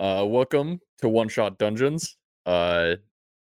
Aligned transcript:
Uh, 0.00 0.24
welcome 0.24 0.80
to 0.96 1.10
One 1.10 1.28
Shot 1.28 1.58
Dungeons. 1.58 2.16
Uh, 2.46 2.94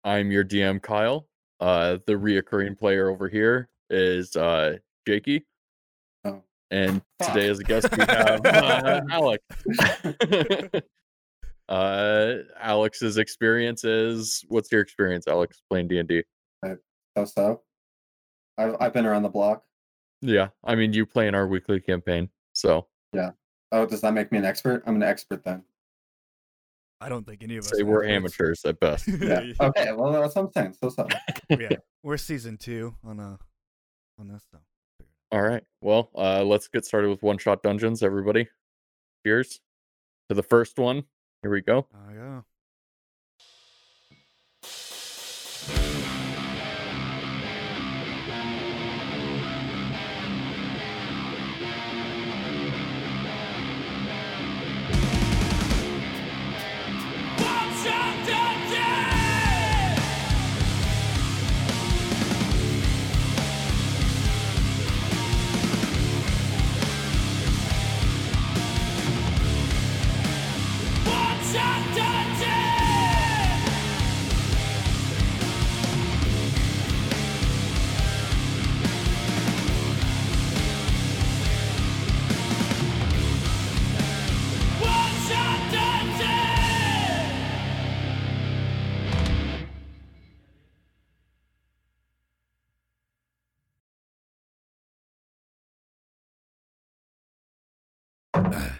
I'm 0.03 0.31
your 0.31 0.43
DM, 0.43 0.81
Kyle. 0.81 1.29
Uh, 1.61 1.99
the 2.05 2.11
reoccurring 2.11 2.77
player 2.77 3.09
over 3.09 3.29
here 3.29 3.69
is 3.89 4.35
uh, 4.35 4.75
Jakey. 5.07 5.45
Oh. 6.25 6.43
And 6.69 7.01
Fuck. 7.19 7.33
today, 7.33 7.47
as 7.47 7.59
a 7.59 7.63
guest, 7.63 7.89
we 7.95 8.03
have 8.03 8.45
uh, 8.45 8.99
Alex. 9.09 9.45
uh, 11.69 12.33
Alex's 12.59 13.17
experience 13.17 13.85
is 13.85 14.43
what's 14.49 14.69
your 14.73 14.81
experience, 14.81 15.29
Alex, 15.29 15.61
playing 15.69 15.87
D 15.87 15.99
and 15.99 16.09
D? 16.09 16.21
So 17.17 17.23
so. 17.23 17.61
I've 18.57 18.75
I've 18.81 18.93
been 18.93 19.05
around 19.05 19.23
the 19.23 19.29
block. 19.29 19.63
Yeah, 20.21 20.49
I 20.65 20.75
mean, 20.75 20.91
you 20.91 21.05
play 21.05 21.29
in 21.29 21.33
our 21.33 21.47
weekly 21.47 21.79
campaign, 21.79 22.27
so 22.51 22.87
Yeah. 23.13 23.31
Oh, 23.71 23.85
does 23.85 24.01
that 24.01 24.13
make 24.13 24.33
me 24.33 24.37
an 24.37 24.43
expert? 24.43 24.83
I'm 24.85 24.97
an 24.97 25.03
expert 25.03 25.45
then. 25.45 25.63
I 27.01 27.09
don't 27.09 27.25
think 27.25 27.41
any 27.43 27.57
of 27.57 27.65
us 27.65 27.71
say 27.75 27.81
are 27.81 27.85
we're 27.85 28.03
experts. 28.03 28.61
amateurs 28.61 28.65
at 28.65 28.79
best. 28.79 29.07
Yeah. 29.21 29.53
Okay. 29.59 29.91
Well, 29.91 30.11
that's 30.11 30.35
what 30.35 30.45
I'm 30.45 30.51
saying. 30.51 30.75
So 30.79 30.89
so. 30.89 31.07
yeah, 31.49 31.69
we're 32.03 32.17
season 32.17 32.57
two 32.57 32.95
on 33.03 33.19
uh 33.19 33.37
on 34.19 34.27
this. 34.27 34.43
So. 34.51 34.59
All 35.31 35.41
right. 35.41 35.63
Well, 35.81 36.09
uh, 36.15 36.43
let's 36.43 36.67
get 36.67 36.85
started 36.85 37.09
with 37.09 37.23
one 37.23 37.37
shot 37.37 37.63
dungeons, 37.63 38.03
everybody. 38.03 38.47
Cheers 39.25 39.61
to 40.29 40.35
the 40.35 40.43
first 40.43 40.77
one. 40.77 41.03
Here 41.41 41.51
we 41.51 41.61
go. 41.61 41.87
Oh 41.93 42.13
yeah. 42.13 42.41
I 98.53 98.79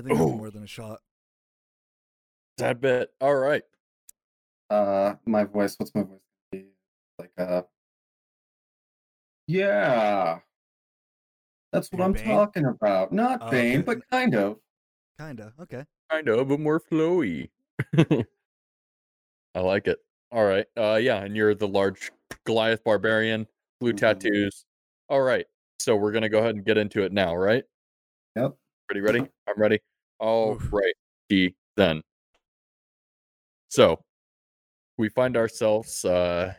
think 0.00 0.10
it's 0.10 0.20
Oh. 0.20 0.36
more 0.36 0.50
than 0.50 0.62
a 0.64 0.66
shot. 0.66 1.00
That 2.58 2.80
bit. 2.80 3.12
All 3.20 3.34
right. 3.34 3.62
Uh, 4.70 5.14
my 5.26 5.44
voice. 5.44 5.76
What's 5.78 5.94
my 5.94 6.02
voice? 6.02 6.20
gonna 6.52 6.64
be? 6.64 6.68
Like 7.18 7.32
uh. 7.38 7.62
Yeah. 9.46 10.40
That's 11.72 11.90
what 11.90 11.98
Your 11.98 12.06
I'm 12.06 12.12
Bane? 12.12 12.24
talking 12.24 12.64
about. 12.66 13.12
Not 13.12 13.40
Oh, 13.42 13.50
Bane, 13.50 13.82
but 13.82 14.08
kind 14.10 14.34
of. 14.34 14.60
Kinda. 15.18 15.52
Okay. 15.60 15.84
Kind 16.10 16.28
of, 16.28 16.48
but 16.48 16.60
more 16.60 16.80
flowy. 16.80 17.50
I 19.54 19.60
like 19.60 19.86
it. 19.86 19.98
All 20.32 20.44
right. 20.44 20.66
Uh, 20.76 20.96
yeah, 20.96 21.22
and 21.22 21.36
you're 21.36 21.54
the 21.54 21.68
large 21.68 22.10
Goliath 22.44 22.82
barbarian, 22.84 23.46
blue 23.80 23.92
Mhm. 23.92 23.98
tattoos. 23.98 24.64
All 25.08 25.20
right. 25.22 25.46
So 25.80 25.94
we're 25.96 26.12
gonna 26.12 26.28
go 26.28 26.38
ahead 26.38 26.54
and 26.56 26.64
get 26.64 26.78
into 26.78 27.02
it 27.02 27.12
now, 27.12 27.34
right? 27.36 27.64
Yep. 28.36 28.56
Ready? 28.90 29.00
Ready? 29.00 29.20
I'm 29.48 29.56
ready. 29.56 29.78
All 30.18 30.56
right. 30.70 30.94
D 31.28 31.54
then. 31.76 32.02
So 33.68 34.04
we 34.98 35.08
find 35.08 35.36
ourselves 35.36 36.04
uh 36.04 36.52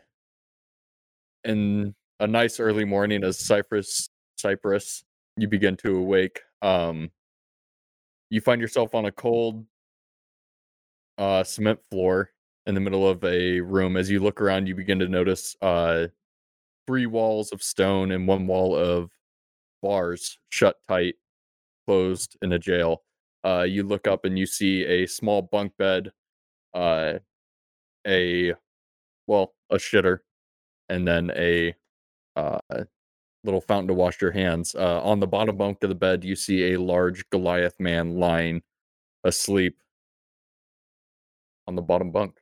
in 1.44 1.94
a 2.18 2.26
nice 2.26 2.58
early 2.58 2.84
morning 2.84 3.22
as 3.22 3.38
Cypress 3.38 4.08
Cypress 4.36 5.04
you 5.36 5.48
begin 5.48 5.76
to 5.78 5.96
awake. 5.96 6.40
Um 6.62 7.10
you 8.28 8.40
find 8.40 8.60
yourself 8.60 8.94
on 8.94 9.04
a 9.04 9.12
cold 9.12 9.64
uh 11.18 11.44
cement 11.44 11.78
floor 11.90 12.30
in 12.66 12.74
the 12.74 12.80
middle 12.80 13.08
of 13.08 13.22
a 13.24 13.60
room. 13.60 13.96
As 13.96 14.10
you 14.10 14.18
look 14.18 14.40
around, 14.40 14.66
you 14.66 14.74
begin 14.74 14.98
to 14.98 15.08
notice 15.08 15.54
uh 15.62 16.08
three 16.88 17.06
walls 17.06 17.52
of 17.52 17.62
stone 17.62 18.10
and 18.10 18.26
one 18.26 18.46
wall 18.48 18.76
of 18.76 19.10
bars 19.82 20.38
shut 20.48 20.76
tight, 20.88 21.14
closed 21.86 22.36
in 22.42 22.52
a 22.52 22.58
jail. 22.58 23.02
Uh, 23.44 23.62
you 23.62 23.82
look 23.82 24.06
up 24.06 24.24
and 24.24 24.38
you 24.38 24.46
see 24.46 24.84
a 24.84 25.06
small 25.06 25.42
bunk 25.42 25.72
bed, 25.78 26.12
uh, 26.74 27.14
a 28.06 28.54
well, 29.26 29.54
a 29.70 29.76
shitter, 29.76 30.20
and 30.88 31.06
then 31.06 31.30
a 31.36 31.74
uh, 32.36 32.58
little 33.44 33.60
fountain 33.60 33.88
to 33.88 33.94
wash 33.94 34.20
your 34.20 34.32
hands. 34.32 34.74
Uh, 34.74 35.00
on 35.02 35.20
the 35.20 35.26
bottom 35.26 35.56
bunk 35.56 35.82
of 35.82 35.88
the 35.88 35.94
bed, 35.94 36.24
you 36.24 36.36
see 36.36 36.72
a 36.72 36.80
large 36.80 37.28
Goliath 37.30 37.78
man 37.78 38.18
lying 38.18 38.62
asleep 39.24 39.78
on 41.66 41.74
the 41.74 41.82
bottom 41.82 42.10
bunk. 42.10 42.38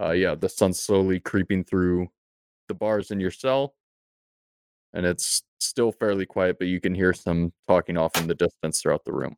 Uh, 0.00 0.12
yeah, 0.12 0.34
the 0.34 0.48
sun's 0.48 0.80
slowly 0.80 1.18
creeping 1.18 1.64
through 1.64 2.08
the 2.68 2.74
bars 2.74 3.10
in 3.10 3.18
your 3.18 3.30
cell, 3.30 3.74
and 4.92 5.06
it's 5.06 5.42
still 5.60 5.92
fairly 5.92 6.26
quiet, 6.26 6.58
but 6.58 6.68
you 6.68 6.80
can 6.80 6.94
hear 6.94 7.12
some 7.12 7.52
talking 7.66 7.96
off 7.96 8.16
in 8.20 8.26
the 8.26 8.34
distance 8.34 8.80
throughout 8.80 9.04
the 9.04 9.12
room. 9.12 9.36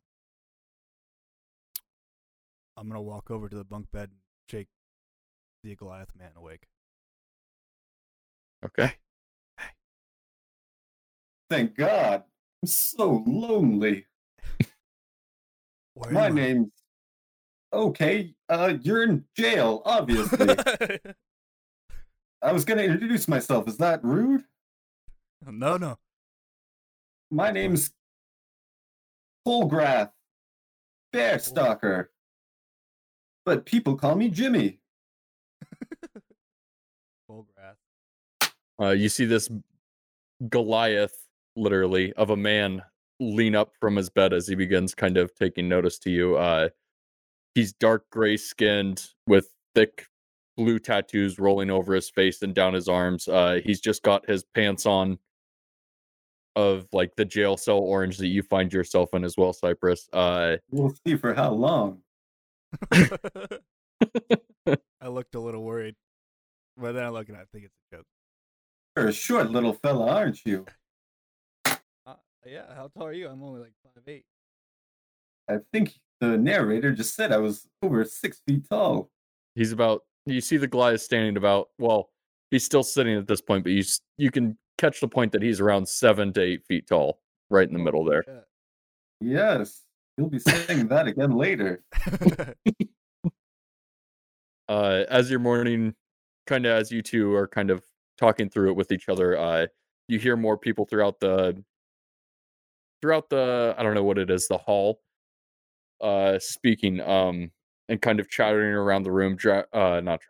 I'm 2.77 2.87
gonna 2.87 3.01
walk 3.01 3.29
over 3.29 3.49
to 3.49 3.55
the 3.55 3.63
bunk 3.63 3.91
bed 3.91 4.09
and 4.09 4.19
shake 4.49 4.67
the 5.63 5.75
Goliath 5.75 6.11
man 6.17 6.31
awake. 6.35 6.67
Okay. 8.65 8.93
Thank 11.49 11.75
God. 11.75 12.23
I'm 12.63 12.67
so 12.67 13.23
lonely. 13.25 14.05
Where 15.95 16.11
My 16.11 16.29
name's. 16.29 16.71
Okay. 17.73 18.33
Uh, 18.49 18.75
you're 18.81 19.03
in 19.03 19.25
jail, 19.35 19.81
obviously. 19.85 20.55
I 22.41 22.51
was 22.51 22.65
gonna 22.65 22.83
introduce 22.83 23.27
myself. 23.27 23.67
Is 23.67 23.77
that 23.77 24.03
rude? 24.03 24.43
No, 25.49 25.77
no. 25.77 25.97
My 27.29 27.51
name's 27.51 27.91
Polgrath 29.47 30.11
Bear 31.11 31.39
Stalker. 31.39 32.11
But 33.45 33.65
people 33.65 33.95
call 33.95 34.15
me 34.15 34.29
Jimmy. 34.29 34.79
Full 37.27 37.47
grass. 37.55 38.51
Uh, 38.79 38.91
you 38.91 39.09
see 39.09 39.25
this 39.25 39.49
Goliath, 40.49 41.27
literally, 41.55 42.13
of 42.13 42.29
a 42.29 42.37
man 42.37 42.81
lean 43.19 43.55
up 43.55 43.73
from 43.79 43.95
his 43.95 44.09
bed 44.09 44.33
as 44.33 44.47
he 44.47 44.55
begins 44.55 44.95
kind 44.95 45.17
of 45.17 45.33
taking 45.35 45.67
notice 45.67 45.99
to 45.99 46.09
you. 46.09 46.37
Uh, 46.37 46.69
he's 47.55 47.73
dark 47.73 48.09
gray 48.11 48.37
skinned 48.37 49.05
with 49.27 49.49
thick 49.75 50.07
blue 50.57 50.79
tattoos 50.79 51.39
rolling 51.39 51.69
over 51.69 51.93
his 51.93 52.09
face 52.09 52.41
and 52.41 52.53
down 52.53 52.73
his 52.73 52.87
arms. 52.87 53.27
Uh, 53.27 53.59
he's 53.63 53.79
just 53.79 54.03
got 54.03 54.27
his 54.29 54.43
pants 54.43 54.85
on 54.85 55.17
of 56.55 56.87
like 56.91 57.15
the 57.15 57.25
jail 57.25 57.57
cell 57.57 57.77
orange 57.79 58.17
that 58.17 58.27
you 58.27 58.43
find 58.43 58.71
yourself 58.73 59.13
in 59.13 59.23
as 59.23 59.35
well, 59.37 59.53
Cypress. 59.53 60.07
Uh, 60.11 60.57
We'll 60.69 60.93
see 61.05 61.15
for 61.15 61.33
how 61.33 61.51
long. 61.51 62.01
I 65.01 65.07
looked 65.07 65.35
a 65.35 65.39
little 65.39 65.63
worried, 65.63 65.95
but 66.77 66.93
then 66.93 67.03
I 67.03 67.09
look 67.09 67.29
and 67.29 67.37
I 67.37 67.43
think 67.51 67.65
it's 67.65 67.75
a 67.91 67.97
joke. 67.97 68.05
You're 68.95 69.07
a 69.07 69.13
short 69.13 69.51
little 69.51 69.73
fella, 69.73 70.11
aren't 70.11 70.39
you? 70.45 70.65
Uh, 72.07 72.15
yeah, 72.45 72.63
how 72.75 72.89
tall 72.97 73.05
are 73.07 73.13
you? 73.13 73.27
I'm 73.27 73.43
only 73.43 73.61
like 73.61 73.73
five 73.83 74.03
eight. 74.07 74.25
I 75.47 75.57
think 75.71 75.93
the 76.19 76.35
narrator 76.37 76.91
just 76.91 77.15
said 77.15 77.31
I 77.31 77.37
was 77.37 77.67
over 77.83 78.03
six 78.05 78.41
feet 78.47 78.67
tall. 78.67 79.09
he's 79.53 79.71
about 79.71 80.01
you 80.25 80.41
see 80.41 80.57
the 80.57 80.67
Goliath 80.67 81.01
standing 81.01 81.37
about 81.37 81.69
well, 81.77 82.09
he's 82.49 82.65
still 82.65 82.81
sitting 82.83 83.15
at 83.15 83.27
this 83.27 83.39
point, 83.41 83.63
but 83.63 83.71
you 83.71 83.83
you 84.17 84.31
can 84.31 84.57
catch 84.81 84.99
the 84.99 85.07
point 85.07 85.31
that 85.31 85.41
he's 85.41 85.59
around 85.59 85.87
seven 85.87 86.33
to 86.33 86.41
eight 86.41 86.65
feet 86.65 86.87
tall, 86.87 87.19
right 87.49 87.67
in 87.67 87.73
the 87.73 87.79
middle 87.79 88.03
there. 88.03 88.23
Yes. 89.19 89.83
You'll 90.17 90.29
be 90.29 90.39
saying 90.39 90.87
that 90.89 91.07
again 91.07 91.31
later. 91.31 91.83
uh 94.69 95.03
as 95.09 95.29
your 95.29 95.39
morning 95.39 95.93
kind 96.47 96.65
of 96.65 96.71
as 96.71 96.91
you 96.91 97.01
two 97.01 97.33
are 97.33 97.47
kind 97.47 97.69
of 97.69 97.83
talking 98.17 98.49
through 98.49 98.69
it 98.69 98.75
with 98.75 98.91
each 98.91 99.09
other 99.09 99.37
uh 99.37 99.65
you 100.07 100.17
hear 100.19 100.37
more 100.37 100.57
people 100.57 100.85
throughout 100.85 101.19
the 101.19 101.61
throughout 103.01 103.29
the 103.29 103.75
i 103.77 103.83
don't 103.83 103.95
know 103.95 104.03
what 104.03 104.17
it 104.17 104.29
is 104.29 104.47
the 104.47 104.57
hall 104.57 105.01
uh 105.99 106.37
speaking 106.39 107.01
um 107.01 107.51
and 107.91 108.01
kind 108.01 108.21
of 108.21 108.29
chattering 108.29 108.73
around 108.73 109.03
the 109.03 109.11
room. 109.11 109.35
Dra- 109.35 109.65
uh, 109.73 109.99
not 110.01 110.21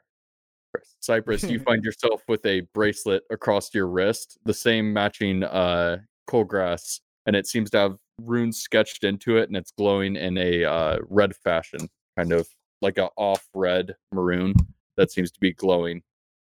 Cypress, 0.99 1.43
you 1.43 1.59
find 1.65 1.83
yourself 1.83 2.21
with 2.27 2.45
a 2.45 2.61
bracelet 2.73 3.23
across 3.29 3.73
your 3.73 3.87
wrist, 3.87 4.37
the 4.45 4.53
same 4.53 4.91
matching 4.93 5.43
uh 5.43 5.97
Colgrath, 6.29 6.99
and 7.25 7.35
it 7.35 7.47
seems 7.47 7.69
to 7.71 7.77
have 7.77 7.97
runes 8.19 8.59
sketched 8.59 9.03
into 9.03 9.37
it, 9.37 9.49
and 9.49 9.57
it's 9.57 9.71
glowing 9.71 10.15
in 10.15 10.37
a 10.37 10.63
uh, 10.63 10.97
red 11.09 11.35
fashion, 11.35 11.89
kind 12.17 12.31
of 12.31 12.47
like 12.81 12.97
a 12.97 13.09
off 13.17 13.47
red 13.53 13.95
maroon 14.13 14.53
that 14.97 15.11
seems 15.11 15.31
to 15.31 15.39
be 15.39 15.51
glowing 15.53 16.01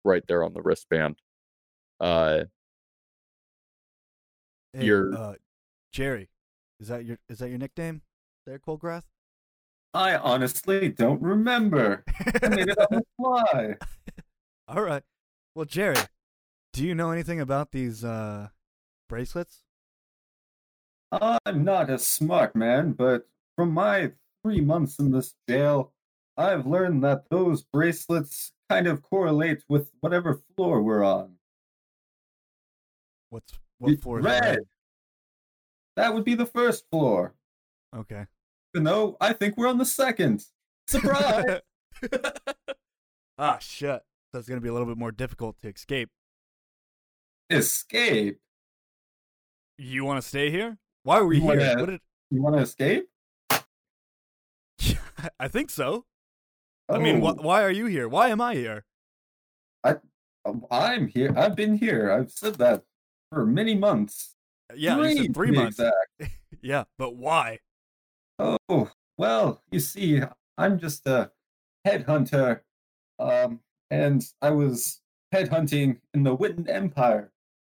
right 0.05 0.23
there 0.26 0.43
on 0.43 0.53
the 0.55 0.62
wristband. 0.62 1.17
Uh, 2.00 2.44
Hey, 4.75 4.85
You're- 4.85 5.17
uh, 5.17 5.35
Jerry. 5.93 6.29
Is 6.79 6.88
that 6.88 7.05
your 7.05 7.19
is 7.29 7.38
that 7.38 7.49
your 7.49 7.59
nickname? 7.59 8.03
There, 8.47 8.59
Colgrath? 8.59 9.05
I 9.94 10.17
honestly 10.17 10.90
don't 10.90 11.20
remember. 11.23 12.05
I 12.43 12.49
made 12.49 12.69
it 12.69 12.79
on 12.79 12.87
the 12.90 13.05
fly. 13.17 13.75
All 14.69 14.82
right. 14.82 15.02
Well, 15.55 15.64
Jerry, 15.64 15.96
do 16.73 16.85
you 16.85 16.94
know 16.94 17.11
anything 17.11 17.40
about 17.40 17.73
these 17.73 18.05
uh 18.05 18.49
bracelets? 19.08 19.62
I'm 21.11 21.64
not 21.64 21.88
a 21.88 21.99
smart 21.99 22.55
man, 22.55 22.93
but 22.93 23.26
from 23.56 23.73
my 23.73 24.12
three 24.43 24.61
months 24.61 24.99
in 24.99 25.11
this 25.11 25.35
jail, 25.49 25.93
I've 26.37 26.67
learned 26.67 27.02
that 27.05 27.25
those 27.31 27.62
bracelets 27.62 28.52
kind 28.69 28.87
of 28.87 29.02
correlate 29.02 29.64
with 29.69 29.91
whatever 30.00 30.43
floor 30.55 30.82
we're 30.82 31.02
on. 31.02 31.34
What's 33.31 33.52
what 33.79 34.00
floor 34.00 34.19
is 34.20 34.25
red. 34.26 34.43
red? 34.43 34.58
That 35.96 36.14
would 36.14 36.25
be 36.25 36.34
the 36.34 36.46
first 36.46 36.84
floor. 36.91 37.34
Okay. 37.96 38.26
Even 38.79 38.85
though 38.85 39.17
I 39.21 39.33
think 39.33 39.57
we're 39.57 39.67
on 39.67 39.77
the 39.79 39.85
second. 39.85 40.45
Surprise! 40.87 41.63
ah, 43.39 43.59
shit. 43.59 44.03
So 44.31 44.39
it's 44.39 44.49
gonna 44.49 44.61
be 44.61 44.69
a 44.69 44.73
little 44.73 44.87
bit 44.87 44.97
more 44.97 45.11
difficult 45.11 45.59
to 45.63 45.69
escape. 45.69 46.11
escape. 47.51 48.39
You 49.79 50.05
want 50.05 50.23
to 50.23 50.29
stay 50.29 50.53
here? 50.53 50.79
Why 51.03 51.17
are 51.19 51.25
we 51.27 51.39
You 51.39 51.43
here? 51.43 51.59
wanna- 51.59 51.81
What 51.81 51.91
did... 51.91 52.01
You 52.31 52.41
want 52.41 52.55
to 52.55 52.63
escape? 52.63 53.09
I 55.41 55.49
think 55.49 55.71
so. 55.71 56.05
I 56.89 56.99
mean, 56.99 57.21
wh- 57.21 57.31
Oh, 57.31 57.43
why 57.43 57.65
are 57.65 57.73
you 57.73 57.87
here? 57.87 58.09
Why 58.09 58.29
am 58.29 58.41
I 58.41 58.55
here? 58.55 58.85
I, 59.83 59.97
I'm 60.71 61.09
here. 61.09 61.35
I've 61.37 61.57
been 61.57 61.77
here. 61.77 62.13
I've 62.13 62.31
said 62.31 62.55
that 62.57 62.85
for 63.33 63.45
many 63.45 63.75
months. 63.75 64.37
Yeah, 64.77 65.03
said 65.03 65.35
three 65.35 65.51
months. 65.51 65.81
Yeah, 66.63 66.85
but 66.97 67.17
why? 67.17 67.59
Oh, 68.38 68.90
well, 69.17 69.62
you 69.70 69.81
see, 69.81 70.20
I'm 70.56 70.79
just 70.79 71.06
a 71.06 71.31
headhunter. 71.87 72.61
Um, 73.19 73.61
and 73.90 74.25
I 74.43 74.50
was 74.50 75.00
headhunting 75.35 75.99
in 76.14 76.23
the 76.23 76.37
Witten 76.37 76.69
Empire. 76.69 77.32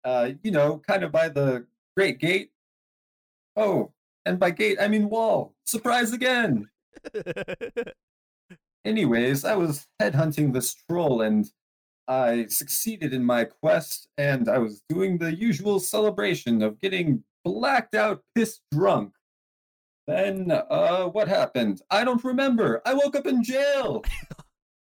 Uh, 0.04 0.32
you 0.44 0.52
know, 0.52 0.82
kind 0.88 1.04
of 1.04 1.12
by 1.12 1.30
the 1.30 1.66
Great 1.96 2.20
Gate. 2.20 2.52
Oh, 3.56 3.92
and 4.26 4.40
by 4.40 4.52
gate 4.52 4.78
I 4.80 4.88
mean 4.88 5.10
wall. 5.10 5.56
Surprise 5.66 6.14
again. 6.14 6.70
Anyways, 8.86 9.44
I 9.44 9.56
was 9.56 9.88
headhunting 10.02 10.54
this 10.54 10.74
troll 10.74 11.22
and 11.22 11.50
I 12.08 12.46
succeeded 12.48 13.14
in 13.14 13.24
my 13.24 13.44
quest 13.46 14.08
and 14.18 14.50
I 14.50 14.58
was 14.58 14.82
doing 14.90 15.18
the 15.18 15.36
usual 15.36 15.80
celebration 15.80 16.62
of 16.62 16.80
getting 16.80 17.24
blacked 17.44 17.96
out, 17.96 18.22
pissed 18.36 18.62
drunk. 18.72 19.14
Then, 20.10 20.50
uh, 20.50 21.06
what 21.06 21.28
happened? 21.28 21.84
I 21.92 22.04
don't 22.04 22.24
remember. 22.24 22.82
I 22.84 22.96
woke 22.96 23.16
up 23.16 23.28
in 23.28 23.44
jail. 23.44 24.04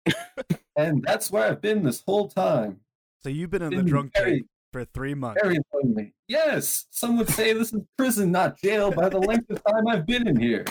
and 0.75 1.01
that's 1.01 1.31
where 1.31 1.49
I've 1.49 1.61
been 1.61 1.81
this 1.81 2.03
whole 2.05 2.27
time. 2.27 2.81
so 3.21 3.29
you've 3.29 3.49
been 3.49 3.61
in 3.61 3.73
the 3.73 3.83
drunk 3.83 4.11
very, 4.13 4.31
tank 4.31 4.47
for 4.73 4.83
three 4.83 5.13
months. 5.13 5.39
very 5.41 5.59
lonely. 5.73 6.13
Yes, 6.27 6.87
some 6.91 7.17
would 7.17 7.29
say 7.29 7.53
this 7.53 7.71
is 7.71 7.83
prison, 7.97 8.33
not 8.33 8.59
jail, 8.59 8.91
by 8.91 9.07
the 9.07 9.19
length 9.19 9.49
of 9.49 9.63
time 9.63 9.87
I've 9.87 10.05
been 10.05 10.27
in 10.27 10.37
here. 10.37 10.65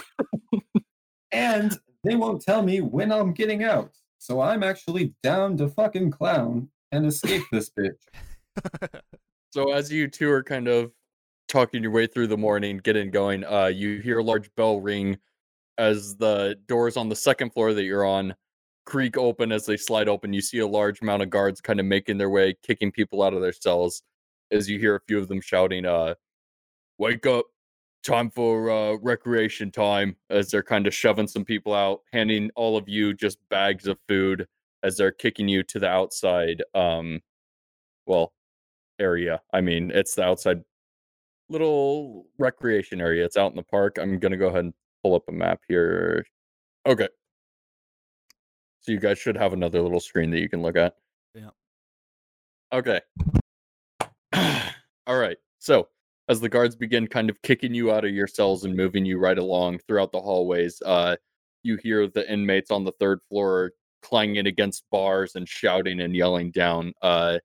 and 1.33 1.79
they 2.05 2.15
won't 2.15 2.43
tell 2.43 2.63
me 2.63 2.83
when 2.83 3.11
I'm 3.11 3.33
getting 3.33 3.65
out. 3.65 3.95
So 4.19 4.43
I'm 4.43 4.63
actually 4.63 5.15
down 5.23 5.57
to 5.57 5.69
fucking 5.71 6.11
clown 6.11 6.69
and 6.93 7.07
escape 7.07 7.45
this 7.51 7.71
bitch. 7.71 9.01
So 9.55 9.73
as 9.75 9.93
you 9.93 10.09
two 10.09 10.31
are 10.31 10.43
kind 10.43 10.67
of 10.67 10.93
talking 11.53 11.83
your 11.83 11.93
way 11.93 12.07
through 12.07 12.27
the 12.27 12.37
morning, 12.37 12.79
getting 12.79 13.11
going, 13.11 13.45
uh, 13.45 13.67
you 13.67 14.01
hear 14.01 14.19
a 14.19 14.25
large 14.25 14.53
bell 14.57 14.81
ring 14.81 15.19
as 15.77 16.17
the 16.17 16.57
doors 16.67 16.97
on 16.97 17.11
the 17.11 17.17
second 17.17 17.53
floor 17.53 17.75
that 17.75 17.85
you're 17.85 18.07
on 18.07 18.35
creak 18.87 19.17
open 19.19 19.53
as 19.53 19.67
they 19.67 19.77
slide 19.77 20.09
open. 20.09 20.33
You 20.33 20.41
see 20.41 20.59
a 20.59 20.67
large 20.67 21.03
amount 21.03 21.23
of 21.23 21.31
guards 21.31 21.61
kind 21.61 21.79
of 21.79 21.87
making 21.87 22.19
their 22.19 22.31
way, 22.31 22.57
kicking 22.63 22.91
people 22.91 23.23
out 23.23 23.35
of 23.35 23.43
their 23.43 23.53
cells. 23.53 24.03
As 24.51 24.69
you 24.69 24.79
hear 24.79 24.97
a 24.97 25.01
few 25.07 25.19
of 25.19 25.29
them 25.29 25.41
shouting, 25.41 25.87
uh, 25.87 26.15
"Wake 26.99 27.27
up! 27.27 27.47
Time 28.05 28.31
for 28.31 28.71
uh, 28.71 28.95
recreation 29.03 29.71
time!" 29.71 30.17
As 30.31 30.51
they're 30.51 30.63
kind 30.63 30.87
of 30.87 30.95
shoving 30.95 31.29
some 31.29 31.45
people 31.45 31.75
out, 31.75 32.01
handing 32.13 32.51
all 32.57 32.77
of 32.77 32.89
you 32.89 33.15
just 33.15 33.39
bags 33.51 33.87
of 33.87 33.99
food 34.09 34.47
as 34.83 34.97
they're 34.97 35.13
kicking 35.13 35.49
you 35.49 35.63
to 35.65 35.79
the 35.79 35.89
outside. 35.89 36.63
Um, 36.75 37.21
well, 38.07 38.33
area. 38.99 39.43
I 39.53 39.61
mean, 39.63 39.91
it's 39.93 40.15
the 40.15 40.25
outside 40.25 40.63
little 41.49 42.27
recreation 42.39 43.01
area. 43.01 43.25
It's 43.25 43.37
out 43.37 43.51
in 43.51 43.57
the 43.57 43.63
park. 43.63 43.99
I'm 44.01 44.19
gonna 44.19 44.37
go 44.37 44.49
ahead 44.49 44.65
and 44.65 44.75
pull 45.03 45.15
up 45.15 45.25
a 45.29 45.33
map 45.33 45.61
here. 45.69 46.25
Okay. 46.87 47.09
So 48.81 48.93
you 48.93 48.99
guys 48.99 49.19
should 49.19 49.37
have 49.37 49.53
another 49.53 49.81
little 49.81 50.01
screen 50.01 50.31
that 50.31 50.41
you 50.41 50.49
can 50.49 50.63
look 50.63 50.77
at. 50.77 50.97
Yeah. 51.35 51.51
Okay. 52.73 53.01
All 55.07 55.19
right. 55.19 55.37
So 55.59 55.89
as 56.29 56.41
the 56.41 56.49
guards 56.49 56.75
begin 56.75 57.07
kind 57.07 57.31
of 57.31 57.41
kicking 57.43 57.75
you 57.75 57.93
out 57.93 58.05
of 58.05 58.11
your 58.13 58.27
cells 58.27 58.65
and 58.65 58.77
moving 58.77 59.05
you 59.05 59.19
right 59.19 59.39
along 59.39 59.79
throughout 59.87 60.11
the 60.13 60.21
hallways, 60.21 60.81
uh, 60.85 61.17
you 61.63 61.77
hear 61.77 62.09
the 62.09 62.31
inmates 62.33 62.71
on 62.71 62.85
the 62.85 62.93
third 62.93 63.21
floor 63.29 63.73
clanging 64.03 64.47
against 64.47 64.85
bars 64.91 65.37
and 65.37 65.49
shouting 65.49 66.01
and 66.01 66.15
yelling 66.17 66.51
down. 66.51 66.93
Uh, 67.03 67.39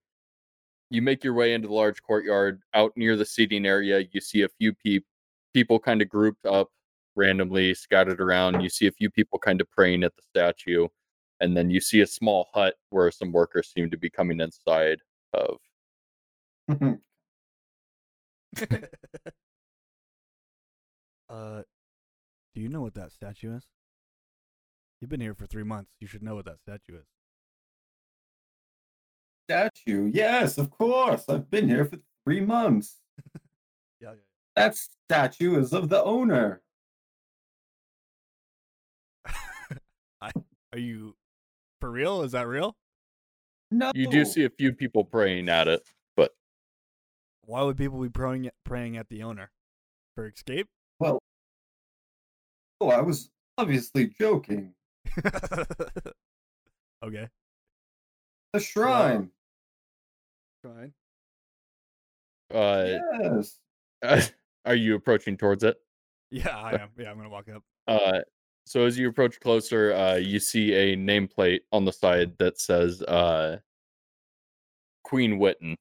you 0.89 1.01
make 1.01 1.23
your 1.23 1.33
way 1.33 1.53
into 1.53 1.67
the 1.67 1.73
large 1.73 2.01
courtyard. 2.01 2.61
Out 2.73 2.93
near 2.95 3.15
the 3.15 3.25
seating 3.25 3.65
area, 3.65 4.05
you 4.11 4.21
see 4.21 4.43
a 4.43 4.49
few 4.49 4.73
peop- 4.73 5.05
people 5.53 5.79
kind 5.79 6.01
of 6.01 6.09
grouped 6.09 6.45
up 6.45 6.69
randomly, 7.15 7.73
scattered 7.73 8.21
around. 8.21 8.61
You 8.61 8.69
see 8.69 8.87
a 8.87 8.91
few 8.91 9.09
people 9.09 9.39
kind 9.39 9.59
of 9.59 9.69
praying 9.69 10.03
at 10.03 10.15
the 10.15 10.21
statue. 10.21 10.87
And 11.39 11.55
then 11.55 11.69
you 11.69 11.79
see 11.81 12.01
a 12.01 12.07
small 12.07 12.49
hut 12.53 12.75
where 12.89 13.11
some 13.11 13.31
workers 13.31 13.71
seem 13.75 13.91
to 13.91 13.97
be 13.97 14.09
coming 14.09 14.39
inside 14.39 14.99
of. 15.33 15.57
uh, 21.29 21.61
do 22.55 22.61
you 22.61 22.69
know 22.69 22.81
what 22.81 22.95
that 22.95 23.11
statue 23.11 23.55
is? 23.55 23.67
You've 24.99 25.11
been 25.11 25.21
here 25.21 25.35
for 25.35 25.45
three 25.45 25.63
months. 25.63 25.91
You 25.99 26.07
should 26.07 26.23
know 26.23 26.35
what 26.35 26.45
that 26.45 26.59
statue 26.59 26.97
is. 26.97 27.05
Statue. 29.49 30.11
Yes, 30.13 30.57
of 30.57 30.69
course. 30.69 31.23
I've 31.29 31.49
been 31.49 31.69
here 31.69 31.85
for 31.85 31.97
three 32.25 32.41
months. 32.41 32.97
Yeah, 33.99 34.13
That 34.55 34.75
statue 34.75 35.59
is 35.59 35.73
of 35.73 35.89
the 35.89 36.03
owner. 36.03 36.61
yeah. 40.21 40.29
Are 40.71 40.77
you 40.77 41.15
for 41.81 41.89
real? 41.89 42.21
Is 42.21 42.33
that 42.33 42.47
real? 42.47 42.75
No. 43.71 43.91
You 43.95 44.07
do 44.07 44.23
see 44.23 44.43
a 44.43 44.51
few 44.51 44.73
people 44.73 45.03
praying 45.03 45.49
at 45.49 45.67
it, 45.67 45.81
but 46.15 46.35
Why 47.45 47.63
would 47.63 47.75
people 47.77 47.99
be 47.99 48.09
praying 48.09 48.45
at, 48.45 48.53
praying 48.65 48.97
at 48.97 49.09
the 49.09 49.23
owner 49.23 49.49
for 50.13 50.27
escape? 50.27 50.67
Well, 50.99 51.17
oh, 52.79 52.89
I 52.89 53.01
was 53.01 53.31
obviously 53.57 54.13
joking. 54.19 54.73
okay. 57.03 57.29
The 58.53 58.59
shrine. 58.59 59.31
Fine. 60.67 60.93
uh, 62.53 62.99
Yes. 63.21 63.59
are 64.65 64.75
you 64.75 64.95
approaching 64.95 65.37
towards 65.37 65.63
it? 65.63 65.77
Yeah, 66.31 66.55
I 66.57 66.71
am. 66.81 66.89
Yeah, 66.97 67.11
I'm 67.11 67.17
gonna 67.17 67.29
walk 67.29 67.47
up. 67.49 67.63
Uh, 67.87 68.19
so 68.65 68.85
as 68.85 68.97
you 68.97 69.07
approach 69.09 69.39
closer, 69.39 69.93
uh, 69.93 70.15
you 70.15 70.39
see 70.39 70.73
a 70.73 70.95
nameplate 70.97 71.61
on 71.71 71.85
the 71.85 71.93
side 71.93 72.37
that 72.39 72.59
says 72.59 73.01
uh, 73.03 73.57
Queen 75.03 75.39
Witten. 75.39 75.75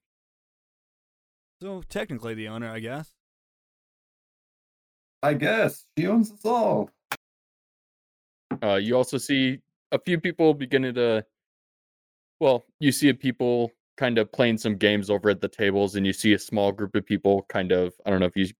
So 1.61 1.83
technically, 1.89 2.35
the 2.35 2.49
owner, 2.49 2.71
I 2.71 2.81
guess. 2.81 3.11
I 5.23 5.35
guess 5.35 5.85
she 5.99 6.07
owns 6.07 6.31
us 6.31 6.45
all. 6.45 6.91
Uh, 8.63 8.75
you 8.77 8.97
also 8.97 9.19
see 9.19 9.59
a 9.91 9.99
few 9.99 10.21
people 10.21 10.55
beginning 10.55 10.95
to. 10.95 11.25
Well, 12.39 12.67
you 12.79 12.93
see 12.93 13.09
a 13.09 13.15
people 13.15 13.73
kind 13.97 14.19
of 14.19 14.31
playing 14.33 14.59
some 14.59 14.77
games 14.77 15.11
over 15.11 15.31
at 15.31 15.41
the 15.41 15.49
tables, 15.49 15.95
and 15.97 16.07
you 16.07 16.13
see 16.13 16.33
a 16.35 16.39
small 16.39 16.73
group 16.73 16.95
of 16.95 17.05
people 17.07 17.45
kind 17.49 17.73
of. 17.73 17.95
I 18.05 18.11
don't 18.11 18.21
know 18.21 18.27
if 18.27 18.37
you 18.37 18.47
see 18.47 18.55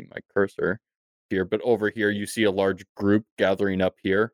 my 0.00 0.18
cursor 0.34 0.80
here, 1.30 1.44
but 1.44 1.60
over 1.62 1.90
here 1.90 2.10
you 2.10 2.26
see 2.26 2.44
a 2.44 2.50
large 2.50 2.84
group 2.96 3.24
gathering 3.36 3.80
up 3.82 3.96
here 4.02 4.32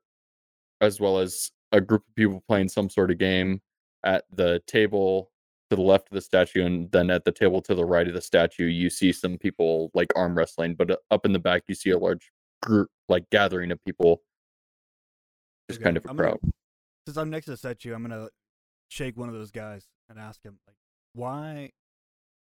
as 0.80 1.00
well 1.00 1.18
as 1.18 1.50
a 1.73 1.80
group 1.80 2.02
of 2.08 2.14
people 2.14 2.42
playing 2.46 2.68
some 2.68 2.88
sort 2.90 3.11
of 3.11 3.18
game 3.18 3.61
at 4.04 4.25
the 4.32 4.61
table 4.66 5.30
to 5.70 5.76
the 5.76 5.82
left 5.82 6.08
of 6.08 6.14
the 6.14 6.20
statue, 6.20 6.64
and 6.66 6.90
then 6.92 7.11
at 7.11 7.25
the 7.25 7.32
table 7.32 7.61
to 7.62 7.75
the 7.75 7.84
right 7.84 8.06
of 8.06 8.14
the 8.14 8.20
statue, 8.20 8.66
you 8.66 8.90
see 8.90 9.12
some 9.12 9.38
people 9.38 9.90
like 9.94 10.08
arm 10.14 10.37
wrestling. 10.37 10.75
But 10.75 10.90
uh, 10.90 10.96
up 11.11 11.25
in 11.25 11.32
the 11.32 11.38
back, 11.38 11.62
you 11.68 11.75
see 11.75 11.90
a 11.90 11.99
large 11.99 12.30
group, 12.62 12.90
like 13.08 13.28
gathering 13.30 13.73
of 13.73 13.82
people, 13.84 14.23
just 15.70 15.78
Okay, 15.80 15.84
kind 15.84 15.96
of 15.96 16.04
a 16.04 16.11
I'm 16.11 16.16
gonna- 16.16 16.28
crowd. 16.30 16.40
Since 17.06 17.16
I'm 17.18 17.28
next 17.30 17.46
to 17.46 17.50
the 17.52 17.56
statue, 17.56 17.94
I'm 17.94 18.02
gonna 18.02 18.28
shake 18.88 19.16
one 19.16 19.28
of 19.28 19.34
those 19.34 19.50
guys 19.50 19.87
and 20.08 20.18
ask 20.18 20.42
him, 20.42 20.58
like, 20.66 20.76
why 21.14 21.70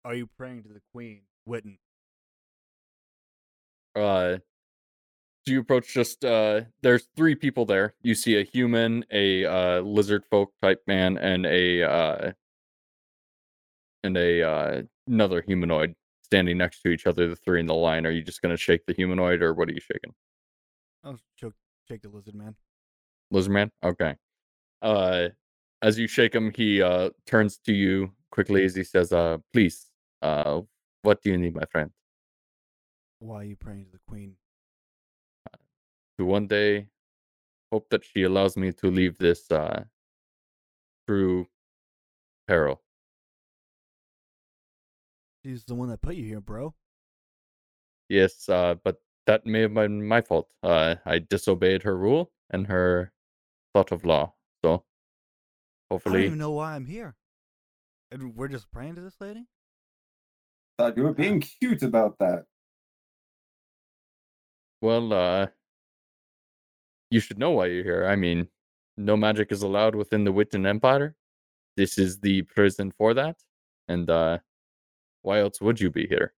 are 0.05 0.13
you 0.15 0.27
praying 0.37 0.63
to 0.63 0.69
the 0.69 0.81
Queen, 0.93 1.21
Witten? 1.47 1.77
uh 3.95 4.37
so 5.45 5.51
you 5.53 5.59
approach 5.59 5.93
just 5.93 6.23
uh 6.23 6.61
there's 6.81 7.07
three 7.17 7.35
people 7.35 7.65
there 7.65 7.93
you 8.03 8.15
see 8.15 8.39
a 8.39 8.43
human 8.43 9.03
a 9.11 9.43
uh 9.45 9.81
lizard 9.81 10.23
folk 10.31 10.53
type 10.61 10.81
man 10.87 11.17
and 11.17 11.45
a 11.45 11.83
uh 11.83 12.31
and 14.03 14.15
a 14.15 14.41
uh 14.41 14.81
another 15.07 15.41
humanoid 15.45 15.93
standing 16.23 16.57
next 16.57 16.81
to 16.81 16.87
each 16.89 17.05
other 17.05 17.27
the 17.27 17.35
three 17.35 17.59
in 17.59 17.65
the 17.65 17.73
line 17.73 18.05
are 18.05 18.11
you 18.11 18.23
just 18.23 18.41
gonna 18.41 18.55
shake 18.55 18.85
the 18.85 18.93
humanoid 18.93 19.41
or 19.41 19.53
what 19.53 19.67
are 19.67 19.73
you 19.73 19.81
shaking 19.81 20.13
Oh, 21.03 21.17
shake, 21.35 21.51
shake 21.89 22.01
the 22.03 22.09
lizard 22.09 22.35
man. 22.35 22.55
lizard 23.29 23.51
man 23.51 23.71
okay 23.83 24.15
uh 24.81 25.27
as 25.81 25.97
you 25.97 26.07
shake 26.07 26.33
him 26.35 26.51
he 26.55 26.81
uh 26.81 27.09
turns 27.25 27.57
to 27.57 27.73
you 27.73 28.11
quickly 28.31 28.63
as 28.65 28.75
he 28.75 28.83
says 28.83 29.11
uh 29.11 29.37
please 29.53 29.87
uh 30.21 30.61
what 31.03 31.21
do 31.21 31.29
you 31.31 31.37
need 31.37 31.55
my 31.55 31.65
friend 31.71 31.91
Why 33.19 33.41
are 33.41 33.43
you 33.43 33.55
praying 33.55 33.85
to 33.85 33.91
the 33.91 33.99
Queen? 34.07 34.35
to 36.17 36.25
one 36.25 36.47
day 36.47 36.87
hope 37.71 37.87
that 37.89 38.03
she 38.03 38.23
allows 38.23 38.57
me 38.57 38.71
to 38.71 38.87
leave 38.91 39.17
this 39.17 39.49
uh 39.51 39.83
through 41.07 41.47
peril. 42.47 42.81
She's 45.43 45.65
the 45.65 45.73
one 45.75 45.89
that 45.89 46.01
put 46.01 46.15
you 46.15 46.25
here, 46.25 46.41
bro. 46.41 46.75
Yes, 48.09 48.47
uh, 48.49 48.75
but 48.83 48.97
that 49.25 49.45
may 49.45 49.61
have 49.61 49.73
been 49.73 50.05
my 50.05 50.21
fault. 50.21 50.47
Uh, 50.61 50.95
I 51.05 51.19
disobeyed 51.19 51.83
her 51.83 51.97
rule 51.97 52.31
and 52.51 52.67
her 52.67 53.11
thought 53.73 53.91
of 53.91 54.05
law. 54.05 54.33
So 55.99 56.09
I 56.09 56.13
don't 56.13 56.23
even 56.23 56.37
know 56.37 56.51
why 56.51 56.75
I'm 56.75 56.85
here. 56.85 57.15
And 58.11 58.35
we're 58.35 58.47
just 58.47 58.71
praying 58.71 58.95
to 58.95 59.01
this 59.01 59.15
lady? 59.19 59.45
Thought 60.77 60.97
you 60.97 61.03
were 61.03 61.13
being 61.13 61.41
cute 61.41 61.83
about 61.83 62.17
that. 62.19 62.45
well, 64.81 65.13
uh, 65.13 65.47
you 67.09 67.19
should 67.19 67.37
know 67.37 67.51
why 67.51 67.67
you're 67.67 67.83
here. 67.83 68.05
I 68.07 68.15
mean, 68.15 68.47
no 68.97 69.15
magic 69.17 69.51
is 69.51 69.61
allowed 69.61 69.95
within 69.95 70.23
the 70.23 70.33
Witten 70.33 70.65
Empire. 70.65 71.15
This 71.77 71.97
is 71.97 72.19
the 72.19 72.41
prison 72.43 72.91
for 72.97 73.13
that. 73.13 73.37
And 73.87 74.09
uh, 74.09 74.39
why 75.21 75.39
else 75.39 75.61
would 75.61 75.79
you 75.79 75.89
be 75.89 76.07
here? 76.07 76.33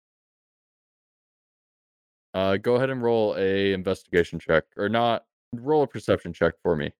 Uh, 2.33 2.57
go 2.57 2.75
ahead 2.75 2.89
and 2.89 3.03
roll 3.03 3.35
a 3.37 3.73
investigation 3.73 4.39
check, 4.39 4.63
or 4.75 4.89
not. 4.89 5.23
Roll 5.53 5.83
a 5.83 5.87
perception 5.87 6.33
check 6.33 6.55
for 6.63 6.75
me, 6.75 6.91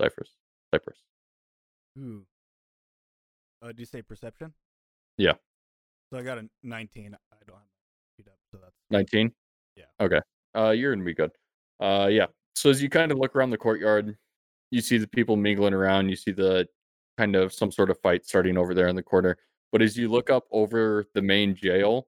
Cypress. 0.00 0.30
Cypress. 0.74 0.98
Ooh. 1.98 2.24
Uh, 3.60 3.68
do 3.72 3.80
you 3.80 3.86
say 3.86 4.02
perception? 4.02 4.52
Yeah. 5.16 5.34
So 6.12 6.18
I 6.18 6.22
got 6.22 6.38
a 6.38 6.48
19. 6.62 7.14
I 7.14 7.36
don't 7.46 7.56
have 7.56 7.66
feet 8.16 8.26
up, 8.28 8.38
so 8.50 8.58
that's 8.62 8.76
19 8.90 9.32
Yeah. 9.76 9.84
okay 10.00 10.20
uh 10.54 10.70
you're 10.70 10.92
gonna 10.94 11.04
be 11.04 11.14
good 11.14 11.30
uh 11.80 12.08
yeah 12.10 12.26
so 12.54 12.68
as 12.68 12.82
you 12.82 12.90
kind 12.90 13.10
of 13.10 13.16
look 13.18 13.34
around 13.34 13.48
the 13.50 13.56
courtyard 13.56 14.16
you 14.70 14.82
see 14.82 14.98
the 14.98 15.06
people 15.08 15.34
mingling 15.36 15.72
around 15.72 16.10
you 16.10 16.16
see 16.16 16.30
the 16.32 16.68
kind 17.16 17.34
of 17.34 17.54
some 17.54 17.72
sort 17.72 17.88
of 17.88 17.98
fight 18.00 18.26
starting 18.26 18.58
over 18.58 18.74
there 18.74 18.88
in 18.88 18.96
the 18.96 19.02
corner 19.02 19.38
but 19.70 19.80
as 19.80 19.96
you 19.96 20.08
look 20.10 20.28
up 20.28 20.44
over 20.50 21.06
the 21.14 21.22
main 21.22 21.54
jail 21.54 22.06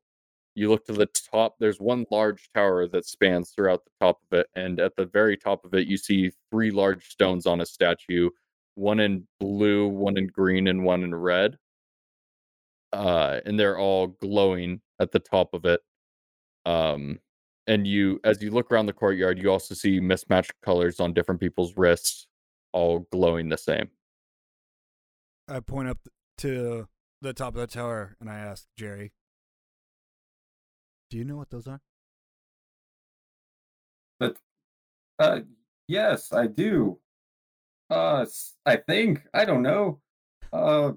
you 0.54 0.68
look 0.68 0.84
to 0.84 0.92
the 0.92 1.06
top 1.32 1.54
there's 1.58 1.80
one 1.80 2.04
large 2.10 2.50
tower 2.54 2.86
that 2.86 3.06
spans 3.06 3.50
throughout 3.50 3.82
the 3.86 3.90
top 3.98 4.18
of 4.30 4.38
it 4.38 4.46
and 4.54 4.78
at 4.80 4.94
the 4.96 5.06
very 5.06 5.38
top 5.38 5.64
of 5.64 5.72
it 5.72 5.86
you 5.86 5.96
see 5.96 6.30
three 6.50 6.70
large 6.70 7.08
stones 7.08 7.46
on 7.46 7.62
a 7.62 7.66
statue 7.66 8.28
one 8.74 9.00
in 9.00 9.26
blue 9.40 9.88
one 9.88 10.16
in 10.16 10.26
green 10.26 10.66
and 10.66 10.84
one 10.84 11.02
in 11.02 11.14
red 11.14 11.56
uh 12.92 13.40
and 13.46 13.58
they're 13.58 13.78
all 13.78 14.08
glowing 14.08 14.80
at 15.00 15.12
the 15.12 15.18
top 15.18 15.54
of 15.54 15.64
it 15.64 15.80
um 16.66 17.18
and 17.66 17.86
you 17.86 18.20
as 18.24 18.42
you 18.42 18.50
look 18.50 18.70
around 18.70 18.86
the 18.86 18.92
courtyard 18.92 19.38
you 19.38 19.50
also 19.50 19.74
see 19.74 20.00
mismatched 20.00 20.52
colors 20.62 21.00
on 21.00 21.12
different 21.12 21.40
people's 21.40 21.76
wrists 21.76 22.26
all 22.72 23.06
glowing 23.10 23.48
the 23.48 23.56
same 23.56 23.88
I 25.46 25.60
point 25.60 25.88
up 25.88 25.98
to 26.38 26.88
the 27.20 27.34
top 27.34 27.54
of 27.54 27.60
the 27.60 27.66
tower 27.66 28.16
and 28.20 28.30
I 28.30 28.38
ask 28.38 28.66
Jerry, 28.78 29.12
"Do 31.10 31.18
you 31.18 31.24
know 31.24 31.36
what 31.36 31.50
those 31.50 31.66
are?" 31.66 31.82
Uh, 35.18 35.40
yes, 35.86 36.32
I 36.32 36.46
do. 36.46 36.98
Uh, 37.90 38.24
I 38.66 38.76
think 38.76 39.22
I 39.34 39.44
don't 39.44 39.62
know. 39.62 40.00
Uh, 40.52 40.92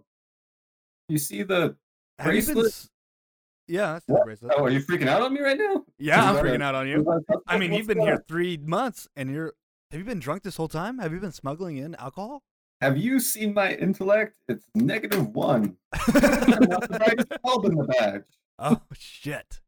you 1.09 1.17
see 1.17 1.43
the 1.43 1.75
Have 2.19 2.33
you 2.33 2.41
been 2.53 2.65
Yeah, 3.67 3.93
that's 3.93 4.05
the 4.05 4.21
bracelet. 4.23 4.53
Oh, 4.57 4.63
are 4.65 4.69
you 4.69 4.79
freaking 4.81 5.07
out 5.07 5.21
on 5.21 5.33
me 5.33 5.41
right 5.41 5.57
now? 5.57 5.83
yeah, 5.97 6.23
I'm 6.29 6.35
that 6.35 6.45
a- 6.45 6.47
freaking 6.47 6.63
out 6.63 6.75
on 6.75 6.87
you. 6.87 7.05
I 7.47 7.57
mean, 7.57 7.71
what's 7.71 7.77
you've 7.79 7.87
been 7.87 7.97
going 7.97 8.07
here 8.09 8.23
three 8.27 8.57
months, 8.57 9.07
and 9.15 9.29
you're. 9.29 9.53
Have 9.91 9.99
you 9.99 10.05
been 10.05 10.19
drunk 10.19 10.43
this 10.43 10.57
whole 10.57 10.67
time? 10.67 10.99
Have 10.99 11.13
you 11.13 11.19
been 11.21 11.31
smuggling 11.31 11.77
in 11.77 11.95
alcohol? 11.95 12.43
Have 12.81 12.97
you 12.97 13.19
seen 13.21 13.53
my 13.53 13.73
intellect? 13.73 14.35
It's 14.49 14.65
negative 14.75 15.27
one. 15.29 15.77
I'm 15.93 16.59
not 16.69 16.81
the 16.89 16.97
brightest 16.99 17.41
bulb 17.41 17.65
in 17.65 17.75
the 17.75 17.85
badge. 17.85 18.23
oh 18.59 18.81
shit! 18.93 19.61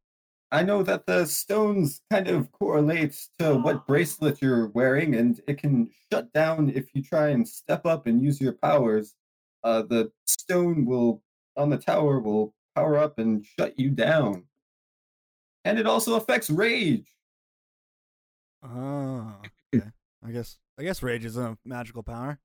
I 0.51 0.63
know 0.63 0.82
that 0.84 1.06
the 1.06 1.25
stones 1.25 2.01
kind 2.12 2.27
of 2.27 2.51
correlate 2.51 3.15
to 3.38 3.56
what 3.56 3.86
bracelet 3.86 4.41
you're 4.41 4.68
wearing, 4.70 5.15
and 5.15 5.39
it 5.48 5.60
can 5.60 5.89
shut 6.12 6.32
down 6.34 6.70
if 6.72 6.88
you 6.94 7.03
try 7.03 7.29
and 7.29 7.48
step 7.48 7.86
up 7.86 8.08
and 8.08 8.22
use 8.22 8.41
your 8.41 8.53
powers. 8.53 9.13
Uh, 9.63 9.84
the 9.84 10.12
stone 10.25 10.86
will 10.86 11.22
on 11.56 11.70
the 11.70 11.77
tower 11.77 12.20
will 12.20 12.53
power 12.75 12.98
up 12.98 13.20
and 13.20 13.46
shut 13.46 13.77
you 13.77 13.91
down, 13.91 14.46
and 15.65 15.77
it 15.77 15.86
also 15.86 16.15
affects 16.15 16.50
rage. 16.50 17.06
Oh, 18.63 19.36
okay. 19.75 19.86
I 20.25 20.32
guess. 20.32 20.58
I 20.79 20.84
guess 20.84 21.03
rage 21.03 21.25
is 21.25 21.36
a 21.38 21.58
magical 21.65 22.03
power. 22.03 22.39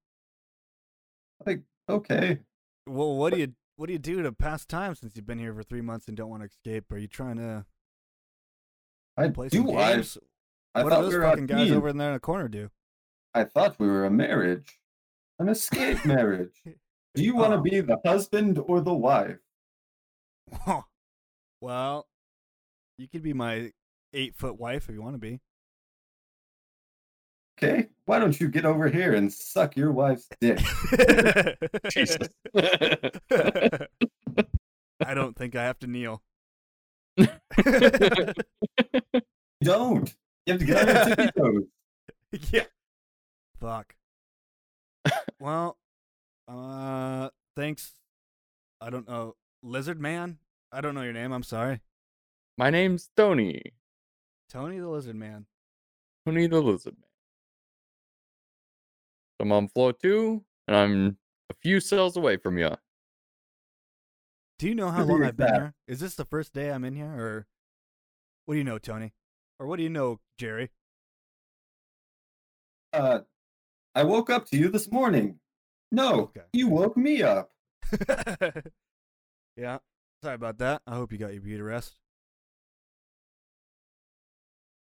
Like, 1.46 1.62
okay, 1.88 2.40
Well, 2.86 3.16
what 3.16 3.32
do 3.32 3.38
you 3.38 3.54
what 3.76 3.86
do 3.86 3.92
you 3.92 3.98
do 3.98 4.22
to 4.22 4.32
pass 4.32 4.64
time 4.64 4.94
since 4.94 5.16
you've 5.16 5.26
been 5.26 5.38
here 5.38 5.54
for 5.54 5.62
three 5.62 5.80
months 5.80 6.08
and 6.08 6.16
don't 6.16 6.30
want 6.30 6.42
to 6.42 6.48
escape? 6.48 6.90
Are 6.92 6.98
you 6.98 7.08
trying 7.08 7.36
to 7.36 7.64
I 9.16 9.28
play 9.28 9.48
some 9.48 9.66
do. 9.66 9.76
I, 9.76 9.94
games? 9.94 10.18
I 10.74 10.82
what 10.82 10.90
thought 10.90 10.96
do 10.98 11.02
those 11.04 11.12
we 11.12 11.18
were 11.18 11.24
fucking 11.24 11.46
guys 11.46 11.68
team. 11.68 11.76
over 11.76 11.88
in 11.88 11.96
there 11.98 12.08
in 12.08 12.14
the 12.14 12.20
corner 12.20 12.48
do? 12.48 12.70
I 13.34 13.44
thought 13.44 13.78
we 13.78 13.86
were 13.86 14.04
a 14.06 14.10
marriage, 14.10 14.78
an 15.38 15.48
escape 15.48 16.04
marriage. 16.06 16.54
Do 17.14 17.22
you 17.22 17.34
want 17.36 17.52
to 17.52 17.58
Oh. 17.58 17.62
be 17.62 17.80
the 17.80 17.98
husband 18.04 18.58
or 18.58 18.80
the 18.80 18.94
wife? 18.94 19.38
Oh. 20.66 20.84
well, 21.60 22.06
you 22.98 23.08
could 23.08 23.22
be 23.22 23.32
my 23.32 23.72
eight 24.12 24.34
foot 24.36 24.58
wife 24.58 24.88
if 24.88 24.94
you 24.94 25.02
want 25.02 25.14
to 25.14 25.18
be. 25.18 25.40
Okay, 27.56 27.88
why 28.06 28.18
don't 28.18 28.38
you 28.40 28.48
get 28.48 28.64
over 28.64 28.88
here 28.88 29.14
and 29.14 29.32
suck 29.32 29.76
your 29.76 29.92
wife's 29.92 30.28
dick? 30.40 30.58
Jesus. 31.90 32.28
I 35.00 35.14
don't 35.14 35.36
think 35.36 35.54
I 35.54 35.62
have 35.62 35.78
to 35.80 35.86
kneel. 35.86 36.20
Don't. 39.62 40.14
You 40.46 40.52
have 40.52 40.60
to 40.60 40.66
get 40.66 40.88
on 40.88 40.96
your 40.96 41.04
tippy 41.16 41.30
toes. 41.38 41.62
yeah. 42.52 42.64
Fuck. 43.60 43.94
well, 45.40 45.78
uh, 46.48 47.30
thanks. 47.56 47.92
I 48.80 48.90
don't 48.90 49.08
know. 49.08 49.36
Lizard 49.62 50.00
Man? 50.00 50.38
I 50.72 50.80
don't 50.80 50.94
know 50.94 51.02
your 51.02 51.12
name. 51.12 51.32
I'm 51.32 51.42
sorry. 51.44 51.80
my 52.58 52.68
name's 52.70 53.08
tony 53.16 53.62
Tony 54.50 54.78
the 54.78 54.88
Lizard 54.88 55.16
Man. 55.16 55.46
tony 56.26 56.46
the 56.46 56.60
lizard 56.60 56.94
man 56.94 57.08
i'm 59.40 59.50
on 59.52 59.66
floor 59.68 59.92
two 59.92 60.42
and 60.68 60.76
i'm 60.76 61.16
a 61.50 61.54
few 61.54 61.80
cells 61.80 62.16
away 62.16 62.36
from 62.36 62.56
you 62.58 62.70
Do 64.64 64.70
you 64.70 64.74
know 64.74 64.90
how 64.90 65.04
long 65.04 65.22
I've 65.22 65.36
been 65.36 65.44
exact. 65.48 65.60
here? 65.60 65.74
Is 65.88 66.00
this 66.00 66.14
the 66.14 66.24
first 66.24 66.54
day 66.54 66.70
I'm 66.70 66.86
in 66.86 66.94
here, 66.96 67.12
or 67.14 67.46
what 68.46 68.54
do 68.54 68.58
you 68.58 68.64
know, 68.64 68.78
Tony? 68.78 69.12
Or 69.60 69.66
what 69.66 69.76
do 69.76 69.82
you 69.82 69.90
know, 69.90 70.20
Jerry? 70.38 70.70
Uh, 72.94 73.18
I 73.94 74.04
woke 74.04 74.30
up 74.30 74.46
to 74.46 74.56
you 74.56 74.70
this 74.70 74.90
morning. 74.90 75.38
No, 75.92 76.20
Okay. 76.34 76.46
you 76.54 76.68
woke 76.68 76.96
me 76.96 77.22
up. 77.22 77.50
yeah. 79.58 79.80
Sorry 80.22 80.34
about 80.34 80.56
that. 80.56 80.80
I 80.86 80.94
hope 80.94 81.12
you 81.12 81.18
got 81.18 81.34
your 81.34 81.42
beauty 81.42 81.60
rest. 81.60 81.96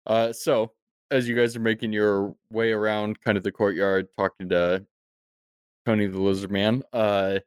Uh, 0.06 0.34
so 0.34 0.72
as 1.10 1.28
you 1.28 1.36
guys 1.36 1.56
are 1.56 1.62
making 1.62 1.94
your 1.94 2.36
way 2.52 2.74
around 2.74 3.20
kind 3.22 3.40
of 3.40 3.44
the 3.44 3.52
courtyard, 3.52 4.08
talking 4.16 4.50
to 4.50 4.86
Tony 5.88 6.06
the 6.06 6.22
Lizard 6.22 6.52
Man, 6.52 6.84
uh, 6.94 7.40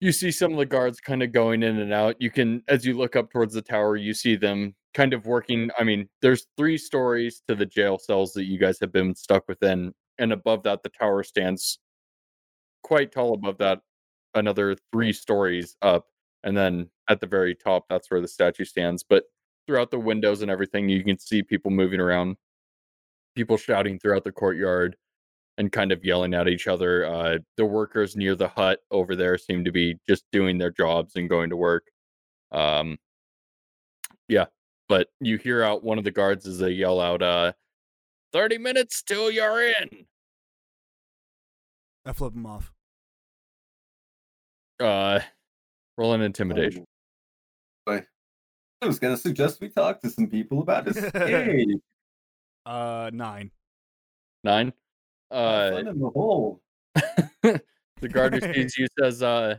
you 0.00 0.12
see 0.12 0.30
some 0.30 0.52
of 0.52 0.58
the 0.58 0.66
guards 0.66 1.00
kind 1.00 1.22
of 1.22 1.32
going 1.32 1.62
in 1.62 1.78
and 1.78 1.92
out. 1.92 2.16
You 2.18 2.30
can, 2.30 2.62
as 2.68 2.84
you 2.84 2.96
look 2.96 3.16
up 3.16 3.30
towards 3.30 3.54
the 3.54 3.62
tower, 3.62 3.96
you 3.96 4.12
see 4.12 4.36
them 4.36 4.74
kind 4.94 5.14
of 5.14 5.26
working. 5.26 5.70
I 5.78 5.84
mean, 5.84 6.08
there's 6.22 6.46
three 6.56 6.78
stories 6.78 7.42
to 7.48 7.54
the 7.54 7.66
jail 7.66 7.98
cells 7.98 8.32
that 8.34 8.44
you 8.44 8.58
guys 8.58 8.78
have 8.80 8.92
been 8.92 9.14
stuck 9.14 9.48
within, 9.48 9.92
and 10.18 10.32
above 10.32 10.62
that, 10.64 10.82
the 10.82 10.90
tower 10.90 11.22
stands 11.22 11.78
quite 12.82 13.12
tall 13.12 13.34
above 13.34 13.58
that, 13.58 13.80
another 14.34 14.76
three 14.92 15.12
stories 15.12 15.76
up. 15.82 16.06
And 16.44 16.56
then 16.56 16.88
at 17.08 17.20
the 17.20 17.26
very 17.26 17.54
top, 17.54 17.86
that's 17.88 18.10
where 18.10 18.20
the 18.20 18.28
statue 18.28 18.64
stands. 18.64 19.02
But 19.02 19.24
throughout 19.66 19.90
the 19.90 19.98
windows 19.98 20.42
and 20.42 20.50
everything, 20.50 20.88
you 20.88 21.02
can 21.02 21.18
see 21.18 21.42
people 21.42 21.70
moving 21.70 22.00
around, 22.00 22.36
people 23.34 23.56
shouting 23.56 23.98
throughout 23.98 24.24
the 24.24 24.32
courtyard 24.32 24.96
and 25.58 25.72
kind 25.72 25.92
of 25.92 26.04
yelling 26.04 26.34
at 26.34 26.48
each 26.48 26.66
other. 26.66 27.06
Uh, 27.06 27.38
the 27.56 27.64
workers 27.64 28.16
near 28.16 28.34
the 28.34 28.48
hut 28.48 28.80
over 28.90 29.16
there 29.16 29.38
seem 29.38 29.64
to 29.64 29.72
be 29.72 29.98
just 30.08 30.24
doing 30.32 30.58
their 30.58 30.70
jobs 30.70 31.16
and 31.16 31.28
going 31.28 31.50
to 31.50 31.56
work. 31.56 31.84
Um, 32.52 32.98
yeah, 34.28 34.46
but 34.88 35.08
you 35.20 35.38
hear 35.38 35.62
out 35.62 35.82
one 35.82 35.98
of 35.98 36.04
the 36.04 36.10
guards 36.10 36.46
as 36.46 36.58
they 36.58 36.70
yell 36.70 37.00
out, 37.00 37.22
uh, 37.22 37.52
30 38.32 38.58
minutes 38.58 39.02
till 39.02 39.30
you're 39.30 39.62
in. 39.62 40.06
I 42.04 42.12
flip 42.12 42.34
him 42.34 42.46
off. 42.46 42.72
Uh, 44.78 45.20
roll 45.96 46.12
an 46.12 46.20
intimidation. 46.20 46.84
Boy. 47.86 48.04
I 48.82 48.86
was 48.86 48.98
gonna 48.98 49.16
suggest 49.16 49.60
we 49.60 49.70
talk 49.70 50.00
to 50.02 50.10
some 50.10 50.26
people 50.26 50.60
about 50.60 50.86
escape. 50.88 51.80
Uh, 52.66 53.10
nine. 53.12 53.50
Nine. 54.44 54.72
Uh, 55.30 55.70
Fun 55.72 55.88
in 55.88 55.98
the 55.98 56.10
hole. 56.10 56.60
the 57.42 58.08
guard 58.10 58.34
who 58.34 58.40
sees 58.54 58.76
you 58.78 58.86
says, 58.98 59.22
uh, 59.22 59.56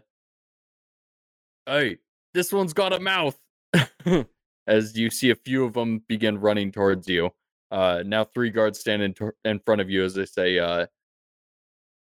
Hey, 1.66 1.98
this 2.34 2.54
one's 2.54 2.74
got 2.74 2.94
a 2.94 3.00
mouth. 3.00 3.38
As 4.68 4.98
you 4.98 5.10
see 5.10 5.30
a 5.30 5.36
few 5.36 5.66
of 5.66 5.74
them 5.74 6.02
begin 6.08 6.40
running 6.40 6.72
towards 6.72 7.08
you. 7.08 7.32
Uh, 7.72 8.04
now 8.06 8.24
three 8.24 8.50
guards 8.50 8.80
stand 8.80 9.02
in, 9.02 9.14
tor- 9.14 9.36
in 9.44 9.60
front 9.60 9.82
of 9.82 9.90
you 9.90 10.04
as 10.04 10.14
they 10.14 10.26
say, 10.26 10.58
uh, 10.60 10.86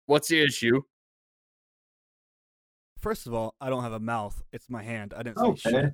What's 0.05 0.29
the 0.29 0.41
issue? 0.41 0.81
First 2.99 3.27
of 3.27 3.33
all, 3.33 3.55
I 3.59 3.69
don't 3.69 3.83
have 3.83 3.93
a 3.93 3.99
mouth. 3.99 4.41
It's 4.53 4.69
my 4.69 4.83
hand. 4.83 5.13
I 5.15 5.23
didn't 5.23 5.39
say 5.39 5.69
Okay. 5.69 5.91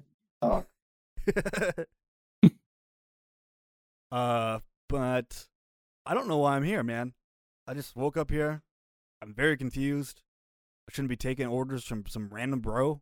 Shit. 1.25 1.87
uh, 4.11 4.59
but 4.89 5.47
I 6.05 6.13
don't 6.13 6.27
know 6.27 6.37
why 6.37 6.55
I'm 6.55 6.63
here, 6.63 6.83
man. 6.83 7.13
I 7.67 7.73
just 7.73 7.95
woke 7.95 8.15
up 8.17 8.31
here. 8.31 8.61
I'm 9.21 9.33
very 9.33 9.57
confused. 9.57 10.21
I 10.89 10.93
shouldn't 10.93 11.09
be 11.09 11.17
taking 11.17 11.47
orders 11.47 11.83
from 11.83 12.05
some 12.07 12.29
random 12.31 12.59
bro. 12.61 13.01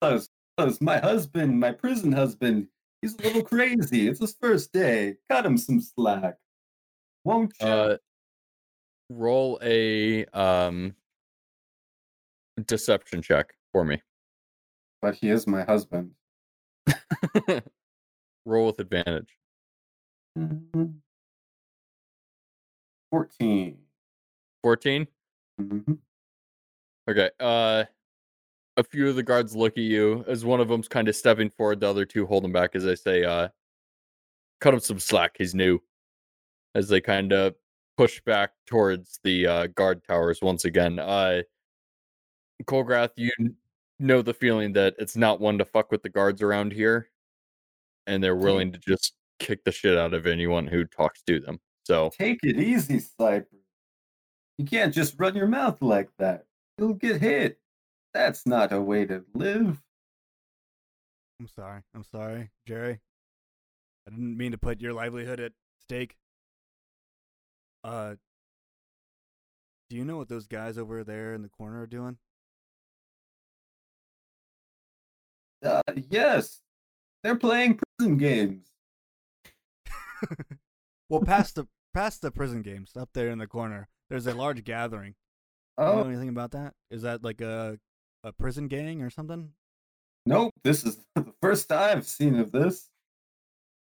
Cause, 0.00 0.30
cause 0.56 0.80
my 0.80 0.98
husband, 0.98 1.58
my 1.60 1.72
prison 1.72 2.12
husband, 2.12 2.68
he's 3.02 3.14
a 3.18 3.22
little 3.22 3.42
crazy. 3.42 4.08
It's 4.08 4.20
his 4.20 4.34
first 4.40 4.72
day. 4.72 5.16
Cut 5.28 5.44
him 5.44 5.58
some 5.58 5.80
slack. 5.80 6.36
Won't 7.24 7.52
you? 7.60 7.66
Uh, 7.66 7.96
roll 9.10 9.58
a 9.62 10.24
um, 10.26 10.94
deception 12.64 13.20
check 13.20 13.52
for 13.72 13.84
me. 13.84 14.00
but 15.02 15.16
he 15.16 15.28
is 15.30 15.46
my 15.46 15.64
husband. 15.64 16.12
roll 18.46 18.66
with 18.66 18.78
advantage. 18.78 19.36
Mhm. 20.38 20.94
14. 23.10 23.78
14? 24.62 25.06
Mhm. 25.60 25.98
Okay. 27.08 27.30
Uh 27.40 27.84
a 28.76 28.84
few 28.84 29.08
of 29.08 29.16
the 29.16 29.22
guards 29.24 29.56
look 29.56 29.72
at 29.72 29.78
you 29.84 30.24
as 30.28 30.44
one 30.44 30.60
of 30.60 30.68
them's 30.68 30.88
kind 30.88 31.08
of 31.08 31.16
stepping 31.16 31.50
forward, 31.50 31.80
the 31.80 31.88
other 31.88 32.04
two 32.04 32.26
hold 32.26 32.44
him 32.44 32.52
back 32.52 32.76
as 32.76 32.84
they 32.84 32.94
say, 32.96 33.24
uh 33.24 33.48
cut 34.60 34.74
him 34.74 34.80
some 34.80 34.98
slack, 34.98 35.36
he's 35.38 35.54
new. 35.54 35.80
As 36.74 36.88
they 36.88 37.00
kind 37.00 37.32
of 37.32 37.54
push 37.96 38.20
back 38.22 38.52
towards 38.66 39.20
the 39.24 39.46
uh 39.46 39.66
guard 39.68 40.02
towers 40.08 40.40
once 40.42 40.64
again. 40.64 40.98
Uh 40.98 41.42
Colgrath, 42.64 43.10
you 43.16 43.30
know 43.98 44.22
the 44.22 44.34
feeling 44.34 44.72
that 44.74 44.94
it's 44.98 45.16
not 45.16 45.40
one 45.40 45.58
to 45.58 45.64
fuck 45.64 45.90
with 45.92 46.02
the 46.02 46.08
guards 46.08 46.42
around 46.42 46.72
here. 46.72 47.10
And 48.06 48.22
they're 48.22 48.36
willing 48.36 48.72
to 48.72 48.78
just 48.78 49.14
kick 49.38 49.64
the 49.64 49.72
shit 49.72 49.96
out 49.98 50.14
of 50.14 50.26
anyone 50.26 50.66
who 50.66 50.84
talks 50.84 51.22
to 51.22 51.40
them. 51.40 51.60
So 51.88 52.10
Take 52.10 52.40
it 52.42 52.60
easy, 52.60 52.98
Sniper. 52.98 53.46
You 54.58 54.66
can't 54.66 54.92
just 54.92 55.14
run 55.18 55.34
your 55.34 55.46
mouth 55.46 55.80
like 55.80 56.10
that. 56.18 56.44
You'll 56.76 56.92
get 56.92 57.22
hit. 57.22 57.58
That's 58.12 58.44
not 58.44 58.72
a 58.72 58.80
way 58.80 59.06
to 59.06 59.24
live. 59.32 59.80
I'm 61.40 61.48
sorry. 61.48 61.80
I'm 61.94 62.04
sorry, 62.04 62.50
Jerry. 62.66 63.00
I 64.06 64.10
didn't 64.10 64.36
mean 64.36 64.52
to 64.52 64.58
put 64.58 64.82
your 64.82 64.92
livelihood 64.92 65.40
at 65.40 65.52
stake. 65.80 66.16
Uh, 67.82 68.16
do 69.88 69.96
you 69.96 70.04
know 70.04 70.18
what 70.18 70.28
those 70.28 70.46
guys 70.46 70.76
over 70.76 71.04
there 71.04 71.32
in 71.32 71.40
the 71.40 71.48
corner 71.48 71.80
are 71.80 71.86
doing? 71.86 72.18
Uh, 75.64 75.80
yes, 76.10 76.60
they're 77.22 77.36
playing 77.36 77.80
prison 77.98 78.18
games. 78.18 78.66
Well, 81.10 81.22
past 81.22 81.54
the 81.54 81.66
past 81.94 82.22
the 82.22 82.30
prison 82.30 82.62
games, 82.62 82.92
up 82.96 83.10
there 83.14 83.30
in 83.30 83.38
the 83.38 83.46
corner, 83.46 83.88
there's 84.10 84.26
a 84.26 84.34
large 84.34 84.64
gathering. 84.64 85.14
Do 85.78 85.84
you 85.84 85.90
know 85.92 85.98
Oh, 86.04 86.08
anything 86.08 86.28
about 86.28 86.50
that? 86.52 86.74
Is 86.90 87.02
that 87.02 87.22
like 87.22 87.40
a 87.40 87.78
a 88.24 88.32
prison 88.32 88.66
gang 88.68 89.02
or 89.02 89.10
something? 89.10 89.52
nope. 90.26 90.52
This 90.64 90.84
is 90.84 90.98
the 91.14 91.32
first 91.40 91.70
I've 91.72 92.06
seen 92.06 92.38
of 92.38 92.50
this. 92.52 92.90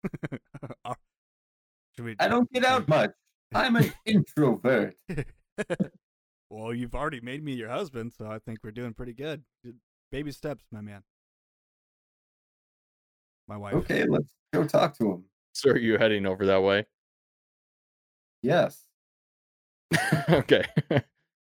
We? 1.98 2.14
I 2.20 2.28
don't 2.28 2.50
get 2.52 2.62
out 2.62 2.86
much. 2.90 3.12
I'm 3.54 3.74
an 3.76 3.90
introvert. 4.04 4.96
well, 6.50 6.74
you've 6.74 6.94
already 6.94 7.22
made 7.22 7.42
me 7.42 7.54
your 7.54 7.70
husband, 7.70 8.12
so 8.12 8.26
I 8.26 8.38
think 8.38 8.58
we're 8.62 8.70
doing 8.70 8.92
pretty 8.92 9.14
good. 9.14 9.44
Baby 10.12 10.30
steps, 10.32 10.66
my 10.70 10.82
man. 10.82 11.02
My 13.48 13.56
wife. 13.56 13.72
Okay, 13.74 14.04
let's 14.04 14.30
go 14.52 14.64
talk 14.66 14.94
to 14.98 15.10
him. 15.10 15.24
so 15.54 15.70
are 15.70 15.78
you 15.78 15.96
heading 15.96 16.26
over 16.26 16.44
that 16.44 16.62
way? 16.62 16.84
Yes. 18.46 18.84
okay. 20.30 20.64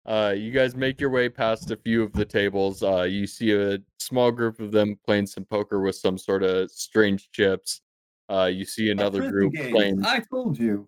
Uh, 0.05 0.33
you 0.35 0.51
guys 0.51 0.75
make 0.75 0.99
your 0.99 1.11
way 1.11 1.29
past 1.29 1.69
a 1.69 1.75
few 1.75 2.01
of 2.01 2.11
the 2.13 2.25
tables. 2.25 2.81
Uh, 2.81 3.03
you 3.03 3.27
see 3.27 3.53
a 3.53 3.77
small 3.99 4.31
group 4.31 4.59
of 4.59 4.71
them 4.71 4.97
playing 5.05 5.27
some 5.27 5.45
poker 5.45 5.81
with 5.81 5.95
some 5.95 6.17
sort 6.17 6.41
of 6.41 6.71
strange 6.71 7.29
chips. 7.31 7.81
Uh, 8.27 8.45
you 8.45 8.65
see 8.65 8.89
another 8.89 9.29
group 9.29 9.53
games. 9.53 9.71
playing, 9.71 10.05
I 10.05 10.23
told 10.31 10.57
you. 10.57 10.87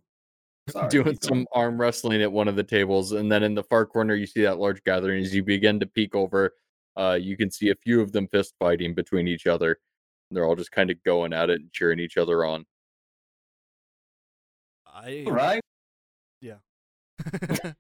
Sorry, 0.70 0.90
doing 0.90 1.06
keep 1.06 1.22
going. 1.22 1.40
some 1.42 1.48
arm 1.54 1.80
wrestling 1.80 2.22
at 2.24 2.32
one 2.32 2.48
of 2.48 2.56
the 2.56 2.64
tables, 2.64 3.12
and 3.12 3.32
then 3.32 3.44
in 3.44 3.54
the 3.54 3.64
far 3.64 3.86
corner, 3.86 4.16
you 4.16 4.26
see 4.26 4.42
that 4.42 4.58
large 4.58 4.84
gathering. 4.84 5.24
As 5.24 5.36
you 5.36 5.44
begin 5.44 5.80
to 5.80 5.86
peek 5.86 6.16
over, 6.16 6.54
uh, 6.98 7.18
you 7.22 7.38
can 7.38 7.52
see 7.52 7.70
a 7.70 7.76
few 7.76 8.02
of 8.02 8.12
them 8.12 8.28
fist 8.28 8.56
fighting 8.60 8.96
between 8.96 9.28
each 9.28 9.46
other. 9.46 9.78
They're 10.32 10.46
all 10.46 10.56
just 10.56 10.72
kind 10.72 10.90
of 10.90 11.04
going 11.04 11.34
at 11.34 11.50
it 11.50 11.62
and 11.62 11.72
cheering 11.72 12.00
each 12.00 12.18
other 12.18 12.46
on. 12.46 12.66
I. 14.88 15.26
All 15.28 15.34
right. 15.34 15.62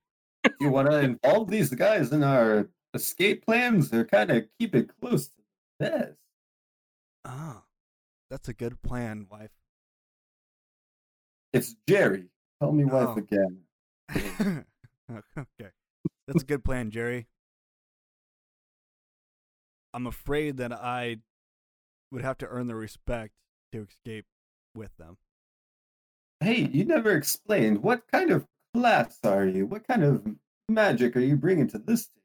You 0.59 0.69
want 0.69 0.89
to 0.89 0.99
involve 0.99 1.49
these 1.49 1.69
guys 1.69 2.11
in 2.11 2.23
our 2.23 2.67
escape 2.95 3.45
plans 3.45 3.93
or 3.93 4.03
kind 4.05 4.31
of 4.31 4.45
keep 4.59 4.73
it 4.75 4.89
close 4.99 5.27
to 5.27 5.33
this? 5.79 6.15
ah, 7.25 7.63
that's 8.29 8.49
a 8.49 8.53
good 8.53 8.81
plan, 8.81 9.27
wife. 9.31 9.51
It's 11.53 11.75
Jerry. 11.87 12.25
Tell 12.59 12.71
me 12.71 12.85
wife 12.85 13.09
Oh. 13.09 13.17
again. 13.17 14.65
okay. 15.37 15.69
That's 16.27 16.43
a 16.43 16.45
good 16.45 16.63
plan, 16.63 16.89
Jerry. 16.89 17.27
I'm 19.93 20.07
afraid 20.07 20.57
that 20.57 20.71
I 20.71 21.17
would 22.11 22.23
have 22.23 22.37
to 22.39 22.47
earn 22.47 22.67
their 22.67 22.77
respect 22.77 23.33
to 23.73 23.83
escape 23.87 24.25
with 24.73 24.95
them. 24.97 25.17
Hey, 26.39 26.67
you 26.71 26.85
never 26.85 27.11
explained. 27.11 27.83
What 27.83 28.03
kind 28.11 28.31
of 28.31 28.47
class 28.73 29.17
are 29.23 29.45
you? 29.45 29.65
What 29.65 29.87
kind 29.87 30.03
of 30.03 30.25
magic 30.69 31.15
are 31.15 31.19
you 31.21 31.35
bringing 31.35 31.67
to 31.69 31.77
this 31.79 32.07
table? 32.07 32.21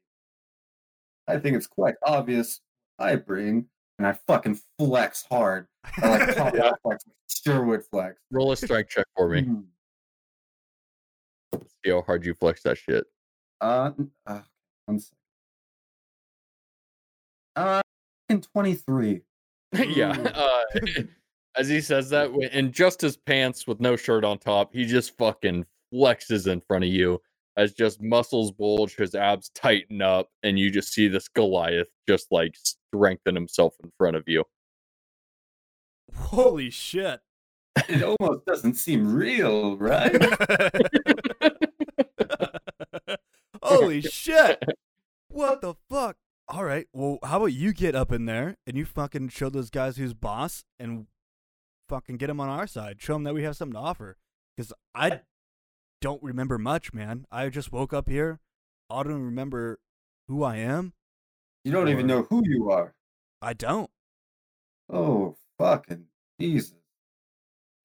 I 1.29 1.39
think 1.39 1.57
it's 1.57 1.67
quite 1.67 1.97
obvious 2.05 2.61
I 2.99 3.17
bring, 3.17 3.67
and 3.99 4.07
I 4.07 4.13
fucking 4.27 4.59
flex 4.79 5.25
hard. 5.29 5.67
I 5.99 6.09
like 6.09 6.37
top 6.37 6.55
Yeah. 6.55 6.71
flex, 6.83 7.05
Sherwood 7.29 7.85
flex. 7.91 8.21
Roll 8.31 8.53
a 8.53 8.57
strength 8.57 8.91
check 8.91 9.07
for 9.17 9.29
me. 9.29 9.43
Mhm. 9.43 9.65
See 11.85 11.91
how 11.91 12.03
hard 12.03 12.25
you 12.25 12.35
flex 12.35 12.63
that 12.63 12.79
shit. 12.79 13.05
Uh, 13.61 13.91
uh, 14.27 14.41
one 14.87 15.01
second. 15.01 15.17
Uh, 17.57 17.81
in 18.29 18.41
23. 18.43 19.23
yeah. 19.89 20.11
Uh, 20.13 20.63
As 21.59 21.69
he 21.69 21.81
says 21.81 22.11
that, 22.11 22.31
in 22.53 22.71
just 22.71 23.01
his 23.01 23.17
pants 23.17 23.67
with 23.67 23.81
no 23.81 23.97
shirt 23.97 24.25
on 24.25 24.37
top, 24.39 24.75
he 24.75 24.85
just 24.85 25.17
fucking 25.17 25.65
flexes 25.97 26.47
in 26.47 26.61
front 26.61 26.85
of 26.85 26.91
you 26.91 27.21
as 27.57 27.73
just 27.73 28.03
muscles 28.03 28.53
bulge, 28.53 28.97
his 28.97 29.15
abs 29.15 29.51
tighten 29.55 30.03
up, 30.03 30.29
and 30.43 30.59
you 30.59 30.71
just 30.71 30.93
see 30.93 31.09
this 31.09 31.29
Goliath 31.29 31.89
just 32.07 32.31
like 32.31 32.55
strengthen 32.55 33.35
himself 33.35 33.75
in 33.83 33.91
front 33.97 34.17
of 34.17 34.25
you. 34.27 34.45
Holy 36.15 36.71
shit. 36.71 37.21
It 37.89 38.03
almost 38.03 38.47
doesn't 38.47 38.75
seem 38.75 39.15
real, 39.15 39.77
right? 39.77 40.15
Holy 43.63 44.01
shit. 44.03 44.63
What 45.29 45.61
the 45.61 45.75
fuck? 45.91 46.17
All 46.49 46.65
right. 46.65 46.87
Well, 46.93 47.19
how 47.25 47.39
about 47.39 47.47
you 47.47 47.73
get 47.73 47.95
up 47.95 48.13
in 48.13 48.27
there 48.27 48.57
and 48.67 48.77
you 48.77 48.85
fucking 48.85 49.29
show 49.29 49.49
those 49.49 49.71
guys 49.71 49.97
who's 49.97 50.15
boss 50.15 50.65
and 50.79 51.07
fucking 51.89 52.17
get 52.17 52.29
them 52.29 52.41
on 52.41 52.49
our 52.49 52.67
side. 52.67 53.01
Show 53.01 53.15
them 53.15 53.25
that 53.25 53.35
we 53.35 53.43
have 53.43 53.57
something 53.57 53.75
to 53.75 53.81
offer. 53.81 54.17
Because 54.57 54.73
I 54.95 55.21
don't 56.01 56.23
remember 56.23 56.59
much, 56.59 56.93
man. 56.93 57.27
I 57.31 57.49
just 57.49 57.73
woke 57.73 57.93
up 57.93 58.09
here. 58.09 58.41
I 58.91 59.03
don't 59.03 59.23
remember 59.23 59.79
who 60.29 60.43
I 60.45 60.57
am. 60.57 60.93
You 61.65 61.73
don't 61.73 61.89
even 61.89 62.07
know 62.07 62.23
who 62.31 62.43
you 62.45 62.71
are. 62.71 62.95
I 63.43 63.53
don't. 63.53 63.91
Oh, 64.89 65.37
fucking 65.59 66.05
Jesus. 66.41 66.75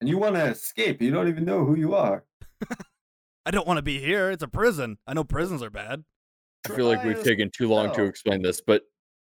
And 0.00 0.08
you 0.08 0.18
want 0.18 0.36
to 0.36 0.44
escape. 0.44 1.02
You 1.02 1.10
don't 1.10 1.28
even 1.28 1.44
know 1.44 1.64
who 1.64 1.76
you 1.76 1.94
are. 1.94 2.24
I 3.46 3.50
don't 3.50 3.66
want 3.66 3.78
to 3.78 3.82
be 3.82 3.98
here. 3.98 4.30
It's 4.30 4.42
a 4.42 4.48
prison. 4.48 4.98
I 5.06 5.14
know 5.14 5.24
prisons 5.24 5.62
are 5.62 5.70
bad. 5.70 6.04
I 6.64 6.74
feel 6.74 6.86
like 6.86 7.02
we've 7.02 7.22
taken 7.24 7.50
too 7.50 7.68
long 7.68 7.92
to 7.94 8.04
explain 8.04 8.40
this, 8.40 8.60
but 8.60 8.82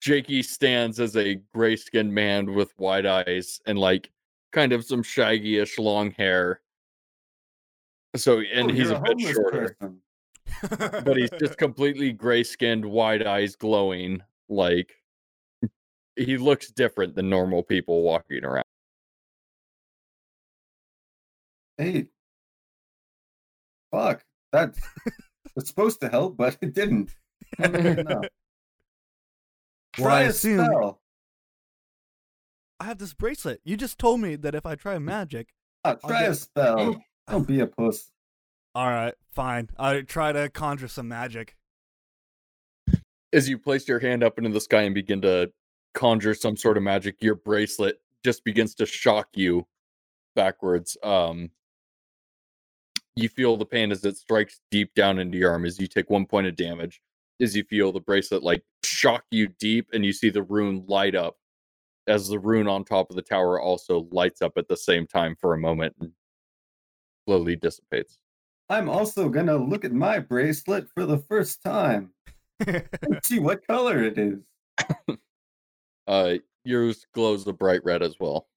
Jakey 0.00 0.42
stands 0.42 0.98
as 0.98 1.16
a 1.16 1.36
gray 1.54 1.76
skinned 1.76 2.12
man 2.12 2.54
with 2.54 2.72
wide 2.76 3.06
eyes 3.06 3.60
and 3.66 3.78
like 3.78 4.10
kind 4.50 4.72
of 4.72 4.84
some 4.84 5.02
shaggy-ish 5.02 5.78
long 5.78 6.10
hair. 6.10 6.60
So 8.16 8.40
and 8.40 8.70
Oh, 8.70 8.74
he's 8.74 8.88
you're 8.90 8.96
a 8.96 9.00
bit 9.14 9.20
shorter. 9.20 9.76
but 11.04 11.16
he's 11.16 11.30
just 11.38 11.56
completely 11.58 12.12
gray 12.12 12.42
skinned, 12.42 12.84
wide 12.84 13.24
eyes 13.26 13.54
glowing. 13.56 14.20
Like 14.48 14.92
he 16.16 16.36
looks 16.36 16.70
different 16.70 17.14
than 17.14 17.30
normal 17.30 17.62
people 17.62 18.02
walking 18.02 18.44
around. 18.44 18.64
Hey. 21.78 22.08
Fuck. 23.92 24.24
That 24.52 24.74
was 25.54 25.68
supposed 25.68 26.00
to 26.00 26.08
help, 26.08 26.36
but 26.36 26.58
it 26.60 26.74
didn't. 26.74 27.14
Not 27.58 27.72
really 27.72 28.00
enough. 28.00 28.24
Well, 29.98 30.06
Try 30.08 30.18
I 30.18 30.22
a 30.24 30.28
assume- 30.30 30.64
spell. 30.66 31.00
I 32.80 32.84
have 32.84 32.98
this 32.98 33.12
bracelet. 33.12 33.60
You 33.64 33.76
just 33.76 33.98
told 33.98 34.20
me 34.20 34.36
that 34.36 34.54
if 34.54 34.64
I 34.64 34.74
try 34.74 34.98
magic. 34.98 35.48
Ah, 35.84 35.94
try 35.94 36.22
a 36.22 36.34
spell. 36.34 37.02
Don't 37.30 37.46
be 37.46 37.60
a 37.60 37.66
puss. 37.66 38.10
All 38.74 38.88
right, 38.88 39.14
fine. 39.32 39.68
I 39.78 40.00
try 40.00 40.32
to 40.32 40.48
conjure 40.48 40.88
some 40.88 41.08
magic. 41.08 41.56
As 43.32 43.48
you 43.48 43.58
place 43.58 43.86
your 43.86 44.00
hand 44.00 44.24
up 44.24 44.38
into 44.38 44.50
the 44.50 44.60
sky 44.60 44.82
and 44.82 44.94
begin 44.94 45.20
to 45.22 45.52
conjure 45.94 46.34
some 46.34 46.56
sort 46.56 46.76
of 46.76 46.82
magic, 46.82 47.16
your 47.20 47.36
bracelet 47.36 48.00
just 48.24 48.44
begins 48.44 48.74
to 48.76 48.86
shock 48.86 49.28
you 49.34 49.66
backwards. 50.34 50.96
Um 51.02 51.50
you 53.16 53.28
feel 53.28 53.56
the 53.56 53.66
pain 53.66 53.92
as 53.92 54.04
it 54.04 54.16
strikes 54.16 54.60
deep 54.70 54.94
down 54.94 55.18
into 55.18 55.36
your 55.36 55.50
arm 55.50 55.66
as 55.66 55.78
you 55.78 55.86
take 55.86 56.10
one 56.10 56.26
point 56.26 56.46
of 56.46 56.56
damage. 56.56 57.00
As 57.40 57.56
you 57.56 57.64
feel 57.64 57.92
the 57.92 58.00
bracelet 58.00 58.42
like 58.42 58.62
shock 58.84 59.24
you 59.30 59.48
deep, 59.58 59.88
and 59.92 60.04
you 60.04 60.12
see 60.12 60.30
the 60.30 60.42
rune 60.42 60.84
light 60.86 61.14
up 61.14 61.36
as 62.06 62.28
the 62.28 62.38
rune 62.38 62.66
on 62.66 62.84
top 62.84 63.10
of 63.10 63.16
the 63.16 63.22
tower 63.22 63.60
also 63.60 64.08
lights 64.10 64.42
up 64.42 64.52
at 64.56 64.68
the 64.68 64.76
same 64.76 65.06
time 65.06 65.36
for 65.40 65.54
a 65.54 65.58
moment 65.58 65.94
and 66.00 66.12
slowly 67.26 67.56
dissipates. 67.56 68.18
I'm 68.68 68.88
also 68.88 69.28
gonna 69.28 69.56
look 69.56 69.84
at 69.84 69.92
my 69.92 70.18
bracelet 70.20 70.88
for 70.94 71.04
the 71.04 71.18
first 71.18 71.62
time 71.62 72.12
and 72.66 72.84
see 73.24 73.38
what 73.38 73.66
color 73.66 74.02
it 74.02 74.18
is. 74.18 74.38
Uh, 76.06 76.34
yours 76.64 77.06
glows 77.14 77.46
a 77.46 77.52
bright 77.52 77.84
red 77.84 78.02
as 78.02 78.16
well. 78.20 78.48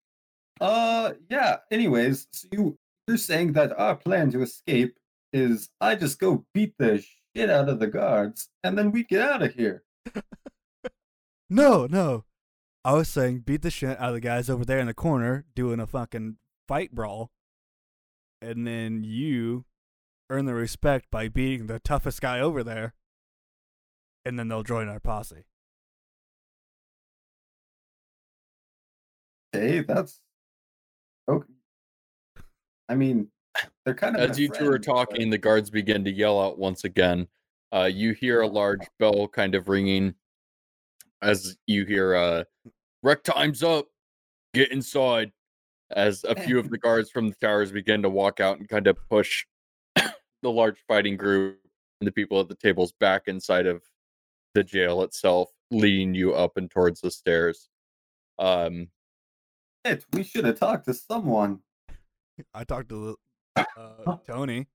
Uh, 0.61 1.13
yeah. 1.29 1.57
Anyways, 1.71 2.27
so 2.31 2.47
you 2.51 2.77
you're 3.07 3.17
saying 3.17 3.53
that 3.53 3.77
our 3.77 3.95
plan 3.95 4.31
to 4.31 4.41
escape 4.41 4.97
is 5.33 5.69
I 5.81 5.95
just 5.95 6.19
go 6.19 6.45
beat 6.53 6.73
the 6.77 7.03
shit 7.35 7.49
out 7.49 7.69
of 7.69 7.79
the 7.79 7.87
guards 7.87 8.49
and 8.63 8.77
then 8.77 8.91
we 8.91 9.03
get 9.03 9.21
out 9.21 9.41
of 9.41 9.53
here. 9.53 9.83
no, 11.49 11.87
no. 11.87 12.23
I 12.85 12.93
was 12.93 13.09
saying 13.09 13.39
beat 13.39 13.61
the 13.61 13.71
shit 13.71 13.99
out 13.99 14.09
of 14.09 14.13
the 14.13 14.21
guys 14.21 14.49
over 14.49 14.65
there 14.65 14.79
in 14.79 14.87
the 14.87 14.93
corner 14.93 15.45
doing 15.55 15.79
a 15.79 15.87
fucking 15.87 16.37
fight 16.67 16.93
brawl. 16.93 17.31
And 18.43 18.67
then 18.67 19.05
you 19.05 19.63
earn 20.29 20.45
the 20.45 20.53
respect 20.53 21.09
by 21.09 21.29
beating 21.29 21.67
the 21.67 21.79
toughest 21.79 22.21
guy 22.21 22.41
over 22.41 22.61
there. 22.61 22.93
And 24.25 24.37
then 24.37 24.49
they'll 24.49 24.63
join 24.63 24.89
our 24.89 24.99
posse. 24.99 25.45
Hey, 29.53 29.79
that's 29.81 30.19
okay. 31.29 31.45
I 32.89 32.95
mean, 32.95 33.29
they're 33.85 33.93
kind 33.93 34.15
of 34.17 34.29
As 34.29 34.37
my 34.37 34.41
you 34.41 34.47
two 34.49 34.53
are 34.65 34.71
friends, 34.71 34.87
but- 34.87 34.93
talking, 34.93 35.29
the 35.29 35.37
guards 35.37 35.69
begin 35.69 36.03
to 36.03 36.11
yell 36.11 36.41
out 36.41 36.57
once 36.57 36.83
again. 36.83 37.27
Uh, 37.71 37.89
you 37.91 38.11
hear 38.13 38.41
a 38.41 38.47
large 38.47 38.85
bell 38.99 39.27
kind 39.27 39.55
of 39.55 39.67
ringing 39.69 40.13
as 41.21 41.57
you 41.65 41.85
hear 41.85 42.13
uh, 42.15 42.43
"Rec 43.03 43.23
time's 43.23 43.63
up, 43.63 43.87
get 44.53 44.71
inside." 44.71 45.31
As 45.95 46.23
a 46.23 46.35
few 46.35 46.59
of 46.59 46.69
the 46.69 46.77
guards 46.77 47.09
from 47.09 47.29
the 47.29 47.35
towers 47.35 47.71
begin 47.71 48.01
to 48.01 48.09
walk 48.09 48.39
out 48.39 48.57
and 48.57 48.67
kind 48.67 48.87
of 48.87 48.97
push 49.09 49.45
the 49.95 50.51
large 50.51 50.77
fighting 50.87 51.17
group 51.17 51.59
and 52.01 52.07
the 52.07 52.11
people 52.11 52.39
at 52.39 52.47
the 52.47 52.55
tables 52.55 52.93
back 52.99 53.23
inside 53.27 53.67
of 53.67 53.81
the 54.53 54.63
jail 54.63 55.03
itself, 55.03 55.49
leading 55.71 56.13
you 56.13 56.33
up 56.33 56.57
and 56.57 56.69
towards 56.69 57.01
the 57.01 57.11
stairs. 57.11 57.69
Um, 58.39 58.87
Shit, 59.85 60.05
we 60.13 60.23
should 60.23 60.45
have 60.45 60.59
talked 60.59 60.85
to 60.85 60.93
someone. 60.93 61.59
I 62.53 62.63
talked 62.63 62.89
to 62.89 63.15
uh, 63.55 64.17
Tony. 64.25 64.67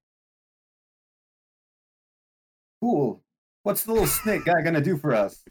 Cool. 2.80 3.22
What's 3.64 3.84
the 3.84 3.92
little 3.92 4.06
snake 4.06 4.44
guy 4.44 4.62
gonna 4.62 4.80
do 4.80 4.96
for 4.96 5.14
us? 5.14 5.42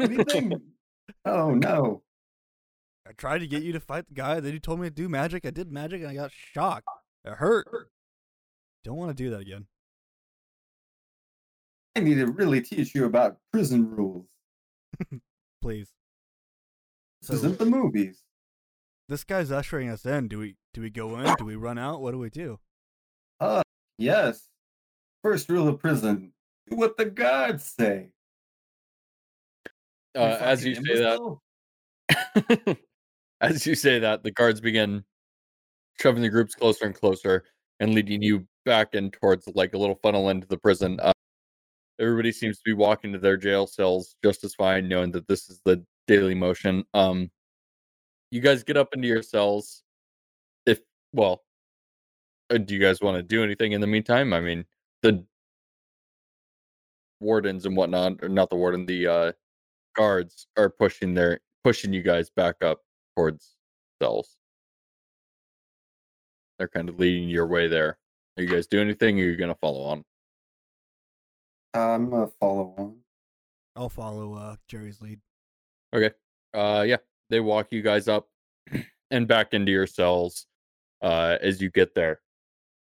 Anything? 0.00 0.60
Oh 1.24 1.50
no. 1.50 2.02
I 3.08 3.12
tried 3.12 3.38
to 3.38 3.46
get 3.46 3.62
you 3.62 3.72
to 3.72 3.80
fight 3.80 4.06
the 4.08 4.14
guy. 4.14 4.40
Then 4.40 4.52
you 4.52 4.60
told 4.60 4.80
me 4.80 4.88
to 4.88 4.94
do 4.94 5.08
magic. 5.08 5.44
I 5.44 5.50
did 5.50 5.72
magic 5.72 6.02
and 6.02 6.10
I 6.10 6.14
got 6.14 6.30
shocked. 6.32 6.86
It 7.24 7.34
hurt. 7.34 7.66
Don't 8.84 8.96
want 8.96 9.16
to 9.16 9.22
do 9.22 9.30
that 9.30 9.40
again. 9.40 9.66
I 11.96 12.00
need 12.00 12.14
to 12.14 12.26
really 12.26 12.60
teach 12.60 12.94
you 12.94 13.04
about 13.04 13.36
prison 13.52 13.90
rules. 13.94 14.26
Please. 15.62 15.90
This 17.20 17.30
isn't 17.38 17.58
the 17.58 17.66
movies. 17.66 18.22
this 19.08 19.24
guy's 19.24 19.52
ushering 19.52 19.88
us 19.88 20.04
in. 20.06 20.28
Do 20.28 20.38
we 20.38 20.56
do 20.74 20.80
we 20.80 20.90
go 20.90 21.18
in? 21.20 21.34
Do 21.36 21.44
we 21.44 21.54
run 21.54 21.78
out? 21.78 22.00
What 22.00 22.12
do 22.12 22.18
we 22.18 22.30
do? 22.30 22.58
Uh, 23.40 23.62
yes. 23.98 24.48
First 25.22 25.48
rule 25.48 25.68
of 25.68 25.78
prison: 25.78 26.32
do 26.68 26.76
what 26.76 26.96
the 26.96 27.04
guards 27.04 27.64
say. 27.78 28.10
Uh, 30.16 30.38
as 30.40 30.64
you 30.64 30.74
say 30.74 30.98
that, 30.98 31.18
imbecile. 31.20 32.76
As 33.42 33.66
you 33.66 33.74
say 33.74 33.98
that, 33.98 34.22
the 34.22 34.30
guards 34.30 34.60
begin 34.60 35.02
shoving 36.00 36.22
the 36.22 36.28
groups 36.28 36.54
closer 36.54 36.84
and 36.86 36.94
closer 36.94 37.42
and 37.80 37.92
leading 37.92 38.22
you 38.22 38.46
back 38.64 38.94
in 38.94 39.10
towards 39.10 39.48
like 39.56 39.74
a 39.74 39.78
little 39.78 39.98
funnel 40.00 40.28
into 40.28 40.46
the 40.46 40.56
prison. 40.56 41.00
Uh, 41.02 41.12
everybody 42.00 42.30
seems 42.30 42.58
to 42.58 42.62
be 42.64 42.72
walking 42.72 43.12
to 43.12 43.18
their 43.18 43.36
jail 43.36 43.66
cells 43.66 44.14
just 44.24 44.44
as 44.44 44.54
fine, 44.54 44.88
knowing 44.88 45.10
that 45.10 45.26
this 45.26 45.50
is 45.50 45.60
the 45.64 45.84
daily 46.06 46.36
motion. 46.36 46.84
Um, 46.94 47.32
you 48.30 48.40
guys 48.40 48.62
get 48.62 48.76
up 48.76 48.94
into 48.94 49.08
your 49.08 49.22
cells. 49.22 49.82
If 50.64 50.78
well, 51.12 51.42
uh, 52.48 52.58
do 52.58 52.74
you 52.74 52.80
guys 52.80 53.00
want 53.00 53.16
to 53.16 53.24
do 53.24 53.42
anything 53.42 53.72
in 53.72 53.80
the 53.80 53.88
meantime? 53.88 54.32
I 54.32 54.40
mean, 54.40 54.64
the 55.02 55.24
wardens 57.18 57.66
and 57.66 57.76
whatnot, 57.76 58.22
or 58.22 58.28
not 58.28 58.50
the 58.50 58.56
warden, 58.56 58.86
the 58.86 59.06
uh, 59.08 59.32
guards 59.96 60.46
are 60.56 60.70
pushing 60.70 61.12
their 61.12 61.40
pushing 61.64 61.92
you 61.92 62.02
guys 62.02 62.30
back 62.30 62.62
up 62.62 62.78
towards 63.16 63.56
cells. 64.00 64.36
They're 66.58 66.68
kind 66.68 66.88
of 66.88 66.98
leading 66.98 67.28
your 67.28 67.46
way 67.46 67.68
there. 67.68 67.98
Are 68.36 68.42
you 68.42 68.48
guys 68.48 68.66
doing 68.66 68.86
anything? 68.86 69.20
Or 69.20 69.24
are 69.24 69.26
you 69.26 69.36
gonna 69.36 69.54
follow 69.54 69.82
on? 69.82 70.04
I'm 71.74 72.10
gonna 72.10 72.28
follow 72.40 72.74
on. 72.78 72.96
I'll 73.76 73.88
follow 73.88 74.34
uh, 74.34 74.56
Jerry's 74.68 75.00
lead. 75.00 75.20
Okay. 75.94 76.10
Uh 76.54 76.84
yeah. 76.86 76.98
They 77.30 77.40
walk 77.40 77.68
you 77.70 77.82
guys 77.82 78.08
up 78.08 78.28
and 79.10 79.26
back 79.26 79.54
into 79.54 79.72
your 79.72 79.86
cells 79.86 80.46
uh 81.02 81.38
as 81.40 81.60
you 81.60 81.70
get 81.70 81.94
there. 81.94 82.20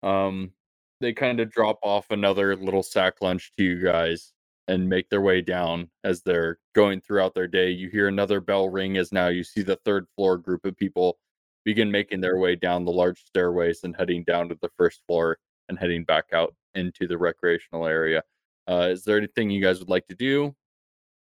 Um 0.04 0.52
they 1.00 1.14
kind 1.14 1.40
of 1.40 1.52
drop 1.52 1.80
off 1.84 2.10
another 2.10 2.56
little 2.56 2.84
sack 2.84 3.22
lunch 3.22 3.52
to 3.58 3.64
you 3.64 3.82
guys 3.84 4.34
and 4.68 4.90
make 4.90 5.10
their 5.10 5.22
way 5.22 5.42
down 5.42 5.90
as 6.04 6.22
they're 6.22 6.60
going 6.76 7.02
throughout 7.02 7.34
their 7.34 7.48
day. 7.48 7.70
You 7.70 7.90
hear 7.90 8.08
another 8.08 8.42
bell 8.42 8.70
ring 8.70 8.98
as 8.98 9.12
now 9.12 9.28
you 9.28 9.44
see 9.44 9.62
the 9.62 9.80
third 9.86 10.08
floor 10.16 10.38
group 10.38 10.66
of 10.66 10.76
people 10.76 11.18
begin 11.64 11.92
making 11.92 12.22
their 12.22 12.38
way 12.38 12.56
down 12.56 12.86
the 12.86 12.92
large 12.92 13.24
stairways 13.26 13.84
and 13.84 13.96
heading 13.96 14.24
down 14.24 14.50
to 14.50 14.58
the 14.62 14.70
first 14.78 15.02
floor 15.08 15.38
and 15.70 15.78
heading 15.78 16.04
back 16.04 16.26
out 16.34 16.56
into 16.76 17.08
the 17.08 17.18
recreational 17.18 17.86
area. 17.86 18.24
Uh, 18.70 18.90
is 18.92 19.04
there 19.04 19.18
anything 19.18 19.50
you 19.50 19.62
guys 19.62 19.80
would 19.80 19.90
like 19.90 20.08
to 20.08 20.16
do, 20.16 20.56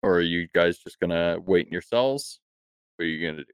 or 0.04 0.16
are 0.16 0.22
you 0.22 0.48
guys 0.54 0.78
just 0.78 1.00
gonna 1.00 1.38
wait 1.46 1.66
in 1.68 1.72
your 1.72 1.82
cells? 1.82 2.40
What 2.96 3.06
are 3.06 3.08
you 3.08 3.26
gonna 3.26 3.44
do? 3.44 3.54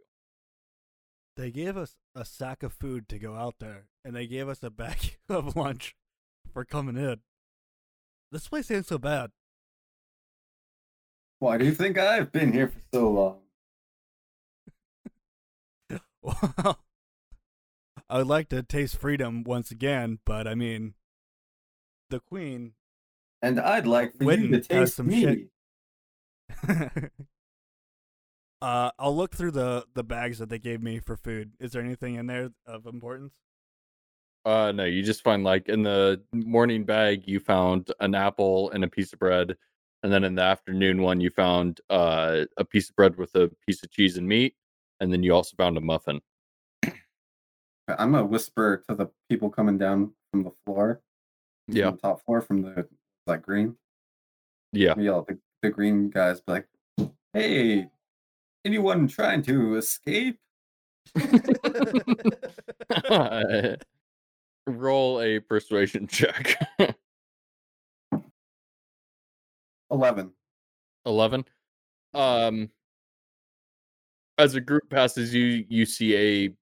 They 1.38 1.52
gave 1.52 1.76
us 1.76 1.96
a 2.16 2.26
sack 2.26 2.64
of 2.64 2.74
food 2.74 3.10
to 3.10 3.20
go 3.20 3.36
out 3.36 3.56
there, 3.60 3.88
and 4.04 4.16
they 4.16 4.26
gave 4.26 4.48
us 4.48 4.64
a 4.64 4.70
bag 4.70 5.18
of 5.30 5.56
lunch 5.56 5.96
for 6.52 6.66
coming 6.66 6.98
in. 6.98 7.22
This 8.32 8.48
place 8.48 8.72
ain't 8.72 8.86
so 8.86 8.98
bad. 8.98 9.32
Why 11.40 11.58
do 11.58 11.66
you 11.66 11.74
think 11.74 11.98
I've 11.98 12.32
been 12.32 12.54
here 12.54 12.70
for 12.70 12.82
so 12.94 13.10
long? 13.10 13.40
Well, 16.22 16.80
I 18.10 18.18
would 18.20 18.28
like 18.28 18.50
to 18.50 18.64
taste 18.64 18.98
freedom 18.98 19.44
once 19.44 19.70
again, 19.72 20.20
but 20.26 20.48
I 20.48 20.56
mean, 20.56 20.96
the 22.10 22.20
queen. 22.20 22.74
And 23.42 23.60
I'd 23.60 23.86
like 23.88 24.14
for 24.18 24.26
Witten 24.26 24.50
you 24.50 24.52
to 24.52 24.62
taste 24.62 24.96
some 24.96 25.08
me. 25.08 25.22
shit. 25.22 25.50
uh, 28.62 28.92
I'll 28.98 29.16
look 29.16 29.36
through 29.36 29.52
the 29.52 29.86
the 29.94 30.04
bags 30.04 30.40
that 30.40 30.50
they 30.50 30.60
gave 30.60 30.82
me 30.82 31.00
for 31.00 31.16
food. 31.16 31.52
Is 31.60 31.72
there 31.72 31.82
anything 31.84 32.16
in 32.16 32.28
there 32.28 32.50
of 32.66 32.86
importance? 32.86 33.34
Uh, 34.46 34.72
no, 34.72 34.86
you 34.86 35.02
just 35.02 35.24
find 35.24 35.44
like 35.44 35.68
in 35.70 35.82
the 35.82 36.22
morning 36.32 36.84
bag 36.86 37.24
you 37.28 37.40
found 37.40 37.92
an 38.00 38.14
apple 38.14 38.70
and 38.72 38.84
a 38.84 38.88
piece 38.88 39.12
of 39.12 39.20
bread, 39.20 39.56
and 40.06 40.14
then 40.14 40.24
in 40.24 40.36
the 40.36 40.44
afternoon 40.44 41.02
one 41.02 41.20
you 41.20 41.32
found 41.32 41.82
uh 41.90 42.46
a 42.58 42.64
piece 42.64 42.92
of 42.92 42.96
bread 42.96 43.18
with 43.18 43.34
a 43.34 43.50
piece 43.66 43.82
of 43.82 43.90
cheese 43.90 44.18
and 44.18 44.28
meat, 44.28 44.54
and 45.00 45.12
then 45.12 45.24
you 45.24 45.34
also 45.34 45.56
found 45.58 45.78
a 45.78 45.82
muffin. 45.82 46.22
I'm 47.88 48.12
gonna 48.12 48.24
whisper 48.24 48.84
to 48.88 48.94
the 48.94 49.08
people 49.30 49.50
coming 49.50 49.80
down 49.80 50.12
from 50.30 50.44
the 50.44 50.52
floor. 50.64 51.02
Yeah, 51.68 51.90
the 51.90 51.98
top 51.98 52.24
floor 52.24 52.42
from 52.42 52.62
the 52.62 52.88
like 53.26 53.42
green. 53.42 53.78
yeah. 54.74 54.94
Yell 54.96 55.22
at 55.22 55.28
the, 55.28 55.40
the 55.64 55.72
green 55.72 56.12
guys, 56.12 56.40
be 56.40 56.52
like, 56.52 56.68
"Hey, 57.34 57.90
anyone 58.64 59.08
trying 59.08 59.42
to 59.42 59.78
escape?" 59.78 60.38
Roll 64.68 65.22
a 65.22 65.40
persuasion 65.40 66.06
check. 66.06 66.60
Eleven. 69.96 70.32
11 71.06 71.46
um 72.16 72.70
as 74.38 74.56
a 74.56 74.62
group 74.62 74.90
passes 74.90 75.34
you 75.34 75.64
you 75.70 75.86
see 75.86 76.16
a 76.16 76.54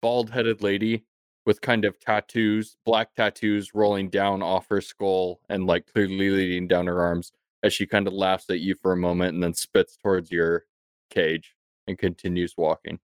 bald-headed 0.00 0.62
lady 0.62 1.04
with 1.44 1.60
kind 1.60 1.84
of 1.84 1.98
tattoos 1.98 2.76
black 2.86 3.14
tattoos 3.14 3.74
rolling 3.74 4.08
down 4.08 4.42
off 4.42 4.68
her 4.68 4.80
skull 4.80 5.40
and 5.48 5.66
like 5.66 5.86
clearly 5.92 6.30
leading 6.30 6.68
down 6.68 6.86
her 6.86 7.00
arms 7.02 7.32
as 7.62 7.72
she 7.74 7.86
kind 7.86 8.06
of 8.06 8.12
laughs 8.12 8.48
at 8.48 8.60
you 8.60 8.74
for 8.74 8.92
a 8.92 8.96
moment 8.96 9.34
and 9.34 9.42
then 9.42 9.52
spits 9.54 9.96
towards 9.96 10.30
your 10.30 10.64
cage 11.10 11.56
and 11.86 11.98
continues 11.98 12.54
walking 12.56 12.98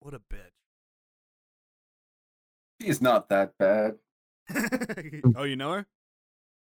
What 0.00 0.14
a 0.14 0.18
bitch. 0.18 0.52
She's 2.82 3.00
not 3.00 3.30
that 3.30 3.56
bad. 3.58 3.94
oh, 5.34 5.44
you 5.44 5.56
know 5.56 5.72
her? 5.72 5.86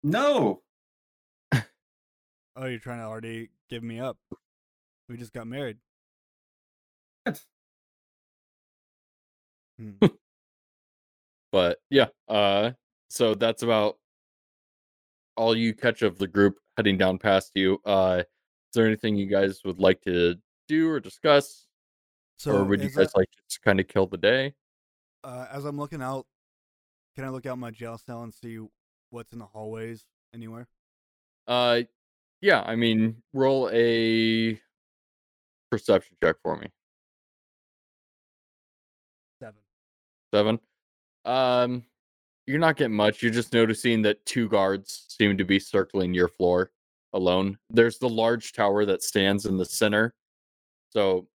No. 0.03 0.63
Oh, 2.57 2.67
you're 2.67 2.79
trying 2.79 2.99
to 2.99 3.05
already 3.05 3.51
give 3.69 3.83
me 3.83 3.99
up. 4.01 4.17
We 5.09 5.17
just 5.17 5.33
got 5.33 5.47
married. 5.47 5.79
What? 7.25 7.45
Hmm. 9.79 9.91
but 11.53 11.79
yeah 11.91 12.07
uh 12.29 12.71
so 13.09 13.35
that's 13.35 13.63
about 13.63 13.97
all 15.37 15.57
you 15.57 15.75
catch 15.75 16.03
of 16.03 16.19
the 16.19 16.27
group 16.29 16.59
heading 16.77 16.97
down 16.99 17.19
past 17.19 17.53
you 17.55 17.81
uh 17.85 18.19
is 18.21 18.27
there 18.75 18.87
anything 18.87 19.17
you 19.17 19.27
guys 19.27 19.61
would 19.65 19.79
like 19.81 20.01
to 20.03 20.35
do 20.69 20.89
or 20.89 21.01
discuss 21.01 21.67
So, 22.39 22.53
or 22.53 22.65
would 22.65 22.81
you 22.81 22.89
guys 22.91 23.11
I- 23.15 23.19
like 23.21 23.31
to 23.31 23.39
just 23.49 23.63
kind 23.63 23.81
of 23.81 23.89
kill 23.89 24.07
the 24.07 24.17
day 24.19 24.55
uh, 25.25 25.47
as 25.51 25.65
I'm 25.65 25.79
looking 25.79 26.03
out, 26.03 26.27
can 27.17 27.25
I 27.25 27.31
look 27.31 27.47
out 27.47 27.59
my 27.59 27.71
jail 27.71 27.97
cell 27.97 28.23
and 28.25 28.35
see 28.35 28.59
what's 29.11 29.33
in 29.33 29.39
the 29.39 29.47
hallways 29.47 30.05
anywhere? 30.35 30.69
uh 31.49 31.81
yeah 32.45 32.63
i 32.67 32.77
mean 32.77 33.17
roll 33.33 33.71
a 33.73 34.61
perception 35.71 36.15
check 36.23 36.37
for 36.43 36.57
me. 36.57 36.67
Seven. 39.41 39.61
seven? 40.33 40.61
Um 41.25 41.85
you're 42.47 42.59
not 42.59 42.77
getting 42.77 42.95
much 42.95 43.23
you're 43.23 43.33
just 43.33 43.55
noticing 43.55 44.03
that 44.03 44.25
two 44.27 44.47
guards 44.51 45.07
seem 45.09 45.39
to 45.39 45.45
be 45.45 45.59
circling 45.59 46.13
your 46.13 46.29
floor 46.29 46.71
alone. 47.15 47.57
There's 47.71 47.99
the 47.99 48.11
large 48.11 48.53
tower 48.53 48.85
that 48.85 49.03
stands 49.03 49.47
in 49.47 49.57
the 49.57 49.65
center. 49.65 50.13
So 50.91 51.27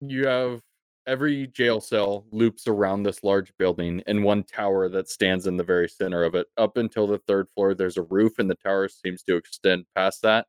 you 0.00 0.26
have 0.26 0.62
every 1.06 1.46
jail 1.48 1.80
cell 1.80 2.24
loops 2.30 2.66
around 2.68 3.02
this 3.02 3.24
large 3.24 3.52
building 3.58 4.02
and 4.06 4.22
one 4.22 4.44
tower 4.44 4.88
that 4.88 5.08
stands 5.08 5.46
in 5.46 5.56
the 5.56 5.64
very 5.64 5.88
center 5.88 6.22
of 6.22 6.34
it 6.34 6.46
up 6.56 6.76
until 6.76 7.06
the 7.06 7.18
third 7.18 7.48
floor 7.50 7.74
there's 7.74 7.96
a 7.96 8.02
roof 8.02 8.38
and 8.38 8.48
the 8.48 8.54
tower 8.54 8.88
seems 8.88 9.22
to 9.22 9.36
extend 9.36 9.84
past 9.96 10.22
that 10.22 10.46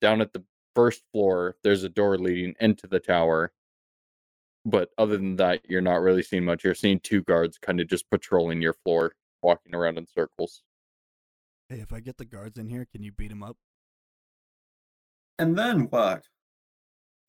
down 0.00 0.20
at 0.20 0.32
the 0.32 0.44
first 0.74 1.02
floor 1.10 1.56
there's 1.62 1.84
a 1.84 1.88
door 1.88 2.18
leading 2.18 2.54
into 2.60 2.86
the 2.86 3.00
tower 3.00 3.50
but 4.68 4.90
other 4.98 5.16
than 5.16 5.36
that, 5.36 5.60
you're 5.68 5.80
not 5.80 6.02
really 6.02 6.22
seeing 6.22 6.44
much. 6.44 6.62
You're 6.62 6.74
seeing 6.74 7.00
two 7.00 7.22
guards 7.22 7.56
kind 7.56 7.80
of 7.80 7.88
just 7.88 8.10
patrolling 8.10 8.60
your 8.60 8.74
floor, 8.74 9.12
walking 9.42 9.74
around 9.74 9.96
in 9.96 10.06
circles. 10.06 10.62
Hey, 11.70 11.80
if 11.80 11.92
I 11.92 12.00
get 12.00 12.18
the 12.18 12.26
guards 12.26 12.58
in 12.58 12.68
here, 12.68 12.86
can 12.90 13.02
you 13.02 13.12
beat 13.12 13.28
them 13.28 13.42
up? 13.42 13.56
And 15.38 15.56
then 15.56 15.88
what? 15.88 16.24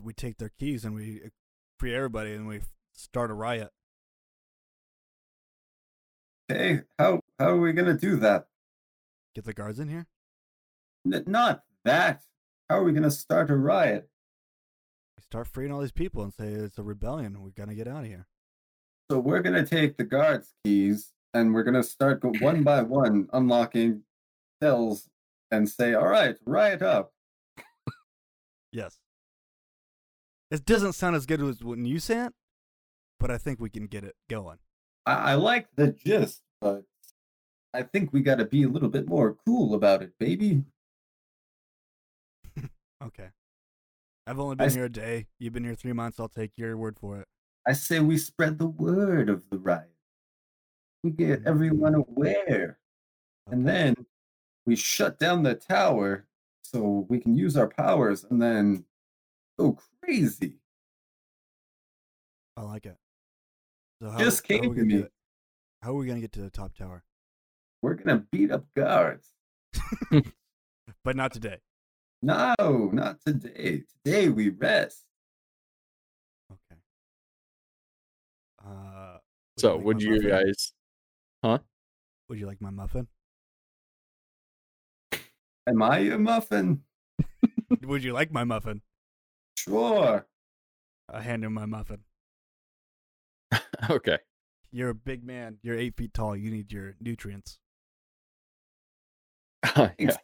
We 0.02 0.13
take 0.13 0.38
their 0.38 0.52
keys 0.60 0.84
and 0.84 0.93
we 0.93 1.22
free 1.80 1.96
everybody 1.96 2.34
and 2.34 2.46
we 2.46 2.60
start 2.94 3.32
a 3.32 3.34
riot. 3.34 3.72
Hey, 6.50 6.82
how 6.98 7.22
how 7.39 7.52
are 7.52 7.60
we 7.60 7.72
gonna 7.72 7.98
do 7.98 8.18
that? 8.18 8.48
Get 9.34 9.46
the 9.46 9.54
guards 9.54 9.80
in 9.80 9.88
here? 9.88 10.08
N- 11.06 11.24
not 11.26 11.63
that. 11.86 12.24
How 12.70 12.80
are 12.80 12.84
we 12.84 12.92
gonna 12.92 13.10
start 13.10 13.50
a 13.50 13.56
riot? 13.56 14.10
We 15.18 15.24
start 15.24 15.48
freeing 15.48 15.72
all 15.72 15.80
these 15.80 15.92
people 15.92 16.22
and 16.22 16.34
say 16.34 16.48
it's 16.48 16.78
a 16.78 16.84
rebellion. 16.84 17.42
We're 17.42 17.52
gonna 17.52 17.76
get 17.76 17.88
out 17.88 18.04
of 18.04 18.10
here. 18.10 18.28
So 19.10 19.20
we're 19.20 19.42
gonna 19.42 19.65
take 19.65 19.96
the 19.96 20.04
guards' 20.04 20.54
keys 20.65 21.13
and 21.34 21.54
we're 21.54 21.63
gonna 21.63 21.84
start 21.84 22.20
go 22.20 22.34
one 22.39 22.63
by 22.63 22.82
one 23.00 23.30
unlocking 23.32 24.02
cells 24.62 25.08
and 25.52 25.70
say, 25.70 25.94
"All 25.94 26.08
right, 26.08 26.36
riot 26.46 26.82
up." 26.82 27.13
Yes. 28.72 29.00
It 30.51 30.65
doesn't 30.65 30.93
sound 30.93 31.15
as 31.15 31.25
good 31.25 31.41
as 31.41 31.63
when 31.63 31.85
you 31.85 31.99
say 31.99 32.25
it, 32.25 32.33
but 33.19 33.29
I 33.29 33.38
think 33.38 33.59
we 33.59 33.69
can 33.69 33.85
get 33.85 34.03
it 34.03 34.15
going. 34.29 34.57
I, 35.05 35.31
I 35.31 35.33
like 35.35 35.67
the 35.75 35.89
gist, 35.89 36.41
but 36.59 36.83
I 37.73 37.83
think 37.83 38.12
we 38.12 38.21
got 38.21 38.39
to 38.39 38.45
be 38.45 38.63
a 38.63 38.67
little 38.67 38.89
bit 38.89 39.07
more 39.07 39.38
cool 39.45 39.75
about 39.75 40.01
it, 40.01 40.13
baby. 40.19 40.63
Okay. 43.01 43.29
I've 44.27 44.41
only 44.41 44.57
been 44.57 44.65
s- 44.65 44.75
here 44.75 44.83
a 44.83 44.89
day. 44.89 45.27
You've 45.39 45.53
been 45.53 45.63
here 45.63 45.73
three 45.73 45.93
months. 45.93 46.19
I'll 46.19 46.27
take 46.27 46.51
your 46.57 46.75
word 46.75 46.97
for 46.99 47.17
it. 47.17 47.27
I 47.65 47.71
say 47.71 48.01
we 48.01 48.17
spread 48.17 48.59
the 48.59 48.67
word 48.67 49.29
of 49.29 49.49
the 49.49 49.57
riot. 49.57 49.93
We 51.01 51.12
get 51.12 51.43
mm. 51.43 51.47
everyone 51.47 51.95
aware, 51.95 52.77
and 53.49 53.65
then 53.65 53.95
we 54.65 54.75
shut 54.75 55.17
down 55.17 55.43
the 55.43 55.55
tower 55.55 56.25
so 56.62 57.05
we 57.07 57.19
can 57.19 57.35
use 57.35 57.55
our 57.55 57.69
powers 57.69 58.25
and 58.29 58.41
then 58.41 58.83
go 59.57 59.77
crazy. 60.13 60.54
I 62.58 62.62
like 62.63 62.86
it. 62.86 62.98
So 64.02 64.15
Just 64.17 64.48
how 64.48 64.56
are 64.56 64.60
came 64.60 64.69
we 64.69 64.76
to 64.76 64.82
gonna 64.82 64.86
me. 64.95 65.02
get- 65.04 65.12
How 65.82 65.91
are 65.91 65.95
we 65.95 66.08
gonna 66.08 66.19
get 66.22 66.32
to 66.34 66.41
the 66.41 66.50
top 66.50 66.76
tower? 66.76 67.04
We're 67.82 67.93
gonna 67.95 68.26
beat 68.32 68.52
up 68.52 68.65
guards. 68.76 69.30
But 71.06 71.15
not 71.15 71.32
today. 71.32 71.60
No, 72.22 72.56
not 72.91 73.22
today. 73.26 73.84
Today 74.04 74.28
we 74.30 74.50
rest. 74.50 75.06
Okay. 76.52 76.80
Uh. 78.65 79.17
would 79.56 79.62
So, 79.62 79.76
like 79.78 79.86
would 79.86 80.02
you 80.02 80.15
muffin? 80.15 80.30
guys? 80.30 80.74
Huh? 81.43 81.60
Would 82.28 82.39
you 82.39 82.48
like 82.48 82.60
my 82.60 82.69
muffin? 82.72 83.08
Am 85.67 85.82
I 85.82 86.00
a 86.00 86.17
muffin? 86.17 86.82
would 87.84 88.04
you 88.04 88.12
like 88.13 88.32
my 88.32 88.43
muffin? 88.43 88.82
Sure. 89.60 90.26
I 91.12 91.22
hand 91.22 91.43
him 91.43 91.54
my 91.54 91.65
muffin. 91.65 92.00
okay. 93.89 94.19
You're 94.72 94.89
a 94.89 94.95
big 94.95 95.24
man. 95.24 95.58
You're 95.62 95.78
eight 95.78 95.98
feet 95.98 96.13
tall. 96.13 96.36
You 96.36 96.50
need 96.52 96.72
your 96.72 96.95
nutrients. 97.02 97.60
yeah. 99.98 100.15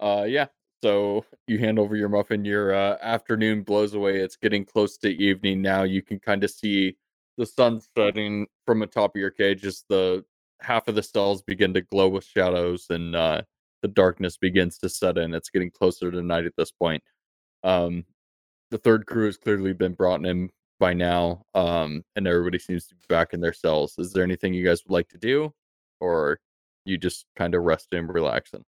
Uh, 0.00 0.24
yeah. 0.26 0.46
So 0.82 1.24
you 1.46 1.58
hand 1.58 1.78
over 1.78 1.94
your 1.94 2.08
muffin. 2.08 2.44
Your 2.44 2.74
uh, 2.74 2.96
afternoon 3.00 3.62
blows 3.62 3.94
away. 3.94 4.18
It's 4.18 4.36
getting 4.36 4.64
close 4.64 4.96
to 4.98 5.08
evening 5.08 5.62
now. 5.62 5.84
You 5.84 6.02
can 6.02 6.18
kind 6.18 6.42
of 6.42 6.50
see 6.50 6.96
the 7.36 7.46
sun 7.46 7.80
setting 7.96 8.46
from 8.66 8.80
the 8.80 8.86
top 8.86 9.14
of 9.14 9.20
your 9.20 9.30
cage 9.30 9.64
as 9.64 9.84
the 9.88 10.24
half 10.60 10.88
of 10.88 10.96
the 10.96 11.02
stalls 11.02 11.42
begin 11.42 11.74
to 11.74 11.82
glow 11.82 12.08
with 12.08 12.24
shadows 12.24 12.86
and 12.90 13.14
uh, 13.14 13.42
the 13.82 13.88
darkness 13.88 14.36
begins 14.36 14.78
to 14.78 14.88
set 14.88 15.18
in. 15.18 15.34
It's 15.34 15.50
getting 15.50 15.70
closer 15.70 16.10
to 16.10 16.22
night 16.22 16.46
at 16.46 16.56
this 16.56 16.70
point. 16.70 17.02
Um, 17.62 18.04
the 18.70 18.78
third 18.78 19.06
crew 19.06 19.26
has 19.26 19.36
clearly 19.36 19.72
been 19.72 19.94
brought 19.94 20.24
in 20.24 20.50
by 20.78 20.92
now, 20.92 21.42
um, 21.54 22.04
and 22.14 22.26
everybody 22.26 22.58
seems 22.58 22.86
to 22.86 22.94
be 22.94 23.04
back 23.08 23.32
in 23.32 23.40
their 23.40 23.52
cells. 23.52 23.94
Is 23.98 24.12
there 24.12 24.22
anything 24.22 24.54
you 24.54 24.64
guys 24.64 24.84
would 24.84 24.92
like 24.92 25.08
to 25.08 25.18
do, 25.18 25.52
or 26.00 26.38
you 26.84 26.98
just 26.98 27.26
kind 27.36 27.54
of 27.54 27.62
resting 27.62 28.00
and 28.00 28.14
relaxing? 28.14 28.64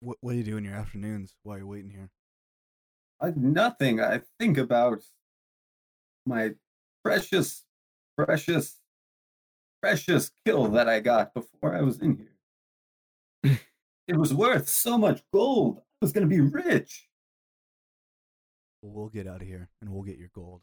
What, 0.00 0.18
what 0.20 0.32
do 0.32 0.38
you 0.38 0.44
do 0.44 0.56
in 0.56 0.64
your 0.64 0.74
afternoons 0.74 1.34
while 1.42 1.56
you're 1.56 1.66
waiting 1.66 1.90
here? 1.90 2.10
I, 3.20 3.32
nothing. 3.34 4.00
I 4.00 4.20
think 4.38 4.58
about 4.58 5.02
my 6.26 6.50
precious, 7.02 7.64
precious, 8.16 8.80
precious 9.84 10.30
kill 10.46 10.68
that 10.68 10.88
I 10.88 10.98
got 10.98 11.34
before 11.34 11.76
I 11.76 11.82
was 11.82 12.00
in 12.00 12.26
here. 13.42 13.60
it 14.08 14.16
was 14.16 14.32
worth 14.32 14.66
so 14.66 14.96
much 14.96 15.22
gold. 15.30 15.76
I 15.76 15.82
was 16.00 16.10
going 16.10 16.26
to 16.26 16.34
be 16.34 16.40
rich. 16.40 17.06
We'll 18.80 19.10
get 19.10 19.26
out 19.26 19.42
of 19.42 19.46
here 19.46 19.68
and 19.82 19.90
we'll 19.90 20.02
get 20.02 20.16
your 20.16 20.30
gold. 20.34 20.62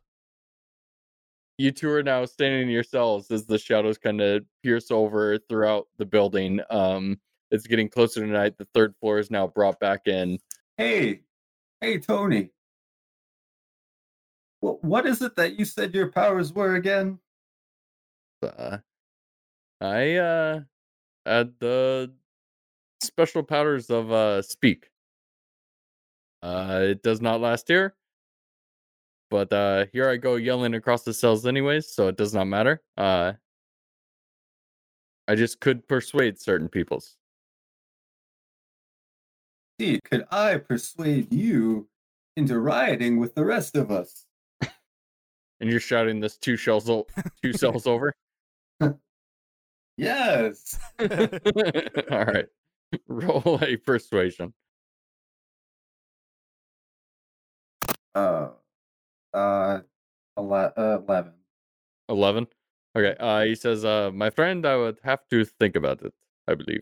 You 1.60 1.69
two 1.69 1.91
are 1.91 2.01
now 2.01 2.25
standing 2.25 2.63
in 2.63 2.69
your 2.69 2.81
cells 2.81 3.29
as 3.29 3.45
the 3.45 3.60
shadows 3.60 3.99
kind 3.99 4.21
of 4.21 4.43
pierce 4.63 4.89
over 4.89 5.38
throughout 5.38 5.88
the 5.99 6.05
building. 6.05 6.60
Um, 6.71 7.19
it's 7.51 7.67
getting 7.67 7.89
closer 7.89 8.21
to 8.21 8.25
night. 8.25 8.57
The 8.57 8.67
third 8.73 8.95
floor 8.99 9.19
is 9.19 9.29
now 9.29 9.45
brought 9.45 9.79
back 9.79 10.07
in. 10.07 10.39
Hey, 10.77 11.21
hey, 11.79 11.99
Tony. 11.99 12.49
What 14.62 14.84
what 14.84 15.05
is 15.05 15.21
it 15.21 15.36
that 15.36 15.60
you 15.60 15.65
said 15.65 15.93
your 15.93 16.07
powers 16.07 16.51
were 16.51 16.73
again? 16.73 17.19
Uh, 18.41 18.77
I 19.81 20.15
uh 20.15 20.59
had 21.25 21.53
the 21.59 22.13
special 23.01 23.43
powers 23.43 23.89
of 23.89 24.11
uh 24.11 24.41
speak. 24.43 24.89
Uh, 26.43 26.79
it 26.83 27.03
does 27.03 27.21
not 27.21 27.41
last 27.41 27.67
here, 27.67 27.95
but 29.29 29.51
uh 29.51 29.85
here 29.91 30.07
I 30.07 30.17
go 30.17 30.35
yelling 30.35 30.75
across 30.75 31.03
the 31.03 31.13
cells 31.13 31.45
anyways, 31.45 31.93
so 31.93 32.07
it 32.07 32.17
does 32.17 32.33
not 32.33 32.45
matter. 32.45 32.81
Uh, 32.95 33.33
I 35.27 35.35
just 35.35 35.59
could 35.59 35.87
persuade 35.87 36.39
certain 36.39 36.67
peoples. 36.69 37.17
See, 39.79 39.99
could 40.03 40.25
I 40.29 40.57
persuade 40.57 41.33
you 41.33 41.87
into 42.35 42.59
rioting 42.59 43.17
with 43.17 43.33
the 43.33 43.45
rest 43.45 43.75
of 43.75 43.89
us? 43.89 44.25
And 45.59 45.69
you're 45.69 45.79
shouting 45.79 46.19
this 46.19 46.37
two 46.37 46.57
shells, 46.57 46.89
o- 46.89 47.07
two 47.43 47.53
cells 47.57 47.85
over. 47.87 48.13
Yes. 49.97 50.80
All 50.99 52.25
right, 52.25 52.47
roll 53.08 53.60
a 53.62 53.75
persuasion. 53.77 54.54
Uh, 58.13 58.49
uh, 59.34 59.80
ele- 60.38 60.73
uh 60.75 60.99
11. 61.08 61.34
11 62.10 62.47
okay 62.93 63.15
uh 63.21 63.41
he 63.45 63.56
says 63.56 63.86
uh 63.86 64.12
my 64.13 64.30
friend 64.30 64.65
i 64.65 64.75
would 64.75 64.97
have 65.01 65.25
to 65.30 65.45
think 65.45 65.77
about 65.77 66.01
it 66.01 66.13
i 66.45 66.54
believe 66.54 66.82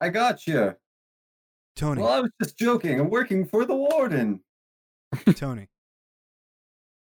I 0.00 0.08
got 0.08 0.48
you. 0.48 0.74
Tony, 1.76 2.02
Well, 2.02 2.12
I 2.12 2.20
was 2.22 2.32
just 2.42 2.58
joking. 2.58 2.98
I'm 2.98 3.08
working 3.08 3.44
for 3.46 3.64
the 3.64 3.76
warden. 3.76 4.40
Tony. 5.36 5.68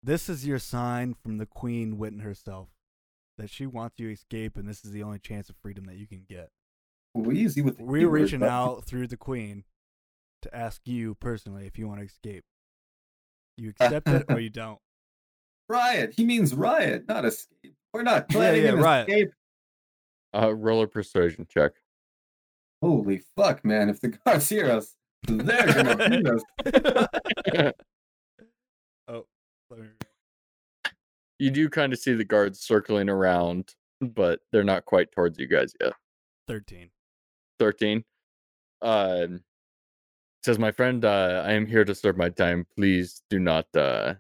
This 0.01 0.27
is 0.27 0.47
your 0.47 0.57
sign 0.57 1.13
from 1.13 1.37
the 1.37 1.45
Queen 1.45 1.97
Witten 1.97 2.23
herself 2.23 2.69
that 3.37 3.49
she 3.49 3.65
wants 3.65 3.99
you 3.99 4.07
to 4.07 4.13
escape, 4.13 4.57
and 4.57 4.67
this 4.67 4.83
is 4.83 4.91
the 4.91 5.03
only 5.03 5.19
chance 5.19 5.49
of 5.49 5.55
freedom 5.61 5.85
that 5.85 5.95
you 5.97 6.07
can 6.07 6.23
get. 6.27 6.49
Well, 7.13 7.31
easy 7.35 7.61
with 7.61 7.77
the 7.77 7.83
We're 7.83 8.09
reaching 8.09 8.39
but- 8.41 8.49
out 8.49 8.85
through 8.85 9.07
the 9.07 9.17
Queen 9.17 9.63
to 10.43 10.55
ask 10.55 10.81
you 10.85 11.15
personally 11.15 11.65
if 11.65 11.77
you 11.77 11.87
want 11.87 11.99
to 12.01 12.05
escape. 12.05 12.43
You 13.57 13.69
accept 13.79 14.07
it 14.07 14.25
or 14.29 14.39
you 14.39 14.49
don't. 14.49 14.79
Riot. 15.69 16.13
He 16.15 16.23
means 16.25 16.53
riot, 16.53 17.05
not 17.07 17.25
escape. 17.25 17.73
We're 17.93 18.03
not 18.03 18.29
planning 18.29 18.63
yeah, 18.63 18.69
an 18.73 18.77
riot. 18.79 19.09
escape. 19.09 19.31
uh 20.35 20.53
roll 20.53 20.81
a 20.83 20.87
persuasion 20.87 21.45
check 21.49 21.71
Holy 22.81 23.23
fuck, 23.35 23.65
man! 23.65 23.89
If 23.89 23.99
the 24.01 24.09
guards 24.09 24.47
hear 24.49 24.69
us, 24.69 24.95
they're 25.27 25.73
gonna 25.73 26.09
beat 26.09 26.27
us. 26.27 27.73
Oh, 29.07 29.25
let 29.71 29.79
me- 29.79 29.87
you 31.39 31.51
do 31.51 31.69
kind 31.69 31.93
of 31.93 31.99
see 31.99 32.13
the 32.13 32.23
guards 32.25 32.59
circling 32.59 33.09
around 33.09 33.75
but 34.01 34.39
they're 34.51 34.63
not 34.63 34.85
quite 34.85 35.11
towards 35.11 35.39
you 35.39 35.47
guys 35.47 35.73
yet 35.81 35.93
13. 36.47 36.89
13 37.59 38.03
um 38.81 39.41
says 40.43 40.59
my 40.59 40.71
friend 40.71 41.03
uh 41.03 41.43
i 41.45 41.53
am 41.53 41.65
here 41.65 41.83
to 41.83 41.95
serve 41.95 42.15
my 42.17 42.29
time 42.29 42.65
please 42.75 43.21
do 43.29 43.39
not 43.39 43.65
uh 43.75 44.13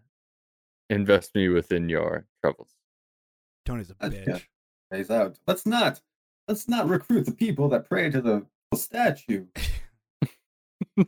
invest 0.89 1.35
me 1.35 1.47
within 1.49 1.87
your 1.89 2.25
troubles 2.41 2.77
Tony's 3.67 3.89
a 3.89 3.95
That's 3.99 4.15
bitch. 4.15 5.05
good. 5.05 5.11
Out. 5.11 5.37
Let's 5.45 5.65
not. 5.65 5.99
Let's 6.47 6.69
not 6.69 6.87
recruit 6.87 7.25
the 7.25 7.33
people 7.33 7.67
that 7.69 7.89
pray 7.89 8.09
to 8.09 8.21
the 8.21 8.45
statue. 8.73 9.47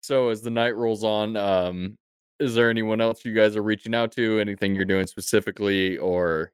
so 0.00 0.28
as 0.28 0.42
the 0.42 0.50
night 0.50 0.76
rolls 0.76 1.02
on 1.02 1.36
um 1.36 1.98
is 2.40 2.54
there 2.54 2.70
anyone 2.70 3.00
else 3.00 3.24
you 3.24 3.32
guys 3.34 3.56
are 3.56 3.62
reaching 3.62 3.94
out 3.94 4.12
to 4.12 4.38
anything 4.40 4.74
you're 4.74 4.84
doing 4.84 5.06
specifically 5.06 5.96
or 5.98 6.52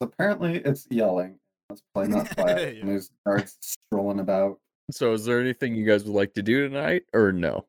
Apparently, 0.00 0.56
it's 0.64 0.86
yelling. 0.90 1.38
Let's 1.70 1.82
play 1.94 2.08
not 2.08 2.34
quiet. 2.36 2.76
Yeah. 2.78 2.84
There's 2.86 3.10
guards 3.24 3.56
strolling 3.60 4.18
about. 4.20 4.58
so 4.90 5.12
is 5.12 5.24
there 5.24 5.40
anything 5.40 5.74
you 5.76 5.86
guys 5.86 6.04
would 6.04 6.14
like 6.14 6.34
to 6.34 6.42
do 6.42 6.68
tonight 6.68 7.04
or 7.14 7.30
no 7.32 7.66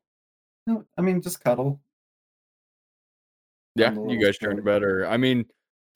No, 0.66 0.84
I 0.98 1.00
mean 1.02 1.22
just 1.22 1.42
cuddle. 1.42 1.80
Yeah, 3.76 3.92
you 3.92 4.22
guys 4.24 4.38
turn 4.38 4.56
to 4.56 4.62
scared. 4.62 4.64
bed, 4.64 4.82
or 4.82 5.06
I 5.06 5.16
mean, 5.16 5.46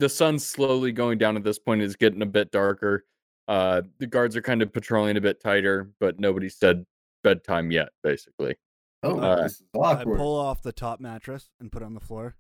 the 0.01 0.09
sun's 0.09 0.45
slowly 0.45 0.91
going 0.93 1.19
down 1.19 1.37
at 1.37 1.45
this 1.45 1.59
point. 1.59 1.81
It's 1.83 1.95
getting 1.97 2.23
a 2.23 2.27
bit 2.27 2.51
darker. 2.51 3.05
Uh, 3.47 3.83
the 3.99 4.07
guards 4.07 4.37
are 4.37 4.43
kind 4.43 4.63
of 4.63 4.73
patrolling 4.73 5.17
a 5.17 5.21
bit 5.21 5.41
tighter, 5.41 5.91
but 6.01 6.19
nobody 6.19 6.49
said 6.49 6.85
bedtime 7.23 7.71
yet. 7.71 7.91
Basically, 8.03 8.57
Oh, 9.03 9.19
Uh, 9.19 9.43
this 9.43 9.53
is 9.53 9.63
I 9.81 10.03
pull 10.05 10.39
off 10.39 10.63
the 10.63 10.73
top 10.73 11.01
mattress 11.01 11.51
and 11.61 11.71
put 11.71 11.83
it 11.83 11.85
on 11.85 11.95
the 11.95 12.01
floor, 12.01 12.37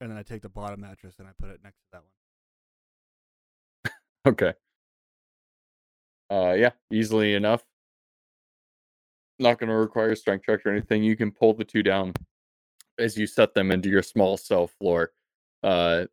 and 0.00 0.10
then 0.10 0.18
I 0.18 0.22
take 0.22 0.42
the 0.42 0.48
bottom 0.48 0.80
mattress 0.80 1.16
and 1.18 1.28
I 1.28 1.32
put 1.38 1.50
it 1.50 1.60
next 1.62 1.78
to 1.78 1.86
that 1.92 2.02
one. 3.84 3.92
okay. 4.32 4.54
Uh, 6.30 6.54
yeah, 6.54 6.70
easily 6.92 7.34
enough. 7.34 7.62
Not 9.38 9.58
going 9.58 9.68
to 9.68 9.76
require 9.76 10.10
a 10.10 10.16
strength 10.16 10.46
check 10.46 10.66
or 10.66 10.70
anything. 10.70 11.02
You 11.02 11.16
can 11.16 11.30
pull 11.30 11.54
the 11.54 11.64
two 11.64 11.82
down 11.82 12.12
as 12.98 13.16
you 13.16 13.26
set 13.26 13.54
them 13.54 13.70
into 13.70 13.88
your 13.88 14.02
small 14.02 14.36
cell 14.36 14.66
floor. 14.66 15.12
Uh, 15.62 16.04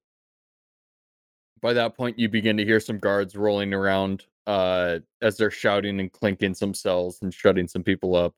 by 1.62 1.74
that 1.74 1.98
point, 1.98 2.18
you 2.18 2.30
begin 2.30 2.58
to 2.58 2.66
hear 2.66 2.80
some 2.80 3.00
guards 3.00 3.36
rolling 3.36 3.74
around 3.74 4.26
uh, 4.46 5.00
as 5.22 5.38
they're 5.38 5.52
shouting 5.52 6.00
and 6.00 6.12
clinking 6.12 6.54
some 6.54 6.74
cells 6.74 7.22
and 7.22 7.34
shutting 7.34 7.68
some 7.68 7.84
people 7.84 8.16
up. 8.16 8.34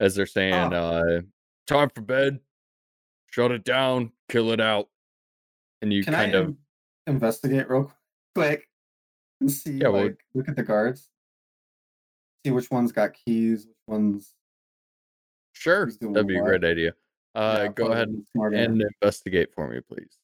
As 0.00 0.14
they're 0.14 0.26
saying, 0.26 0.54
Ah. 0.54 0.68
uh, 0.74 1.20
"Time 1.66 1.90
for 1.90 2.00
bed. 2.00 2.40
Shut 3.30 3.52
it 3.52 3.64
down. 3.64 4.12
Kill 4.28 4.50
it 4.50 4.60
out." 4.60 4.88
And 5.82 5.92
you 5.92 6.02
Can 6.02 6.14
kind 6.14 6.34
I 6.34 6.38
of 6.38 6.48
in- 6.48 6.58
investigate 7.06 7.68
real 7.70 7.92
quick 8.34 8.68
and 9.40 9.50
see? 9.52 9.72
Yeah, 9.78 9.88
well- 9.88 10.14
look 10.34 10.48
at 10.48 10.56
the 10.56 10.62
guards. 10.62 11.08
See 12.44 12.50
which 12.52 12.70
one's 12.70 12.92
got 12.92 13.12
keys, 13.14 13.66
which 13.66 13.76
one's. 13.86 14.34
sure 15.52 15.90
that'd 15.90 16.26
be 16.26 16.38
a 16.38 16.42
great 16.42 16.64
idea. 16.64 16.94
Uh, 17.34 17.58
Yeah, 17.64 17.68
go 17.68 17.92
ahead 17.92 18.08
and 18.08 18.82
investigate 18.82 19.52
for 19.54 19.68
me, 19.68 19.80
please. 19.80 20.18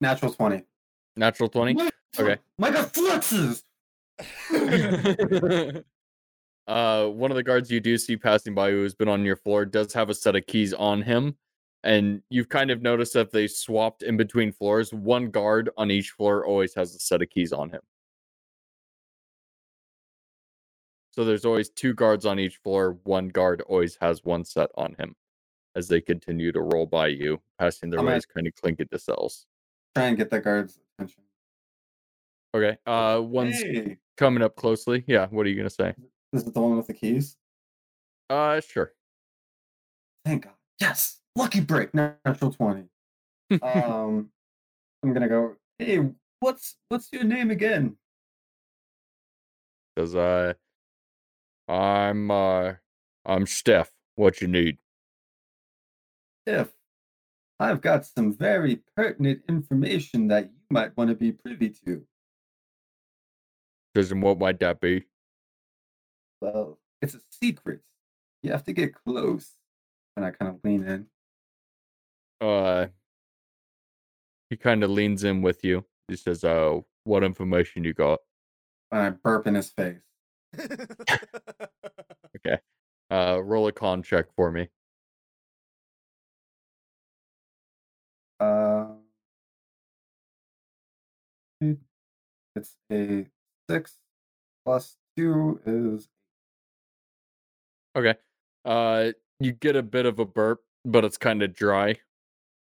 natural 0.00 0.32
twenty. 0.32 0.64
Natural 1.16 1.48
twenty. 1.50 1.74
My- 1.74 1.90
Okay. 2.18 2.38
My 2.58 2.70
God, 2.70 2.92
flexes. 2.92 3.64
uh, 6.66 7.06
one 7.06 7.30
of 7.30 7.36
the 7.36 7.42
guards 7.42 7.70
you 7.70 7.80
do 7.80 7.98
see 7.98 8.16
passing 8.16 8.54
by 8.54 8.70
who 8.70 8.82
has 8.82 8.94
been 8.94 9.08
on 9.08 9.24
your 9.24 9.36
floor 9.36 9.64
does 9.64 9.92
have 9.92 10.10
a 10.10 10.14
set 10.14 10.36
of 10.36 10.46
keys 10.46 10.72
on 10.72 11.02
him. 11.02 11.36
And 11.82 12.22
you've 12.30 12.48
kind 12.48 12.70
of 12.70 12.80
noticed 12.80 13.12
that 13.12 13.30
they 13.30 13.46
swapped 13.46 14.02
in 14.02 14.16
between 14.16 14.52
floors. 14.52 14.92
One 14.94 15.30
guard 15.30 15.68
on 15.76 15.90
each 15.90 16.10
floor 16.10 16.46
always 16.46 16.74
has 16.74 16.94
a 16.94 16.98
set 16.98 17.20
of 17.20 17.28
keys 17.28 17.52
on 17.52 17.70
him. 17.70 17.82
So 21.10 21.24
there's 21.24 21.44
always 21.44 21.68
two 21.68 21.92
guards 21.92 22.24
on 22.24 22.38
each 22.38 22.56
floor. 22.56 22.98
One 23.04 23.28
guard 23.28 23.60
always 23.68 23.98
has 24.00 24.24
one 24.24 24.44
set 24.44 24.70
on 24.76 24.96
him 24.98 25.14
as 25.76 25.86
they 25.86 26.00
continue 26.00 26.52
to 26.52 26.60
roll 26.60 26.86
by 26.86 27.08
you, 27.08 27.40
passing 27.58 27.90
their 27.90 28.00
I'm 28.00 28.06
ways, 28.06 28.24
kind 28.24 28.46
of 28.46 28.54
clinking 28.54 28.88
to 28.90 28.98
cells. 28.98 29.46
Try 29.94 30.06
and 30.06 30.16
get 30.16 30.30
the 30.30 30.40
guards' 30.40 30.80
attention. 30.98 31.22
Okay. 32.54 32.78
Uh, 32.86 33.20
one's 33.22 33.60
Hey, 33.60 33.98
coming 34.16 34.42
up 34.42 34.56
closely. 34.56 35.04
Yeah. 35.06 35.26
What 35.26 35.44
are 35.46 35.50
you 35.50 35.56
gonna 35.56 35.70
say? 35.70 35.94
Is 36.42 36.52
the 36.52 36.60
one 36.60 36.76
with 36.76 36.86
the 36.86 36.94
keys. 36.94 37.36
Uh, 38.28 38.60
sure. 38.60 38.92
Thank 40.24 40.44
God. 40.44 40.54
Yes, 40.80 41.20
lucky 41.36 41.60
break, 41.60 41.94
natural 41.94 42.52
twenty. 42.52 42.84
Um, 43.62 44.30
I'm 45.02 45.12
gonna 45.12 45.28
go. 45.28 45.56
Hey, 45.78 46.00
what's 46.40 46.76
what's 46.88 47.12
your 47.12 47.24
name 47.24 47.50
again? 47.50 47.96
Cause 49.96 50.16
I, 50.16 50.54
I'm 51.70 52.30
uh, 52.30 52.72
I'm 53.24 53.46
Steph. 53.46 53.90
What 54.16 54.40
you 54.40 54.48
need? 54.48 54.78
If 56.46 56.72
I've 57.60 57.80
got 57.80 58.04
some 58.04 58.32
very 58.34 58.80
pertinent 58.96 59.42
information 59.48 60.28
that 60.28 60.44
you 60.44 60.60
might 60.70 60.96
want 60.96 61.10
to 61.10 61.14
be 61.14 61.32
privy 61.32 61.70
to. 61.86 62.04
And 63.94 64.22
what 64.22 64.38
might 64.38 64.58
that 64.60 64.80
be? 64.80 65.04
Well, 66.44 66.78
it's 67.00 67.14
a 67.14 67.20
secret. 67.30 67.80
You 68.42 68.52
have 68.52 68.64
to 68.64 68.74
get 68.74 68.92
close. 68.92 69.52
And 70.14 70.26
I 70.26 70.30
kind 70.30 70.50
of 70.54 70.60
lean 70.62 70.84
in. 70.86 71.06
Uh, 72.46 72.88
he 74.50 74.56
kind 74.58 74.84
of 74.84 74.90
leans 74.90 75.24
in 75.24 75.40
with 75.40 75.64
you. 75.64 75.86
He 76.06 76.16
says, 76.16 76.44
"Oh, 76.44 76.84
what 77.04 77.24
information 77.24 77.82
you 77.82 77.94
got?" 77.94 78.20
And 78.92 79.00
I 79.00 79.10
burp 79.10 79.46
in 79.46 79.54
his 79.54 79.70
face. 79.70 80.02
Okay. 82.36 82.58
Uh, 83.10 83.40
roll 83.42 83.68
a 83.68 83.72
con 83.72 84.02
check 84.02 84.26
for 84.36 84.50
me. 84.50 84.68
Uh, 88.38 88.86
it's 91.60 92.76
a 92.92 93.26
six 93.70 93.96
plus 94.66 94.96
two 95.16 95.60
is 95.64 96.08
Okay. 97.96 98.14
Uh, 98.64 99.12
you 99.40 99.52
get 99.52 99.76
a 99.76 99.82
bit 99.82 100.06
of 100.06 100.18
a 100.18 100.24
burp, 100.24 100.60
but 100.84 101.04
it's 101.04 101.18
kind 101.18 101.42
of 101.42 101.54
dry. 101.54 101.96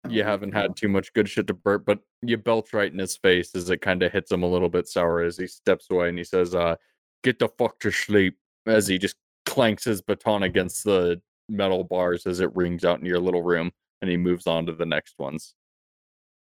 You 0.09 0.23
oh, 0.23 0.27
haven't 0.27 0.53
had 0.53 0.77
too 0.77 0.89
much 0.89 1.13
good 1.13 1.29
shit 1.29 1.47
to 1.49 1.55
burp, 1.55 1.85
but 1.85 1.99
you 2.23 2.39
belch 2.39 2.73
right 2.73 2.91
in 2.91 2.99
his 2.99 3.17
face 3.17 3.55
as 3.55 3.69
it 3.69 3.83
kind 3.83 4.03
of 4.03 4.13
hits 4.13 4.33
him 4.33 4.43
a 4.43 4.51
little 4.51 4.71
bit 4.71 4.89
sour 4.89 5.21
as 5.21 5.37
he 5.37 5.47
steps 5.47 5.89
away 5.91 6.09
and 6.09 6.17
he 6.17 6.25
says, 6.25 6.55
uh, 6.55 6.77
get 7.23 7.39
the 7.39 7.49
fuck 7.59 7.79
to 7.81 7.91
sleep 7.91 8.39
as 8.67 8.87
he 8.87 8.99
just 8.99 9.17
clanks 9.45 9.85
his 9.85 10.01
baton 10.01 10.43
against 10.43 10.85
the 10.85 11.21
metal 11.51 11.85
bars 11.85 12.27
as 12.27 12.41
it 12.41 12.55
rings 12.57 12.85
out 12.85 12.99
in 13.01 13.05
your 13.05 13.19
little 13.19 13.43
room 13.43 13.71
and 14.01 14.11
he 14.11 14.17
moves 14.17 14.47
on 14.47 14.67
to 14.67 14.73
the 14.73 14.87
next 14.87 15.19
ones. 15.19 15.55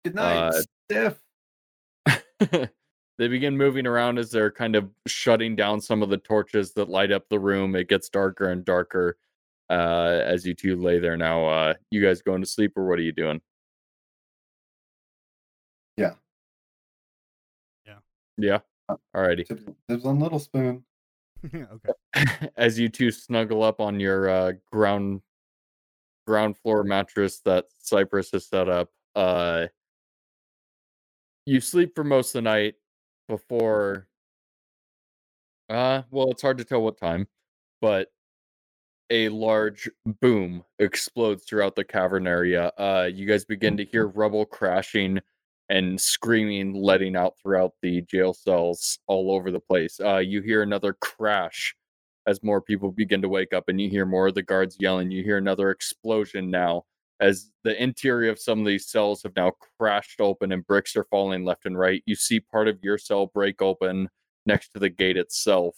Good 0.04 0.16
night, 0.16 0.38
uh, 0.38 0.62
Stiff. 2.06 2.70
they 3.20 3.28
begin 3.28 3.58
moving 3.58 3.86
around 3.86 4.18
as 4.18 4.32
they're 4.32 4.50
kind 4.50 4.78
of 4.78 4.90
shutting 5.06 5.54
down 5.54 5.82
some 5.82 6.02
of 6.02 6.10
the 6.10 6.18
torches 6.18 6.72
that 6.72 6.88
light 6.88 7.12
up 7.12 7.28
the 7.28 7.38
room. 7.38 7.76
It 7.76 7.90
gets 7.90 8.08
darker 8.08 8.50
and 8.50 8.64
darker 8.64 9.18
uh, 9.70 10.22
as 10.24 10.46
you 10.46 10.54
two 10.54 10.78
lay 10.78 11.00
there 11.00 11.18
now. 11.18 11.46
Uh, 11.46 11.74
you 11.92 12.02
guys 12.02 12.22
going 12.22 12.42
to 12.42 12.48
sleep 12.48 12.78
or 12.78 12.88
what 12.88 12.98
are 12.98 13.02
you 13.02 13.12
doing? 13.12 13.42
Yeah. 15.98 16.14
Yeah. 17.86 17.98
Yeah. 18.38 18.60
Alrighty. 19.14 19.46
Tips, 19.46 19.64
tips 19.90 20.06
on 20.06 20.18
Little 20.20 20.40
Spoon. 20.40 20.86
okay. 21.54 22.50
as 22.58 22.80
you 22.80 22.88
two 22.88 23.12
snuggle 23.12 23.64
up 23.64 23.82
on 23.82 24.00
your 24.00 24.30
uh, 24.30 24.52
ground 24.72 25.22
ground 26.26 26.56
floor 26.58 26.86
mattress 26.86 27.42
that 27.42 27.66
Cypress 27.80 28.32
has 28.32 28.48
set 28.48 28.70
up, 28.70 28.92
uh, 29.14 29.66
you 31.46 31.60
sleep 31.60 31.96
for 31.96 32.06
most 32.06 32.30
of 32.30 32.44
the 32.44 32.50
night 32.50 32.76
before. 33.30 34.08
Uh, 35.70 36.02
well, 36.12 36.32
it's 36.32 36.42
hard 36.42 36.58
to 36.58 36.66
tell 36.66 36.82
what 36.82 36.98
time, 36.98 37.28
but 37.80 38.10
a 39.10 39.30
large 39.30 39.90
boom 40.20 40.64
explodes 40.80 41.44
throughout 41.46 41.76
the 41.76 41.84
cavern 41.84 42.28
area. 42.28 42.72
Uh, 42.78 43.10
you 43.12 43.26
guys 43.26 43.46
begin 43.46 43.78
to 43.78 43.86
hear 43.86 44.08
rubble 44.08 44.46
crashing 44.46 45.20
and 45.70 46.02
screaming 46.02 46.74
letting 46.74 47.16
out 47.16 47.36
throughout 47.42 47.74
the 47.82 48.02
jail 48.02 48.34
cells 48.34 49.00
all 49.08 49.32
over 49.32 49.52
the 49.52 49.60
place. 49.60 50.00
Uh, 50.00 50.18
you 50.18 50.42
hear 50.42 50.64
another 50.64 50.94
crash 50.94 51.76
as 52.28 52.44
more 52.44 52.62
people 52.62 52.92
begin 52.92 53.22
to 53.22 53.30
wake 53.30 53.54
up, 53.54 53.70
and 53.70 53.80
you 53.80 53.90
hear 53.90 54.06
more 54.06 54.28
of 54.28 54.36
the 54.36 54.44
guards 54.44 54.78
yelling. 54.80 55.12
You 55.12 55.24
hear 55.24 55.38
another 55.38 55.70
explosion 55.70 56.50
now 56.50 56.84
as 57.20 57.52
the 57.64 57.82
interior 57.82 58.32
of 58.32 58.40
some 58.40 58.60
of 58.60 58.66
these 58.66 58.88
cells 58.88 59.24
have 59.24 59.36
now 59.36 59.52
crashed 59.78 60.22
open 60.22 60.52
and 60.52 60.66
bricks 60.66 60.96
are 60.96 61.06
falling 61.06 61.44
left 61.44 61.66
and 61.66 61.78
right. 61.78 62.02
You 62.06 62.16
see 62.16 62.40
part 62.40 62.68
of 62.68 62.80
your 62.82 62.98
cell 62.98 63.28
break 63.28 63.62
open 63.62 64.10
next 64.46 64.70
to 64.70 64.80
the 64.80 64.90
gate 64.90 65.18
itself 65.18 65.78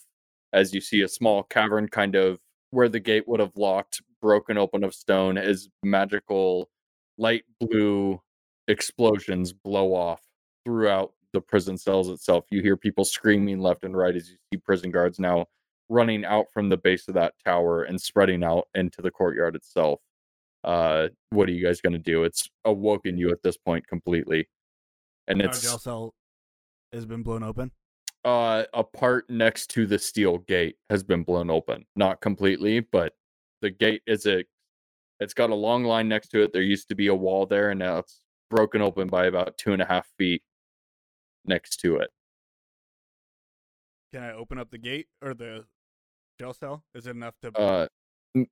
as 0.52 0.72
you 0.72 0.80
see 0.80 1.02
a 1.02 1.08
small 1.08 1.42
cavern 1.42 1.88
kind 1.88 2.14
of 2.14 2.38
where 2.70 2.88
the 2.88 3.00
gate 3.00 3.26
would 3.26 3.40
have 3.40 3.56
locked 3.56 4.02
broken 4.20 4.56
open 4.56 4.84
of 4.84 4.94
stone 4.94 5.36
as 5.36 5.68
magical 5.82 6.70
light 7.18 7.44
blue 7.60 8.20
explosions 8.68 9.52
blow 9.52 9.94
off 9.94 10.22
throughout 10.64 11.12
the 11.32 11.40
prison 11.40 11.76
cells 11.76 12.08
itself. 12.08 12.44
You 12.50 12.62
hear 12.62 12.76
people 12.76 13.04
screaming 13.04 13.58
left 13.58 13.84
and 13.84 13.96
right 13.96 14.14
as 14.14 14.30
you 14.30 14.36
see 14.52 14.58
prison 14.58 14.90
guards 14.90 15.18
now 15.18 15.46
running 15.88 16.24
out 16.24 16.46
from 16.52 16.68
the 16.68 16.76
base 16.76 17.08
of 17.08 17.14
that 17.14 17.34
tower 17.44 17.82
and 17.82 18.00
spreading 18.00 18.44
out 18.44 18.68
into 18.74 19.02
the 19.02 19.10
courtyard 19.10 19.56
itself. 19.56 20.00
Uh, 20.64 21.08
what 21.30 21.48
are 21.48 21.52
you 21.52 21.64
guys 21.64 21.80
going 21.80 21.92
to 21.92 21.98
do? 21.98 22.24
It's 22.24 22.48
awoken 22.64 23.16
you 23.18 23.30
at 23.30 23.42
this 23.42 23.56
point 23.56 23.86
completely, 23.86 24.48
and 25.26 25.42
Our 25.42 25.48
it's 25.48 25.62
jail 25.62 25.78
cell 25.78 26.14
has 26.92 27.04
been 27.06 27.22
blown 27.22 27.42
open. 27.42 27.70
uh, 28.24 28.64
a 28.72 28.84
part 28.84 29.28
next 29.28 29.68
to 29.70 29.86
the 29.86 29.98
steel 29.98 30.38
gate 30.38 30.76
has 30.90 31.02
been 31.02 31.24
blown 31.24 31.50
open. 31.50 31.84
Not 31.96 32.20
completely, 32.20 32.80
but 32.80 33.12
the 33.60 33.70
gate 33.70 34.02
is 34.06 34.26
a. 34.26 34.44
It's 35.20 35.34
got 35.34 35.50
a 35.50 35.54
long 35.54 35.84
line 35.84 36.08
next 36.08 36.28
to 36.28 36.42
it. 36.42 36.52
There 36.52 36.62
used 36.62 36.88
to 36.88 36.94
be 36.94 37.06
a 37.08 37.14
wall 37.14 37.46
there, 37.46 37.70
and 37.70 37.78
now 37.78 37.98
it's 37.98 38.20
broken 38.50 38.82
open 38.82 39.08
by 39.08 39.26
about 39.26 39.56
two 39.56 39.72
and 39.72 39.80
a 39.82 39.84
half 39.86 40.06
feet 40.18 40.42
next 41.44 41.76
to 41.78 41.96
it. 41.96 42.10
Can 44.12 44.22
I 44.22 44.32
open 44.32 44.58
up 44.58 44.70
the 44.70 44.78
gate 44.78 45.06
or 45.22 45.32
the 45.34 45.64
jail 46.38 46.52
cell? 46.52 46.84
Is 46.94 47.06
it 47.06 47.10
enough 47.10 47.34
to? 47.42 47.56
Uh, 47.58 47.86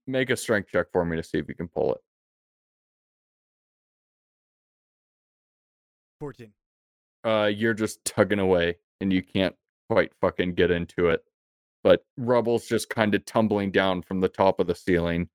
make 0.07 0.31
a 0.31 0.37
strength 0.37 0.69
check 0.71 0.87
for 0.93 1.05
me 1.05 1.17
to 1.17 1.23
see 1.23 1.39
if 1.39 1.49
you 1.49 1.55
can 1.55 1.69
pull 1.69 1.95
it. 1.95 2.01
Fourteen. 6.19 6.53
uh 7.25 7.47
you're 7.53 7.73
just 7.75 8.05
tugging 8.05 8.39
away 8.41 8.77
and 9.01 9.11
you 9.13 9.23
can't 9.23 9.55
quite 9.89 10.13
fucking 10.21 10.53
get 10.55 10.71
into 10.71 11.09
it 11.09 11.25
but 11.83 12.05
rubble's 12.19 12.67
just 12.67 12.91
kind 12.91 13.15
of 13.15 13.25
tumbling 13.25 13.71
down 13.71 14.03
from 14.03 14.21
the 14.21 14.29
top 14.29 14.61
of 14.61 14.67
the 14.67 14.75
ceiling 14.75 15.29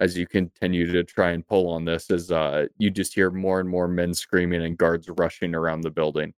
as 0.00 0.16
you 0.16 0.26
continue 0.26 0.90
to 0.90 1.04
try 1.04 1.30
and 1.32 1.46
pull 1.46 1.68
on 1.68 1.84
this 1.84 2.10
as 2.10 2.32
uh 2.32 2.64
you 2.78 2.90
just 2.90 3.12
hear 3.14 3.30
more 3.30 3.60
and 3.60 3.68
more 3.68 3.86
men 3.88 4.14
screaming 4.14 4.62
and 4.64 4.78
guards 4.78 5.06
rushing 5.18 5.54
around 5.54 5.82
the 5.82 5.90
building 5.90 6.32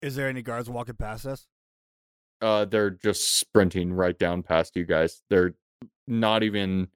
Is 0.00 0.16
there 0.16 0.28
any 0.28 0.42
guards 0.42 0.68
walking 0.68 0.96
past 0.96 1.26
us? 1.26 1.46
Uh 2.42 2.64
they're 2.66 2.90
just 2.90 3.38
sprinting 3.38 3.92
right 3.92 4.18
down 4.18 4.42
past 4.42 4.76
you 4.76 4.84
guys 4.84 5.22
they're 5.30 5.54
not 6.06 6.42
even 6.42 6.86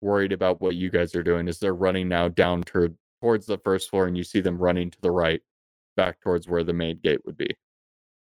worried 0.00 0.32
about 0.32 0.60
what 0.60 0.74
you 0.74 0.90
guys 0.90 1.14
are 1.14 1.22
doing 1.22 1.48
as 1.48 1.58
they're 1.58 1.74
running 1.74 2.08
now 2.08 2.28
down 2.28 2.62
to, 2.62 2.94
towards 3.22 3.46
the 3.46 3.58
first 3.58 3.88
floor 3.88 4.06
and 4.06 4.16
you 4.16 4.24
see 4.24 4.40
them 4.40 4.58
running 4.58 4.90
to 4.90 5.00
the 5.00 5.10
right 5.10 5.40
back 5.96 6.20
towards 6.20 6.48
where 6.48 6.64
the 6.64 6.72
main 6.72 6.98
gate 7.02 7.20
would 7.24 7.36
be 7.36 7.48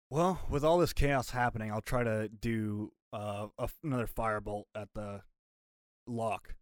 Well, 0.09 0.39
with 0.49 0.63
all 0.63 0.78
this 0.78 0.93
chaos 0.93 1.32
happening, 1.32 1.72
I'll 1.72 1.82
try 1.82 2.03
to 2.03 2.30
do 2.30 2.91
uh, 3.11 3.47
a, 3.57 3.68
another 3.84 4.07
firebolt 4.07 4.63
at 4.76 4.88
the 4.93 5.22
lock. 6.05 6.53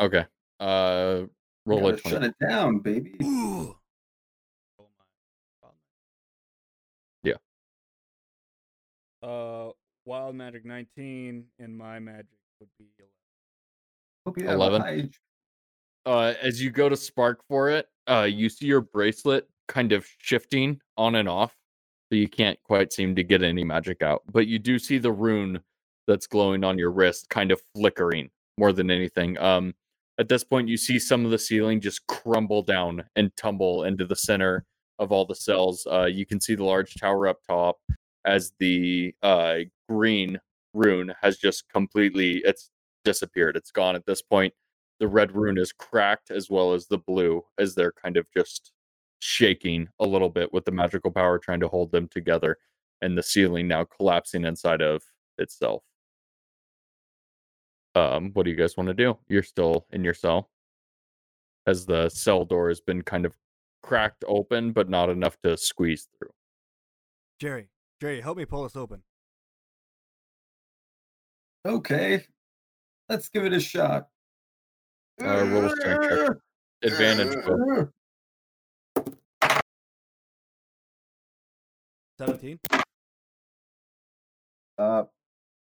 okay 0.00 0.26
uh 0.60 1.22
roll 1.66 1.80
Gotta 1.80 1.94
a 1.94 1.96
20 1.96 2.10
shut 2.10 2.24
it 2.24 2.34
down, 2.46 2.78
baby. 2.78 3.14
Ooh. 3.22 3.76
Uh, 9.22 9.70
wild 10.04 10.34
magic 10.34 10.64
nineteen, 10.64 11.44
and 11.58 11.76
my 11.76 11.98
magic 11.98 12.26
would 12.60 12.68
be 12.78 12.86
eleven. 12.98 13.12
Hope 14.26 14.38
you 14.38 14.44
have 14.46 14.60
a 14.60 14.86
11? 14.86 15.10
uh, 16.06 16.34
as 16.40 16.62
you 16.62 16.70
go 16.70 16.88
to 16.88 16.96
spark 16.96 17.40
for 17.48 17.68
it, 17.70 17.86
uh, 18.08 18.28
you 18.30 18.48
see 18.48 18.66
your 18.66 18.80
bracelet 18.80 19.48
kind 19.68 19.92
of 19.92 20.06
shifting 20.18 20.80
on 20.96 21.14
and 21.16 21.28
off, 21.28 21.54
so 22.10 22.16
you 22.16 22.28
can't 22.28 22.58
quite 22.64 22.92
seem 22.92 23.14
to 23.16 23.24
get 23.24 23.42
any 23.42 23.64
magic 23.64 24.02
out. 24.02 24.22
But 24.30 24.46
you 24.46 24.58
do 24.58 24.78
see 24.78 24.98
the 24.98 25.12
rune 25.12 25.60
that's 26.06 26.26
glowing 26.26 26.64
on 26.64 26.78
your 26.78 26.90
wrist 26.90 27.28
kind 27.30 27.52
of 27.52 27.60
flickering 27.74 28.30
more 28.58 28.72
than 28.72 28.90
anything. 28.90 29.38
Um, 29.38 29.74
at 30.18 30.28
this 30.28 30.44
point, 30.44 30.68
you 30.68 30.76
see 30.76 30.98
some 30.98 31.24
of 31.24 31.30
the 31.30 31.38
ceiling 31.38 31.80
just 31.80 32.06
crumble 32.06 32.62
down 32.62 33.04
and 33.16 33.34
tumble 33.36 33.84
into 33.84 34.04
the 34.04 34.16
center 34.16 34.64
of 34.98 35.10
all 35.10 35.24
the 35.24 35.34
cells. 35.34 35.86
Uh, 35.90 36.04
you 36.04 36.26
can 36.26 36.40
see 36.40 36.54
the 36.54 36.64
large 36.64 36.94
tower 36.94 37.28
up 37.28 37.38
top 37.48 37.78
as 38.24 38.52
the 38.58 39.14
uh, 39.22 39.58
green 39.88 40.40
rune 40.74 41.12
has 41.20 41.36
just 41.36 41.68
completely 41.68 42.42
it's 42.44 42.70
disappeared. 43.04 43.56
It's 43.56 43.70
gone 43.70 43.96
at 43.96 44.06
this 44.06 44.22
point 44.22 44.54
the 45.02 45.08
red 45.08 45.34
rune 45.34 45.58
is 45.58 45.72
cracked 45.72 46.30
as 46.30 46.48
well 46.48 46.72
as 46.72 46.86
the 46.86 46.96
blue 46.96 47.44
as 47.58 47.74
they're 47.74 47.90
kind 47.90 48.16
of 48.16 48.24
just 48.36 48.70
shaking 49.18 49.88
a 49.98 50.06
little 50.06 50.28
bit 50.28 50.52
with 50.52 50.64
the 50.64 50.70
magical 50.70 51.10
power 51.10 51.40
trying 51.40 51.58
to 51.58 51.66
hold 51.66 51.90
them 51.90 52.06
together, 52.06 52.56
and 53.00 53.18
the 53.18 53.22
ceiling 53.22 53.66
now 53.66 53.82
collapsing 53.82 54.44
inside 54.44 54.80
of 54.80 55.02
itself. 55.38 55.82
Um, 57.96 58.30
what 58.34 58.44
do 58.44 58.50
you 58.50 58.56
guys 58.56 58.76
want 58.76 58.86
to 58.90 58.94
do? 58.94 59.18
You're 59.26 59.42
still 59.42 59.86
in 59.90 60.04
your 60.04 60.14
cell, 60.14 60.50
as 61.66 61.84
the 61.84 62.08
cell 62.08 62.44
door 62.44 62.68
has 62.68 62.80
been 62.80 63.02
kind 63.02 63.26
of 63.26 63.36
cracked 63.82 64.22
open, 64.28 64.70
but 64.70 64.88
not 64.88 65.10
enough 65.10 65.36
to 65.42 65.56
squeeze 65.56 66.06
through. 66.16 66.30
Jerry, 67.40 67.70
Jerry, 68.02 68.20
help 68.20 68.36
me 68.36 68.44
pull 68.44 68.64
this 68.64 68.74
open. 68.74 69.00
Okay, 71.64 72.26
let's 73.08 73.28
give 73.28 73.44
it 73.44 73.52
a 73.52 73.60
shot. 73.60 74.08
Uh, 75.24 75.44
roll 75.46 75.68
strength 75.68 76.08
check. 76.08 76.30
Advantage. 76.82 77.46
Will. 77.46 77.92
Seventeen. 82.18 82.58
Uh, 84.76 85.04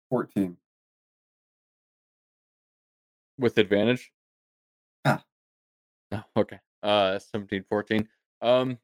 14. 0.09 0.57
with 3.36 3.59
advantage. 3.59 4.11
Ah. 5.05 5.22
Oh, 6.11 6.22
okay. 6.38 6.59
Uh 6.82 7.18
17 7.18 7.66
14. 7.68 8.09
Um 8.41 8.78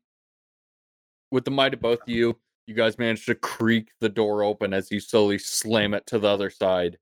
with 1.31 1.47
the 1.47 1.51
might 1.51 1.73
of 1.73 1.81
both 1.81 2.03
of 2.03 2.09
you, 2.11 2.37
you 2.67 2.75
guys 2.75 2.99
managed 2.99 3.27
to 3.27 3.35
creak 3.35 3.91
the 4.01 4.09
door 4.09 4.43
open 4.43 4.75
as 4.75 4.91
you 4.91 5.01
slowly 5.01 5.39
slam 5.39 5.95
it 5.95 6.07
to 6.07 6.19
the 6.19 6.29
other 6.29 6.51
side. 6.51 6.99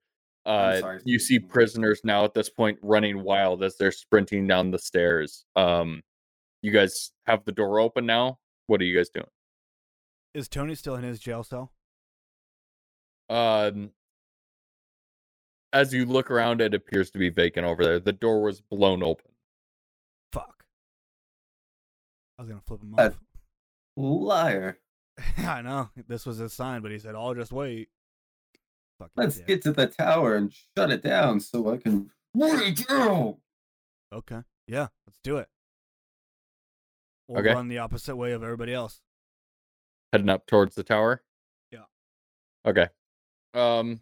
Uh 0.47 0.99
you 1.07 1.19
see 1.19 1.39
prisoners 1.39 2.03
now 2.05 2.25
at 2.25 2.35
this 2.35 2.51
point 2.51 2.79
running 2.83 3.23
wild 3.23 3.62
as 3.62 3.77
they're 3.79 3.91
sprinting 3.93 4.47
down 4.47 4.71
the 4.71 4.79
stairs. 4.79 5.45
Um 5.57 6.03
you 6.61 6.71
guys 6.71 7.12
have 7.27 7.45
the 7.45 7.53
door 7.53 7.81
open 7.81 8.05
now. 8.07 8.39
What 8.67 8.81
are 8.81 8.85
you 8.85 8.97
guys 8.97 9.09
doing? 9.09 9.27
Is 10.35 10.49
Tony 10.49 10.75
still 10.75 10.97
in 10.97 11.05
his 11.05 11.19
jail 11.19 11.43
cell? 11.45 11.73
Um 13.31 13.91
as 15.73 15.93
you 15.93 16.05
look 16.05 16.31
around, 16.31 16.61
it 16.61 16.73
appears 16.75 17.11
to 17.12 17.19
be 17.19 17.31
vacant 17.31 17.67
over 17.67 17.83
there. 17.83 17.99
The 17.99 18.12
door 18.12 18.43
was 18.43 18.61
blown 18.61 19.03
open. 19.03 19.31
Fuck. 20.31 20.62
I 22.39 22.43
was 22.43 22.49
gonna 22.51 22.61
flip 22.67 22.83
him 22.83 22.95
Uh, 22.99 23.07
off. 23.09 23.19
Liar. 23.97 24.79
I 25.39 25.62
know 25.62 25.91
this 26.09 26.27
was 26.27 26.39
his 26.39 26.53
sign, 26.53 26.83
but 26.83 26.91
he 26.91 26.99
said, 26.99 27.15
"I'll 27.15 27.35
just 27.35 27.53
wait." 27.53 27.89
Fucking 28.99 29.12
Let's 29.17 29.37
dick. 29.39 29.47
get 29.47 29.62
to 29.62 29.73
the 29.73 29.87
tower 29.89 30.37
and 30.37 30.53
shut 30.77 30.91
it 30.91 31.03
down 31.03 31.41
so 31.41 31.73
I 31.73 31.77
can 31.79 32.11
wait 32.35 32.89
out. 32.91 33.39
Okay. 34.12 34.41
Yeah, 34.69 34.89
let's 35.07 35.19
do 35.25 35.39
it. 35.39 35.49
We'll 37.29 37.41
Okay. 37.41 37.53
run 37.55 37.69
the 37.69 37.79
opposite 37.79 38.17
way 38.17 38.33
of 38.33 38.43
everybody 38.43 38.73
else. 38.75 39.01
heading 40.12 40.29
up 40.29 40.47
towards 40.47 40.77
the 40.77 40.85
tower. 40.85 41.25
Yeah. 41.73 41.85
Okay. 42.65 42.87
Um 43.53 44.01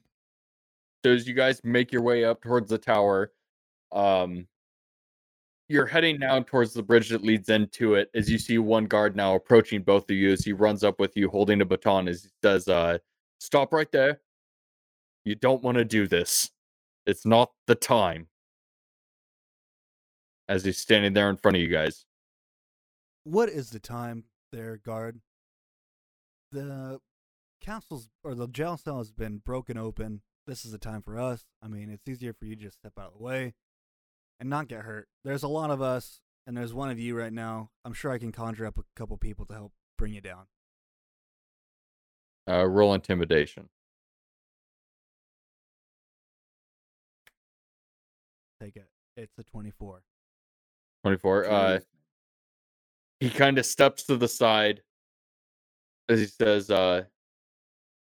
so 1.05 1.11
as 1.13 1.27
you 1.27 1.33
guys 1.35 1.63
make 1.65 1.91
your 1.91 2.03
way 2.03 2.23
up 2.25 2.43
towards 2.43 2.69
the 2.69 2.77
tower, 2.79 3.33
um 3.93 4.47
you're 5.73 5.87
heading 5.87 6.20
now 6.20 6.39
towards 6.41 6.75
the 6.75 6.83
bridge 6.83 7.09
that 7.09 7.25
leads 7.25 7.49
into 7.49 7.95
it 7.95 8.11
as 8.14 8.31
you 8.31 8.39
see 8.39 8.59
one 8.59 8.85
guard 8.85 9.16
now 9.16 9.35
approaching 9.35 9.83
both 9.83 10.05
of 10.11 10.16
you 10.16 10.31
as 10.31 10.45
he 10.45 10.53
runs 10.53 10.85
up 10.85 11.01
with 11.01 11.16
you 11.16 11.31
holding 11.31 11.62
a 11.62 11.64
baton 11.64 12.09
as 12.09 12.25
he 12.25 12.29
says, 12.43 12.68
uh, 12.68 12.99
stop 13.39 13.73
right 13.73 13.91
there. 13.91 14.20
You 15.25 15.35
don't 15.35 15.62
want 15.62 15.79
to 15.79 15.85
do 15.85 16.07
this. 16.07 16.51
It's 17.07 17.25
not 17.25 17.53
the 17.66 17.75
time. 17.75 18.29
As 20.47 20.64
he's 20.64 20.79
standing 20.79 21.14
there 21.14 21.31
in 21.31 21.37
front 21.37 21.57
of 21.57 21.62
you 21.62 21.68
guys. 21.68 22.05
What 23.25 23.49
is 23.49 23.70
the 23.70 23.81
time 23.81 24.25
there, 24.53 24.77
guard? 24.77 25.20
The 26.51 26.99
castle's 27.62 28.11
or 28.23 28.35
the 28.35 28.49
jail 28.49 28.77
cell 28.77 28.99
has 28.99 29.11
been 29.11 29.39
broken 29.39 29.79
open. 29.79 30.20
This 30.47 30.66
is 30.66 30.73
the 30.73 30.79
time 30.79 31.01
for 31.01 31.18
us. 31.18 31.45
I 31.62 31.68
mean, 31.68 31.89
it's 31.89 32.07
easier 32.07 32.35
for 32.35 32.45
you 32.45 32.57
to 32.57 32.62
just 32.62 32.77
step 32.77 32.93
out 32.99 33.12
of 33.12 33.18
the 33.18 33.25
way 33.25 33.55
and 34.43 34.51
not 34.51 34.66
get 34.66 34.80
hurt. 34.80 35.07
There's 35.24 35.45
a 35.45 35.49
lot 35.49 35.70
of 35.70 35.80
us, 35.80 36.18
and 36.49 36.57
there's 36.57 36.74
one 36.74 36.90
of 36.90 36.99
you 36.99 37.16
right 37.16 37.32
now. 37.32 37.70
I'm 37.84 37.93
sure 37.93 38.11
I 38.11 38.18
can 38.18 38.32
conjure 38.32 38.66
up 38.66 38.76
a 38.76 38.82
couple 38.97 39.16
people 39.16 39.47
to 39.47 39.55
help 39.55 39.72
bring 39.97 40.12
you 40.12 40.20
down. 40.20 40.47
Uh, 42.51 42.66
roll 42.66 42.93
intimidation. 42.93 43.68
Take 48.61 48.74
it. 48.74 48.88
It's 49.16 49.38
a 49.38 49.45
24. 49.45 50.03
24. 51.05 51.45
Uh, 51.49 51.78
he 53.20 53.30
kind 53.30 53.59
of 53.59 53.64
steps 53.64 54.03
to 54.05 54.16
the 54.16 54.26
side 54.26 54.82
as 56.09 56.18
he 56.18 56.26
says, 56.26 56.68
uh, 56.68 57.05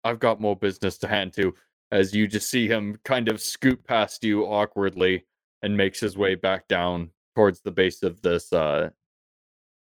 I've 0.03 0.19
got 0.19 0.41
more 0.41 0.57
business 0.57 0.99
to 0.99 1.07
hand 1.07 1.33
to. 1.35 1.55
As 1.93 2.13
you 2.13 2.27
just 2.27 2.51
see 2.51 2.67
him 2.67 2.99
kind 3.05 3.29
of 3.29 3.41
scoot 3.41 3.85
past 3.87 4.25
you 4.25 4.47
awkwardly 4.47 5.27
and 5.65 5.75
makes 5.75 5.99
his 5.99 6.17
way 6.17 6.35
back 6.35 6.69
down 6.69 7.09
towards 7.35 7.63
the 7.63 7.71
base 7.71 8.03
of 8.03 8.21
this 8.21 8.53
uh, 8.53 8.91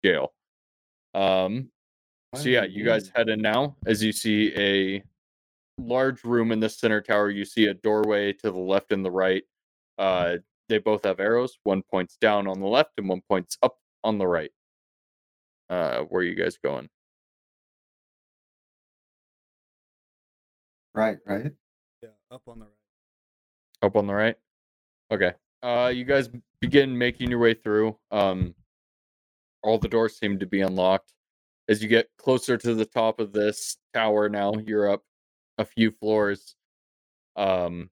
jail. 0.04 0.34
Um, 1.14 1.70
so 2.36 2.50
yeah, 2.50 2.66
you 2.66 2.84
guys 2.84 3.10
head 3.16 3.30
in 3.30 3.42
now 3.42 3.78
as 3.86 4.04
you 4.04 4.12
see 4.12 4.54
a 4.58 5.02
large 5.78 6.26
room 6.26 6.52
in 6.52 6.60
the 6.60 6.68
center 6.68 7.02
tower. 7.02 7.30
You 7.30 7.46
see 7.46 7.68
a 7.68 7.74
doorway 7.74 8.34
to 8.34 8.52
the 8.52 8.60
left 8.60 8.92
and 8.92 9.04
the 9.04 9.12
right. 9.12 9.44
Uh, 9.98 10.38
they 10.68 10.78
both 10.78 11.06
have 11.06 11.22
arrows. 11.22 11.58
One 11.64 11.84
points 11.84 12.18
down 12.20 12.48
on 12.48 12.60
the 12.60 12.68
left 12.68 12.92
and 12.98 13.08
one 13.08 13.22
points 13.22 13.58
up 13.64 13.78
on 14.04 14.18
the 14.18 14.28
right. 14.28 14.52
Uh, 15.70 16.02
where 16.02 16.20
are 16.20 16.26
you 16.26 16.36
guys 16.36 16.58
going? 16.62 16.90
Right, 20.94 21.18
right. 21.26 21.54
Yeah, 22.04 22.10
up 22.30 22.42
on 22.46 22.60
the 22.60 22.66
right. 22.66 23.88
Up 23.88 23.96
on 23.96 24.08
the 24.08 24.14
right. 24.14 24.36
Okay. 25.10 25.32
Uh, 25.64 25.92
you 25.94 26.06
guys 26.06 26.30
begin 26.60 26.98
making 26.98 27.30
your 27.30 27.40
way 27.40 27.54
through. 27.54 27.98
Um, 28.12 28.56
all 29.64 29.78
the 29.78 29.88
doors 29.88 30.18
seem 30.18 30.40
to 30.40 30.46
be 30.46 30.62
unlocked. 30.62 31.14
As 31.70 31.82
you 31.82 31.88
get 31.88 32.10
closer 32.18 32.58
to 32.58 32.74
the 32.74 32.86
top 32.86 33.20
of 33.20 33.32
this 33.32 33.78
tower, 33.94 34.28
now 34.28 34.54
you're 34.66 34.90
up 34.90 35.04
a 35.58 35.66
few 35.66 35.92
floors. 35.92 36.56
Um, 37.36 37.90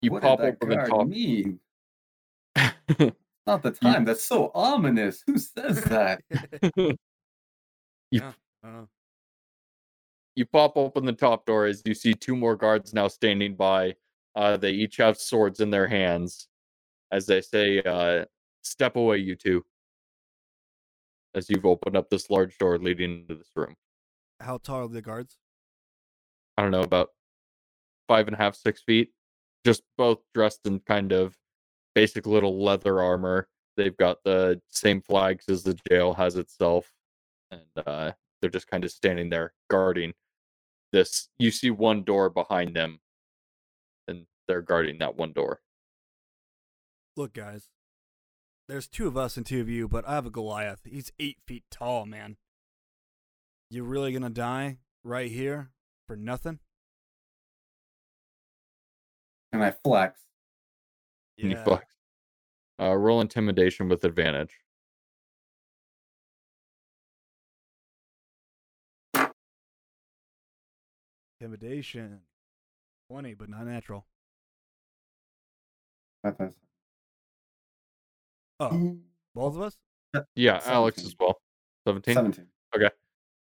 you 0.00 0.10
what 0.10 0.22
pop 0.22 0.38
did 0.38 0.46
that 0.46 0.64
open 0.64 0.68
the 0.70 0.86
top. 0.86 1.06
mean? 1.06 1.60
Not 3.46 3.62
the 3.62 3.70
time. 3.70 4.04
That's 4.04 4.24
so 4.24 4.50
ominous. 4.54 5.22
Who 5.26 5.38
says 5.38 5.84
that? 5.84 6.20
you 6.76 6.96
Yeah, 8.10 8.32
uh, 8.64 8.86
you 10.34 10.46
pop 10.46 10.76
open 10.76 11.04
the 11.04 11.12
top 11.12 11.44
door 11.46 11.66
as 11.66 11.82
you 11.84 11.94
see 11.94 12.14
two 12.14 12.36
more 12.36 12.56
guards 12.56 12.94
now 12.94 13.08
standing 13.08 13.54
by. 13.54 13.94
Uh, 14.34 14.56
they 14.56 14.70
each 14.70 14.96
have 14.96 15.18
swords 15.18 15.60
in 15.60 15.70
their 15.70 15.86
hands 15.86 16.48
as 17.12 17.26
they 17.26 17.40
say, 17.40 17.82
uh, 17.82 18.24
"Step 18.62 18.96
away, 18.96 19.18
you 19.18 19.36
two. 19.36 19.64
As 21.34 21.50
you've 21.50 21.66
opened 21.66 21.96
up 21.96 22.08
this 22.10 22.30
large 22.30 22.56
door 22.58 22.78
leading 22.78 23.20
into 23.20 23.34
this 23.34 23.50
room. 23.54 23.76
how 24.40 24.58
tall 24.58 24.84
are 24.84 24.88
the 24.88 25.02
guards? 25.02 25.38
I 26.56 26.62
don't 26.62 26.70
know 26.70 26.82
about 26.82 27.10
five 28.08 28.26
and 28.26 28.34
a 28.34 28.38
half, 28.38 28.54
six 28.54 28.82
feet. 28.82 29.12
Just 29.64 29.82
both 29.96 30.18
dressed 30.34 30.66
in 30.66 30.80
kind 30.80 31.12
of 31.12 31.36
basic 31.94 32.26
little 32.26 32.62
leather 32.62 33.00
armor. 33.02 33.48
They've 33.76 33.96
got 33.96 34.18
the 34.24 34.60
same 34.68 35.00
flags 35.02 35.48
as 35.48 35.62
the 35.62 35.78
jail 35.88 36.14
has 36.14 36.36
itself, 36.36 36.92
and 37.50 37.62
uh, 37.86 38.12
they're 38.40 38.50
just 38.50 38.68
kind 38.68 38.84
of 38.84 38.90
standing 38.90 39.30
there 39.30 39.52
guarding 39.68 40.14
this. 40.92 41.28
You 41.38 41.50
see 41.50 41.70
one 41.70 42.02
door 42.04 42.30
behind 42.30 42.74
them, 42.76 43.00
and 44.08 44.26
they're 44.48 44.62
guarding 44.62 44.98
that 44.98 45.16
one 45.16 45.32
door. 45.32 45.60
Look, 47.16 47.32
guys. 47.32 47.70
There's 48.68 48.88
two 48.88 49.06
of 49.06 49.16
us 49.16 49.36
and 49.36 49.46
two 49.46 49.60
of 49.60 49.68
you, 49.68 49.88
but 49.88 50.06
I 50.06 50.14
have 50.14 50.26
a 50.26 50.30
Goliath. 50.30 50.80
He's 50.84 51.12
eight 51.18 51.38
feet 51.46 51.64
tall, 51.70 52.04
man. 52.04 52.36
You 53.70 53.84
really 53.84 54.12
gonna 54.12 54.28
die 54.30 54.78
right 55.04 55.30
here 55.30 55.70
for 56.06 56.16
nothing? 56.16 56.58
And 59.52 59.62
I 59.64 59.70
flex. 59.70 60.20
And 61.38 61.52
you 61.52 61.58
flex. 61.64 61.84
Uh, 62.78 62.94
roll 62.94 63.20
intimidation 63.20 63.88
with 63.88 64.04
advantage. 64.04 64.52
Intimidation. 71.40 72.20
20, 73.10 73.34
but 73.34 73.48
not 73.48 73.66
natural. 73.66 74.06
That 76.22 76.38
does- 76.38 76.56
Oh, 78.60 78.96
both 79.34 79.54
of 79.56 79.62
us? 79.62 79.76
Yeah, 80.34 80.60
Alex 80.64 81.04
as 81.04 81.14
well. 81.18 81.38
17? 81.86 82.14
17. 82.14 82.46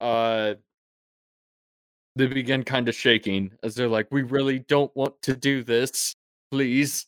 uh 0.00 0.54
they 2.14 2.26
begin 2.26 2.62
kind 2.62 2.88
of 2.88 2.94
shaking 2.94 3.52
as 3.62 3.74
they're 3.74 3.88
like 3.88 4.06
we 4.10 4.22
really 4.22 4.58
don't 4.60 4.94
want 4.96 5.20
to 5.22 5.34
do 5.36 5.62
this 5.62 6.14
please 6.50 7.06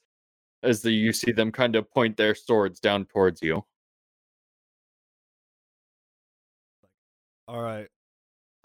as 0.63 0.83
the 0.83 0.91
you 0.93 1.13
see 1.13 1.33
them 1.33 1.51
kind 1.51 1.77
of 1.77 1.91
point 1.91 2.17
their 2.17 2.35
swords 2.35 2.79
down 2.79 3.05
towards 3.07 3.43
you 3.43 3.65
All 7.47 7.61
right, 7.61 7.89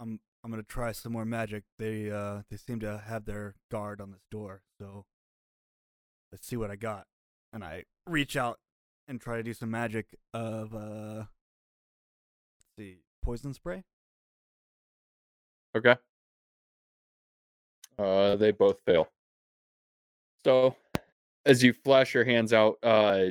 I'm 0.00 0.18
I'm 0.42 0.50
gonna 0.50 0.62
try 0.62 0.92
some 0.92 1.12
more 1.12 1.26
magic. 1.26 1.64
They 1.78 2.10
uh 2.10 2.42
they 2.50 2.56
seem 2.56 2.80
to 2.80 3.02
have 3.06 3.26
their 3.26 3.54
guard 3.70 4.00
on 4.00 4.10
this 4.10 4.24
door, 4.30 4.62
so 4.80 5.04
let's 6.32 6.46
see 6.46 6.56
what 6.56 6.70
I 6.70 6.76
got. 6.76 7.04
And 7.52 7.62
I 7.62 7.84
reach 8.06 8.36
out 8.36 8.58
and 9.10 9.20
try 9.20 9.36
to 9.36 9.42
do 9.42 9.52
some 9.52 9.70
magic 9.70 10.06
of 10.32 10.72
uh 10.72 11.16
let's 11.18 12.66
see 12.78 12.98
poison 13.22 13.52
spray. 13.52 13.82
Okay. 15.76 15.96
Uh, 17.98 18.36
they 18.36 18.50
both 18.50 18.80
fail. 18.86 19.08
So, 20.44 20.74
as 21.44 21.62
you 21.62 21.72
flash 21.72 22.14
your 22.14 22.24
hands 22.24 22.52
out, 22.52 22.78
uh, 22.82 23.26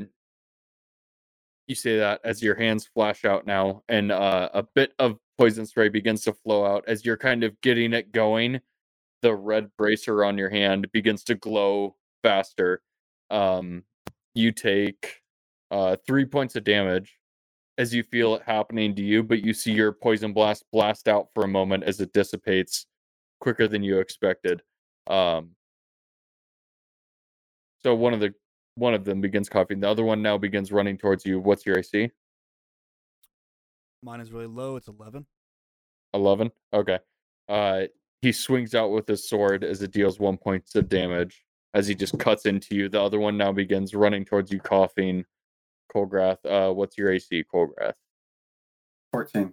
you 1.67 1.75
say 1.75 1.97
that 1.97 2.21
as 2.23 2.43
your 2.43 2.55
hands 2.55 2.87
flash 2.93 3.25
out 3.25 3.47
now, 3.47 3.81
and 3.89 4.11
uh, 4.11 4.49
a 4.53 4.63
bit 4.75 4.93
of 4.99 5.17
poison 5.37 5.65
spray 5.65 5.89
begins 5.89 6.21
to 6.25 6.33
flow 6.33 6.65
out 6.65 6.83
as 6.87 7.03
you're 7.03 7.17
kind 7.17 7.43
of 7.43 7.59
getting 7.61 7.93
it 7.93 8.11
going. 8.11 8.61
The 9.21 9.33
red 9.33 9.69
bracer 9.75 10.23
on 10.23 10.37
your 10.37 10.49
hand 10.49 10.91
begins 10.91 11.23
to 11.25 11.35
glow 11.35 11.95
faster. 12.21 12.81
Um, 13.31 13.83
you 14.35 14.51
take 14.51 15.21
uh, 15.71 15.95
three 16.07 16.25
points 16.25 16.55
of 16.55 16.63
damage 16.63 17.17
as 17.77 17.93
you 17.93 18.03
feel 18.03 18.35
it 18.35 18.41
happening 18.45 18.95
to 18.95 19.01
you, 19.01 19.23
but 19.23 19.43
you 19.43 19.53
see 19.53 19.71
your 19.71 19.91
poison 19.91 20.33
blast 20.33 20.65
blast 20.71 21.07
out 21.07 21.27
for 21.33 21.43
a 21.43 21.47
moment 21.47 21.83
as 21.83 22.01
it 22.01 22.13
dissipates 22.13 22.85
quicker 23.39 23.67
than 23.67 23.83
you 23.83 23.99
expected. 23.99 24.61
Um, 25.07 25.51
so 27.81 27.95
one 27.95 28.13
of 28.13 28.19
the 28.19 28.33
one 28.75 28.93
of 28.93 29.05
them 29.05 29.21
begins 29.21 29.49
coughing. 29.49 29.79
The 29.79 29.89
other 29.89 30.03
one 30.03 30.21
now 30.21 30.37
begins 30.37 30.71
running 30.71 30.97
towards 30.97 31.25
you. 31.25 31.39
What's 31.39 31.65
your 31.65 31.79
AC? 31.79 32.09
Mine 34.03 34.21
is 34.21 34.31
really 34.31 34.47
low. 34.47 34.75
It's 34.75 34.87
eleven. 34.87 35.25
11 36.13 36.51
okay 36.73 36.99
uh 37.47 37.83
he 38.21 38.31
swings 38.31 38.75
out 38.75 38.91
with 38.91 39.07
his 39.07 39.29
sword 39.29 39.63
as 39.63 39.81
it 39.81 39.91
deals 39.91 40.19
one 40.19 40.37
points 40.37 40.75
of 40.75 40.89
damage 40.89 41.43
as 41.73 41.87
he 41.87 41.95
just 41.95 42.17
cuts 42.19 42.45
into 42.45 42.75
you 42.75 42.89
the 42.89 43.01
other 43.01 43.19
one 43.19 43.37
now 43.37 43.51
begins 43.51 43.93
running 43.93 44.25
towards 44.25 44.51
you 44.51 44.59
coughing 44.59 45.23
colgrath 45.93 46.37
uh 46.45 46.71
what's 46.73 46.97
your 46.97 47.11
ac 47.11 47.43
colgrath 47.53 47.93
14. 49.13 49.51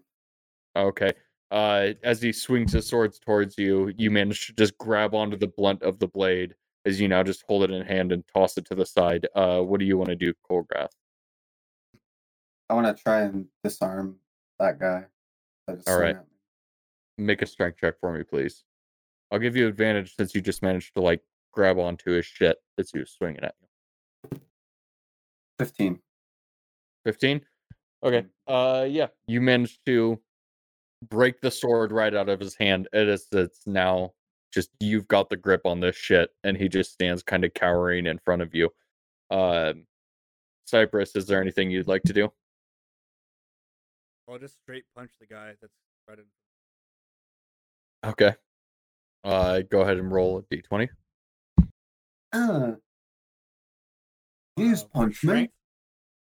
okay 0.76 1.12
uh 1.50 1.88
as 2.02 2.20
he 2.20 2.32
swings 2.32 2.72
his 2.72 2.86
swords 2.86 3.18
towards 3.18 3.56
you 3.58 3.92
you 3.96 4.10
manage 4.10 4.46
to 4.46 4.52
just 4.52 4.76
grab 4.78 5.14
onto 5.14 5.36
the 5.36 5.48
blunt 5.48 5.82
of 5.82 5.98
the 5.98 6.08
blade 6.08 6.54
as 6.84 7.00
you 7.00 7.08
now 7.08 7.22
just 7.22 7.44
hold 7.46 7.62
it 7.62 7.70
in 7.70 7.84
hand 7.84 8.12
and 8.12 8.24
toss 8.32 8.56
it 8.56 8.64
to 8.64 8.74
the 8.74 8.86
side 8.86 9.26
uh 9.34 9.60
what 9.60 9.80
do 9.80 9.86
you 9.86 9.96
want 9.96 10.08
to 10.08 10.16
do 10.16 10.32
colgrath 10.48 10.90
I 12.68 12.74
want 12.74 12.96
to 12.96 13.00
try 13.00 13.20
and 13.20 13.46
disarm 13.62 14.16
that 14.58 14.80
guy. 14.80 15.04
All 15.86 16.00
right. 16.00 16.16
make 17.16 17.40
a 17.40 17.46
strength 17.46 17.78
check 17.80 17.94
for 18.00 18.12
me 18.12 18.24
please 18.24 18.64
i'll 19.30 19.38
give 19.38 19.56
you 19.56 19.66
advantage 19.68 20.14
since 20.16 20.34
you 20.34 20.40
just 20.40 20.62
managed 20.62 20.94
to 20.94 21.00
like 21.00 21.22
grab 21.52 21.78
onto 21.78 22.10
his 22.10 22.26
shit 22.26 22.58
as 22.78 22.90
he 22.90 22.98
was 22.98 23.10
swinging 23.10 23.40
at 23.42 23.54
you 23.60 23.66
15. 25.58 25.98
15 27.06 27.40
okay 28.02 28.24
uh 28.48 28.84
yeah 28.88 29.06
you 29.28 29.40
managed 29.40 29.78
to 29.86 30.20
break 31.08 31.40
the 31.40 31.50
sword 31.52 31.92
right 31.92 32.14
out 32.16 32.28
of 32.28 32.40
his 32.40 32.56
hand 32.56 32.88
it 32.92 33.06
is 33.06 33.28
it's 33.30 33.64
now 33.64 34.12
just 34.52 34.70
you've 34.80 35.06
got 35.06 35.28
the 35.30 35.36
grip 35.36 35.60
on 35.64 35.78
this 35.78 35.94
shit 35.94 36.30
and 36.42 36.56
he 36.56 36.68
just 36.68 36.92
stands 36.92 37.22
kind 37.22 37.44
of 37.44 37.54
cowering 37.54 38.06
in 38.06 38.18
front 38.18 38.42
of 38.42 38.54
you. 38.54 38.70
Um 39.30 39.84
cypress 40.66 41.14
is 41.14 41.26
there 41.26 41.40
anything 41.40 41.70
you'd 41.70 41.86
like 41.86 42.02
to 42.02 42.12
do? 42.12 42.32
I'll 44.28 44.38
just 44.38 44.58
straight 44.62 44.84
punch 44.96 45.12
the 45.20 45.26
guy 45.26 45.52
that's 45.60 45.72
right 46.08 46.18
in. 46.18 46.24
okay. 48.10 48.34
Uh 49.22 49.60
go 49.70 49.82
ahead 49.82 49.98
and 49.98 50.10
roll 50.10 50.38
a 50.38 50.42
d20 50.42 50.88
Uh, 52.32 52.72
Use 54.56 54.82
uh, 54.82 54.86
punch 54.94 55.22
me. 55.22 55.50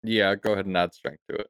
Yeah 0.03 0.35
go 0.35 0.53
ahead 0.53 0.67
and 0.67 0.77
add 0.77 0.93
strength 0.95 1.23
to 1.29 1.37
it 1.37 1.49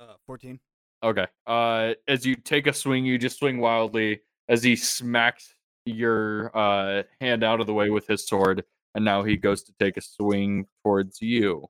Uh, 0.00 0.14
fourteen. 0.26 0.60
Okay. 1.02 1.26
Uh 1.46 1.94
as 2.06 2.26
you 2.26 2.34
take 2.36 2.66
a 2.66 2.72
swing, 2.72 3.04
you 3.04 3.18
just 3.18 3.38
swing 3.38 3.58
wildly 3.58 4.20
as 4.48 4.62
he 4.62 4.76
smacks 4.76 5.54
your 5.86 6.50
uh 6.56 7.02
hand 7.20 7.42
out 7.44 7.60
of 7.60 7.66
the 7.66 7.74
way 7.74 7.88
with 7.90 8.06
his 8.06 8.26
sword, 8.26 8.64
and 8.94 9.04
now 9.04 9.22
he 9.22 9.36
goes 9.36 9.62
to 9.64 9.72
take 9.78 9.96
a 9.96 10.00
swing 10.00 10.66
towards 10.82 11.20
you. 11.22 11.66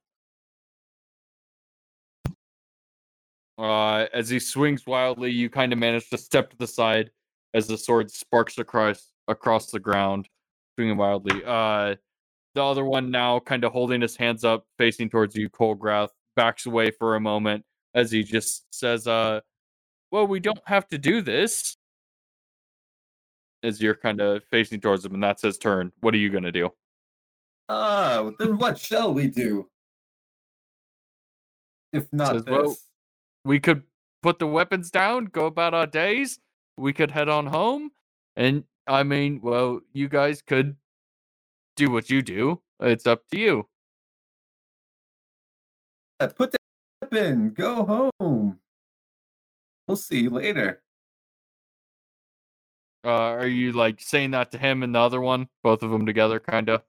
Uh 3.59 4.07
as 4.13 4.29
he 4.29 4.39
swings 4.39 4.87
wildly, 4.87 5.31
you 5.31 5.51
kind 5.51 5.73
of 5.73 5.79
manage 5.79 6.09
to 6.11 6.19
step 6.19 6.51
to 6.51 6.57
the 6.57 6.67
side 6.67 7.11
as 7.55 7.67
the 7.67 7.77
sword 7.79 8.11
sparks 8.11 8.59
across 8.59 9.11
across 9.27 9.71
the 9.71 9.81
ground, 9.81 10.29
swinging 10.77 10.97
wildly. 10.97 11.43
Uh 11.45 11.97
the 12.55 12.65
other 12.65 12.85
one 12.85 13.11
now 13.11 13.41
kind 13.41 13.65
of 13.65 13.73
holding 13.73 14.01
his 14.01 14.17
hands 14.17 14.45
up, 14.45 14.67
facing 14.79 15.11
towards 15.11 15.37
you, 15.37 15.49
Colgrath, 15.49 16.09
backs 16.37 16.67
away 16.67 16.91
for 16.91 17.17
a 17.17 17.21
moment 17.21 17.65
as 17.95 18.11
he 18.11 18.23
just 18.23 18.73
says, 18.73 19.07
uh, 19.07 19.41
well, 20.11 20.27
we 20.27 20.41
don't 20.41 20.61
have 20.67 20.89
to 20.89 20.99
do 20.99 21.21
this. 21.21 21.77
As 23.63 23.81
you're 23.83 23.97
kind 23.97 24.21
of 24.21 24.45
facing 24.51 24.81
towards 24.81 25.05
him, 25.05 25.15
and 25.15 25.23
that's 25.23 25.43
his 25.43 25.59
turn. 25.59 25.93
What 26.01 26.15
are 26.15 26.19
you 26.19 26.31
gonna 26.31 26.53
do? 26.53 26.71
Ah, 27.69 28.31
then 28.39 28.57
what 28.57 28.79
shall 28.79 29.13
we 29.13 29.27
do? 29.27 29.69
If 31.93 32.07
not 32.13 32.35
Says, 32.35 32.45
this. 32.45 32.53
"Well, 32.53 32.77
We 33.45 33.59
could 33.59 33.83
put 34.23 34.39
the 34.39 34.47
weapons 34.47 34.91
down, 34.91 35.27
go 35.27 35.47
about 35.47 35.75
our 35.75 35.87
days. 35.87 36.39
We 36.77 36.93
could 36.93 37.11
head 37.11 37.29
on 37.29 37.47
home, 37.47 37.91
and 38.37 38.65
I 38.87 39.03
mean, 39.03 39.41
well, 39.43 39.81
you 39.93 40.09
guys 40.09 40.41
could 40.41 40.77
do 41.79 41.91
what 41.91 42.11
you 42.11 42.21
do. 42.21 42.61
It's 42.81 43.07
up 43.07 43.27
to 43.31 43.39
you. 43.39 43.69
Put 46.19 46.51
the 46.51 46.59
weapon. 47.01 47.51
Go 47.51 48.13
home. 48.21 48.59
We'll 49.87 49.97
see 49.97 50.23
you 50.23 50.31
later. 50.31 50.83
Uh, 53.05 53.11
are 53.11 53.47
you 53.47 53.73
like 53.73 54.01
saying 54.01 54.33
that 54.33 54.51
to 54.51 54.59
him 54.59 54.83
and 54.83 54.95
the 54.95 54.99
other 54.99 55.21
one, 55.21 55.49
both 55.63 55.83
of 55.85 55.91
them 55.91 56.05
together, 56.05 56.41
kind 56.41 56.69
of 56.69 56.83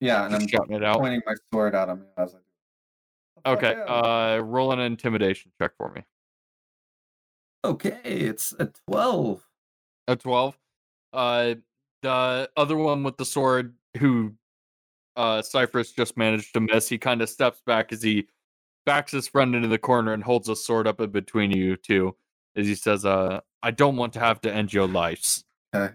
Yeah, 0.00 0.24
and 0.24 0.34
I'm 0.34 0.48
shouting 0.48 0.74
it 0.74 0.82
out? 0.82 0.96
pointing 0.98 1.20
my 1.26 1.34
sword 1.52 1.74
at 1.74 1.88
him 1.88 2.06
as 2.16 2.34
I 2.34 2.38
do. 2.38 3.52
Okay. 3.52 3.74
Uh, 3.86 4.38
roll 4.38 4.72
an 4.72 4.80
intimidation 4.80 5.52
check 5.60 5.72
for 5.76 5.92
me. 5.92 6.02
okay, 7.64 8.00
it's 8.04 8.54
a 8.58 8.70
12. 8.88 9.46
A 10.08 10.16
12. 10.16 10.58
Uh, 11.12 11.54
the 12.02 12.50
other 12.56 12.76
one 12.76 13.02
with 13.02 13.18
the 13.18 13.26
sword, 13.26 13.74
who 13.98 14.34
uh, 15.16 15.42
Cypress 15.42 15.92
just 15.92 16.16
managed 16.16 16.54
to 16.54 16.60
miss, 16.60 16.88
he 16.88 16.98
kind 16.98 17.22
of 17.22 17.28
steps 17.28 17.60
back 17.66 17.92
as 17.92 18.02
he 18.02 18.26
backs 18.86 19.12
his 19.12 19.28
friend 19.28 19.54
into 19.54 19.68
the 19.68 19.78
corner 19.78 20.12
and 20.12 20.22
holds 20.22 20.48
a 20.48 20.56
sword 20.56 20.86
up 20.86 21.00
in 21.00 21.10
between 21.10 21.50
you 21.50 21.76
two. 21.76 22.16
As 22.56 22.66
he 22.66 22.74
says, 22.74 23.04
uh, 23.04 23.40
I 23.62 23.70
don't 23.70 23.96
want 23.96 24.12
to 24.14 24.20
have 24.20 24.40
to 24.42 24.52
end 24.52 24.72
your 24.72 24.88
lives. 24.88 25.44
Okay. 25.74 25.94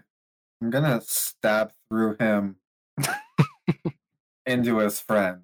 I'm 0.62 0.70
gonna 0.70 1.02
stab 1.02 1.72
through 1.90 2.16
him 2.18 2.56
into 4.46 4.78
his 4.78 5.00
friend. 5.00 5.42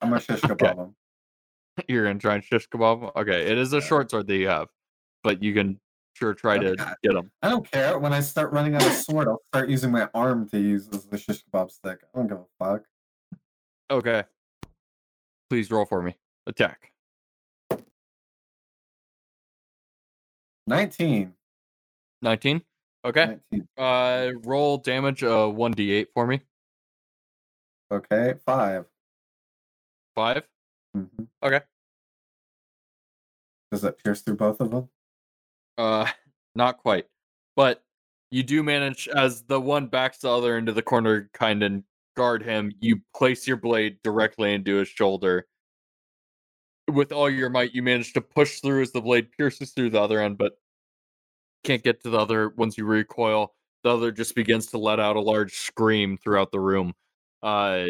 I'm 0.00 0.08
gonna 0.08 0.20
shish 0.20 0.42
Okay. 0.44 0.66
him. 0.66 0.96
You're 1.88 2.12
to 2.12 2.18
try 2.18 2.34
and 2.34 2.44
shish 2.44 2.68
kebab 2.68 3.02
him? 3.02 3.10
Okay, 3.16 3.46
it 3.46 3.58
is 3.58 3.72
a 3.72 3.76
Yeah. 3.76 3.82
short 3.82 4.10
sword 4.10 4.26
that 4.26 4.36
you 4.36 4.48
have, 4.48 4.68
but 5.22 5.42
you 5.42 5.54
can 5.54 5.80
sure 6.14 6.32
try 6.34 6.58
to 6.58 6.70
Okay. 6.72 6.92
get 7.02 7.14
him. 7.14 7.30
I 7.42 7.48
don't 7.48 7.70
care. 7.70 7.98
When 7.98 8.12
I 8.12 8.20
start 8.20 8.52
running 8.52 8.74
out 8.74 8.86
of 8.86 8.92
sword, 8.92 9.28
I'll 9.28 9.42
start 9.52 9.68
using 9.68 9.90
my 9.90 10.08
arm 10.14 10.48
to 10.50 10.58
use 10.58 10.88
as 10.88 11.04
the 11.06 11.18
shish 11.18 11.44
kebab 11.44 11.70
stick. 11.70 12.00
I 12.14 12.18
don't 12.18 12.26
give 12.28 12.38
a 12.38 12.46
fuck. 12.58 12.84
Okay. 13.90 14.24
Please 15.50 15.70
roll 15.70 15.84
for 15.84 16.02
me. 16.02 16.16
Attack. 16.46 16.92
19. 20.66 21.34
19. 22.22 22.62
Okay. 23.04 23.38
19. 23.52 23.68
Uh, 23.76 24.30
roll 24.44 24.78
damage 24.78 25.22
uh 25.22 25.46
1d8 25.46 26.06
for 26.14 26.26
me. 26.26 26.40
Okay, 27.92 28.34
5. 28.46 28.86
5. 30.14 30.48
Mhm. 30.96 31.28
Okay. 31.42 31.60
Does 33.70 33.82
that 33.82 33.98
pierce 34.02 34.22
through 34.22 34.36
both 34.36 34.60
of 34.60 34.70
them? 34.70 34.88
Uh, 35.76 36.08
not 36.54 36.78
quite, 36.78 37.06
but 37.56 37.82
you 38.30 38.42
do 38.42 38.62
manage 38.62 39.08
as 39.08 39.42
the 39.42 39.60
one 39.60 39.86
backs 39.86 40.18
the 40.18 40.30
other 40.30 40.58
into 40.58 40.72
the 40.72 40.82
corner, 40.82 41.30
kind 41.34 41.62
of 41.62 41.82
guard 42.16 42.42
him. 42.42 42.72
You 42.80 43.00
place 43.14 43.46
your 43.46 43.56
blade 43.56 43.98
directly 44.02 44.54
into 44.54 44.76
his 44.76 44.88
shoulder. 44.88 45.46
With 46.90 47.12
all 47.12 47.30
your 47.30 47.48
might, 47.48 47.74
you 47.74 47.82
manage 47.82 48.12
to 48.12 48.20
push 48.20 48.60
through 48.60 48.82
as 48.82 48.92
the 48.92 49.00
blade 49.00 49.32
pierces 49.32 49.70
through 49.70 49.90
the 49.90 50.00
other 50.00 50.20
end, 50.20 50.36
but 50.36 50.58
can't 51.64 51.82
get 51.82 52.02
to 52.02 52.10
the 52.10 52.18
other. 52.18 52.50
Once 52.50 52.76
you 52.76 52.84
recoil, 52.84 53.54
the 53.84 53.90
other 53.90 54.12
just 54.12 54.34
begins 54.34 54.66
to 54.68 54.78
let 54.78 55.00
out 55.00 55.16
a 55.16 55.20
large 55.20 55.54
scream 55.54 56.18
throughout 56.18 56.52
the 56.52 56.60
room. 56.60 56.92
Uh, 57.42 57.86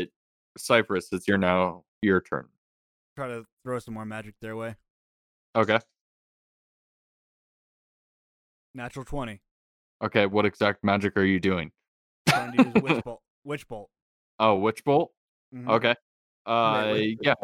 Cypress, 0.57 1.09
it's 1.12 1.26
your 1.26 1.39
now 1.39 1.85
your 2.03 2.20
turn. 2.20 2.47
Try 3.16 3.28
to 3.28 3.45
throw 3.64 3.78
some 3.78 3.95
more 3.95 4.05
magic 4.05 4.35
their 4.41 4.57
way. 4.57 4.74
Okay. 5.57 5.78
Natural 8.74 9.04
twenty. 9.04 9.40
Okay, 10.02 10.26
what 10.26 10.44
exact 10.44 10.82
magic 10.84 11.16
are 11.16 11.24
you 11.24 11.38
doing? 11.40 11.70
Trying 12.28 12.56
to 12.56 12.64
use 12.64 12.82
witch 12.82 13.04
bolt. 13.04 13.22
Witch 13.44 13.68
bolt. 13.68 13.90
Oh, 14.38 14.56
witch 14.56 14.84
bolt. 14.84 15.12
Mhm. 15.54 15.68
Okay. 15.68 15.94
Uh, 16.46 16.90
wait, 16.92 17.18
yeah. 17.22 17.34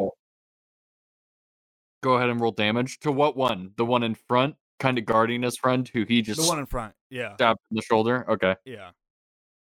Go 2.03 2.15
ahead 2.15 2.29
and 2.29 2.39
roll 2.41 2.51
damage 2.51 2.99
to 2.99 3.11
what 3.11 3.37
one? 3.37 3.71
The 3.77 3.85
one 3.85 4.03
in 4.03 4.15
front, 4.15 4.55
kind 4.79 4.97
of 4.97 5.05
guarding 5.05 5.43
his 5.43 5.57
friend, 5.57 5.87
who 5.87 6.03
he 6.03 6.21
just 6.21 6.41
The 6.41 6.47
one 6.47 6.59
in 6.59 6.65
front. 6.65 6.93
Yeah. 7.09 7.35
stabbed 7.35 7.59
in 7.69 7.75
the 7.75 7.81
shoulder. 7.81 8.25
Okay. 8.29 8.55
Yeah. 8.65 8.91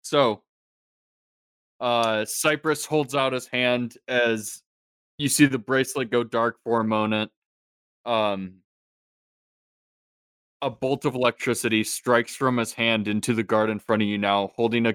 So, 0.03 0.43
uh, 1.81 2.25
Cypress 2.25 2.85
holds 2.87 3.15
out 3.15 3.33
his 3.33 3.47
hand 3.49 3.97
as 4.09 4.63
you 5.19 5.29
see 5.29 5.47
the 5.47 5.59
bracelet 5.59 6.11
go 6.11 6.23
dark 6.25 6.59
for 6.65 6.81
a 6.81 6.85
moment. 6.85 7.31
Um, 8.05 8.62
a 10.63 10.71
bolt 10.71 11.05
of 11.05 11.17
electricity 11.17 11.83
strikes 11.83 12.37
from 12.37 12.57
his 12.57 12.73
hand 12.73 13.09
into 13.09 13.35
the 13.35 13.43
guard 13.43 13.69
in 13.69 13.81
front 13.81 14.01
of 14.01 14.09
you 14.09 14.17
now, 14.17 14.53
holding 14.55 14.87
a 14.87 14.95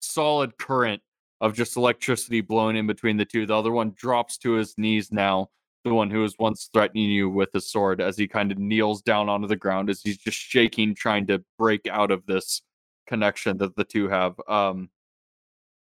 solid 0.00 0.58
current 0.58 1.00
of 1.40 1.54
just 1.54 1.76
electricity 1.76 2.40
blowing 2.40 2.76
in 2.76 2.86
between 2.86 3.16
the 3.16 3.24
two. 3.24 3.46
The 3.46 3.56
other 3.56 3.70
one 3.70 3.94
drops 3.96 4.36
to 4.38 4.52
his 4.52 4.76
knees 4.76 5.12
now, 5.12 5.50
the 5.84 5.94
one 5.94 6.10
who 6.10 6.22
was 6.22 6.34
once 6.40 6.68
threatening 6.72 7.10
you 7.10 7.30
with 7.30 7.52
his 7.52 7.70
sword, 7.70 8.00
as 8.00 8.18
he 8.18 8.26
kind 8.26 8.50
of 8.50 8.58
kneels 8.58 9.00
down 9.00 9.28
onto 9.28 9.46
the 9.46 9.56
ground 9.56 9.88
as 9.88 10.02
he's 10.02 10.18
just 10.18 10.36
shaking, 10.36 10.96
trying 10.96 11.28
to 11.28 11.44
break 11.58 11.86
out 11.88 12.10
of 12.10 12.26
this 12.26 12.62
connection 13.06 13.56
that 13.58 13.76
the 13.76 13.84
two 13.84 14.08
have. 14.08 14.34
Um, 14.48 14.90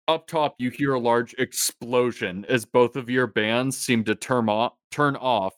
up 0.07 0.28
top, 0.28 0.55
you 0.57 0.72
hear 0.72 0.93
a 0.93 0.99
large 0.99 1.36
explosion 1.38 2.45
as 2.49 2.66
both 2.66 2.95
of 2.95 3.09
your 3.09 3.28
bands 3.28 3.78
seem 3.78 4.03
to 4.05 4.16
turn 4.16 4.49
off, 4.49 4.74
turn 4.91 5.16
off, 5.16 5.53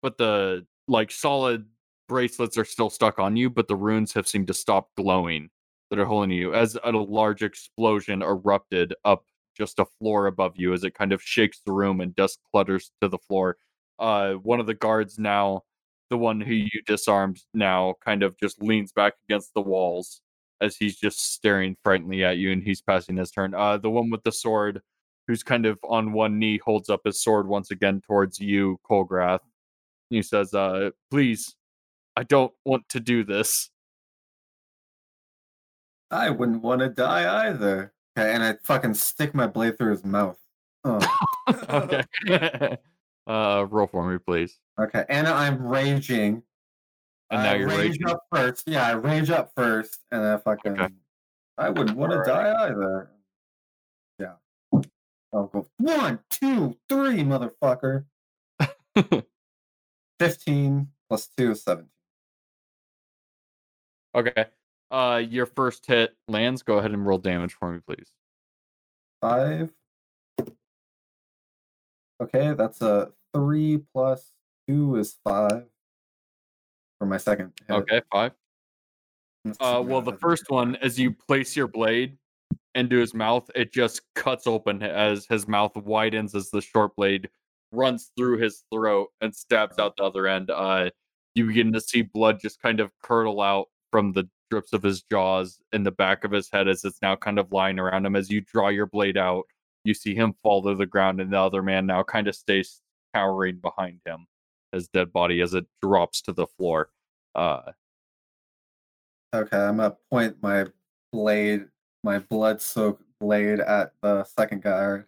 but 0.00 0.16
the 0.16 0.66
like 0.88 1.10
solid 1.10 1.66
bracelets 2.08 2.58
are 2.58 2.64
still 2.64 2.90
stuck 2.90 3.18
on 3.18 3.36
you, 3.36 3.50
but 3.50 3.68
the 3.68 3.76
runes 3.76 4.12
have 4.14 4.26
seemed 4.26 4.48
to 4.48 4.54
stop 4.54 4.88
glowing 4.96 5.50
that 5.90 5.98
are 5.98 6.04
holding 6.04 6.30
you 6.30 6.54
as 6.54 6.76
a 6.84 6.90
large 6.90 7.42
explosion 7.42 8.22
erupted 8.22 8.94
up 9.04 9.24
just 9.56 9.78
a 9.78 9.86
floor 9.98 10.26
above 10.26 10.52
you 10.56 10.72
as 10.72 10.84
it 10.84 10.94
kind 10.94 11.12
of 11.12 11.22
shakes 11.22 11.60
the 11.64 11.72
room 11.72 12.00
and 12.00 12.14
dust 12.14 12.38
clutters 12.50 12.90
to 13.00 13.08
the 13.08 13.18
floor. 13.18 13.56
Uh, 13.98 14.34
one 14.34 14.60
of 14.60 14.66
the 14.66 14.74
guards 14.74 15.18
now, 15.18 15.62
the 16.10 16.18
one 16.18 16.40
who 16.40 16.54
you 16.54 16.82
disarmed 16.86 17.40
now, 17.54 17.94
kind 18.04 18.22
of 18.22 18.38
just 18.38 18.62
leans 18.62 18.92
back 18.92 19.14
against 19.28 19.52
the 19.54 19.60
walls 19.60 20.20
as 20.60 20.76
he's 20.76 20.96
just 20.96 21.34
staring 21.34 21.76
frighteningly 21.82 22.24
at 22.24 22.38
you 22.38 22.52
and 22.52 22.62
he's 22.62 22.80
passing 22.80 23.16
his 23.16 23.30
turn. 23.30 23.54
Uh, 23.54 23.76
the 23.76 23.90
one 23.90 24.10
with 24.10 24.22
the 24.22 24.32
sword, 24.32 24.80
who's 25.26 25.42
kind 25.42 25.66
of 25.66 25.78
on 25.82 26.12
one 26.12 26.38
knee, 26.38 26.58
holds 26.58 26.88
up 26.88 27.00
his 27.04 27.22
sword 27.22 27.46
once 27.48 27.70
again 27.70 28.00
towards 28.00 28.38
you, 28.38 28.78
Colgrath. 28.88 29.40
He 30.10 30.22
says, 30.22 30.54
uh, 30.54 30.90
please, 31.10 31.54
I 32.18 32.24
don't 32.24 32.52
want 32.64 32.88
to 32.88 32.98
do 32.98 33.22
this. 33.22 33.70
I 36.10 36.30
wouldn't 36.30 36.62
want 36.64 36.80
to 36.80 36.88
die 36.88 37.46
either. 37.46 37.92
Okay, 38.18 38.34
and 38.34 38.42
I 38.42 38.56
fucking 38.64 38.94
stick 38.94 39.36
my 39.36 39.46
blade 39.46 39.78
through 39.78 39.92
his 39.92 40.04
mouth. 40.04 40.36
Oh, 40.82 40.98
okay. 41.70 42.02
uh, 43.28 43.66
roll 43.70 43.86
for 43.86 44.10
me, 44.10 44.18
please. 44.18 44.58
okay, 44.80 45.04
and 45.08 45.28
I'm 45.28 45.64
raging. 45.64 46.42
And 47.30 47.42
now 47.44 47.52
I 47.52 47.54
you're 47.54 47.68
rage 47.68 48.00
raging. 48.00 48.08
up 48.08 48.18
first. 48.34 48.64
Yeah, 48.66 48.88
I 48.88 48.92
rage 48.94 49.30
up 49.30 49.52
first, 49.56 50.00
and 50.10 50.20
I 50.20 50.38
fucking. 50.38 50.72
Okay. 50.72 50.94
I 51.56 51.68
wouldn't 51.68 51.96
want 51.96 52.10
to 52.10 52.18
Alright. 52.18 52.26
die 52.26 52.64
either. 52.66 53.10
Yeah. 54.18 54.80
I'll 55.32 55.46
go 55.46 55.68
one, 55.76 56.18
two, 56.30 56.76
three, 56.88 57.22
motherfucker. 57.22 58.06
Fifteen 60.18 60.88
plus 61.08 61.28
two 61.36 61.52
is 61.52 61.62
seventeen. 61.62 61.90
Okay. 64.18 64.46
Uh, 64.90 65.22
your 65.28 65.46
first 65.46 65.86
hit 65.86 66.16
lands. 66.26 66.62
Go 66.62 66.78
ahead 66.78 66.90
and 66.90 67.06
roll 67.06 67.18
damage 67.18 67.54
for 67.54 67.72
me, 67.72 67.80
please. 67.86 68.10
Five. 69.20 69.70
Okay, 72.20 72.54
that's 72.54 72.82
a 72.82 73.12
three 73.32 73.78
plus 73.94 74.32
two 74.66 74.96
is 74.96 75.16
five. 75.22 75.66
For 76.98 77.06
my 77.06 77.16
second 77.16 77.52
hit. 77.68 77.74
Okay, 77.74 78.00
five. 78.12 78.32
Uh, 79.60 79.82
well, 79.86 80.02
the 80.02 80.16
first 80.16 80.50
one, 80.50 80.74
as 80.76 80.98
you 80.98 81.12
place 81.12 81.54
your 81.54 81.68
blade 81.68 82.18
into 82.74 82.98
his 82.98 83.14
mouth, 83.14 83.48
it 83.54 83.72
just 83.72 84.02
cuts 84.16 84.48
open 84.48 84.82
as 84.82 85.26
his 85.26 85.46
mouth 85.46 85.76
widens 85.76 86.34
as 86.34 86.50
the 86.50 86.60
short 86.60 86.96
blade 86.96 87.30
runs 87.70 88.10
through 88.16 88.38
his 88.38 88.64
throat 88.72 89.08
and 89.20 89.34
stabs 89.34 89.78
out 89.78 89.96
the 89.96 90.02
other 90.02 90.26
end. 90.26 90.50
Uh, 90.50 90.90
you 91.34 91.46
begin 91.46 91.72
to 91.72 91.80
see 91.80 92.02
blood 92.02 92.40
just 92.40 92.60
kind 92.60 92.80
of 92.80 92.90
curdle 93.02 93.40
out 93.40 93.68
from 93.90 94.12
the 94.12 94.28
drips 94.50 94.72
of 94.72 94.82
his 94.82 95.02
jaws 95.02 95.60
in 95.72 95.82
the 95.82 95.90
back 95.90 96.24
of 96.24 96.30
his 96.30 96.48
head 96.50 96.68
as 96.68 96.84
it's 96.84 97.02
now 97.02 97.16
kind 97.16 97.38
of 97.38 97.52
lying 97.52 97.78
around 97.78 98.06
him. 98.06 98.16
As 98.16 98.30
you 98.30 98.40
draw 98.40 98.68
your 98.68 98.86
blade 98.86 99.16
out, 99.16 99.44
you 99.84 99.94
see 99.94 100.14
him 100.14 100.34
fall 100.42 100.62
to 100.62 100.74
the 100.74 100.86
ground, 100.86 101.20
and 101.20 101.32
the 101.32 101.38
other 101.38 101.62
man 101.62 101.86
now 101.86 102.02
kind 102.02 102.28
of 102.28 102.34
stays 102.34 102.80
cowering 103.14 103.56
behind 103.56 104.00
him, 104.06 104.26
his 104.72 104.88
dead 104.88 105.12
body 105.12 105.40
as 105.40 105.54
it 105.54 105.66
drops 105.82 106.20
to 106.22 106.32
the 106.32 106.46
floor. 106.46 106.90
Uh, 107.34 107.72
Okay, 109.34 109.58
I'm 109.58 109.76
gonna 109.76 109.94
point 110.10 110.36
my 110.42 110.64
blade, 111.12 111.66
my 112.02 112.18
blood 112.18 112.62
soaked 112.62 113.02
blade 113.20 113.60
at 113.60 113.92
the 114.00 114.24
second 114.24 114.62
guard 114.62 115.04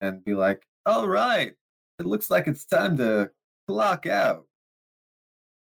and 0.00 0.24
be 0.24 0.34
like, 0.34 0.62
all 0.86 1.08
right, 1.08 1.52
it 1.98 2.06
looks 2.06 2.30
like 2.30 2.46
it's 2.46 2.64
time 2.64 2.96
to 2.98 3.30
clock 3.66 4.06
out. 4.06 4.46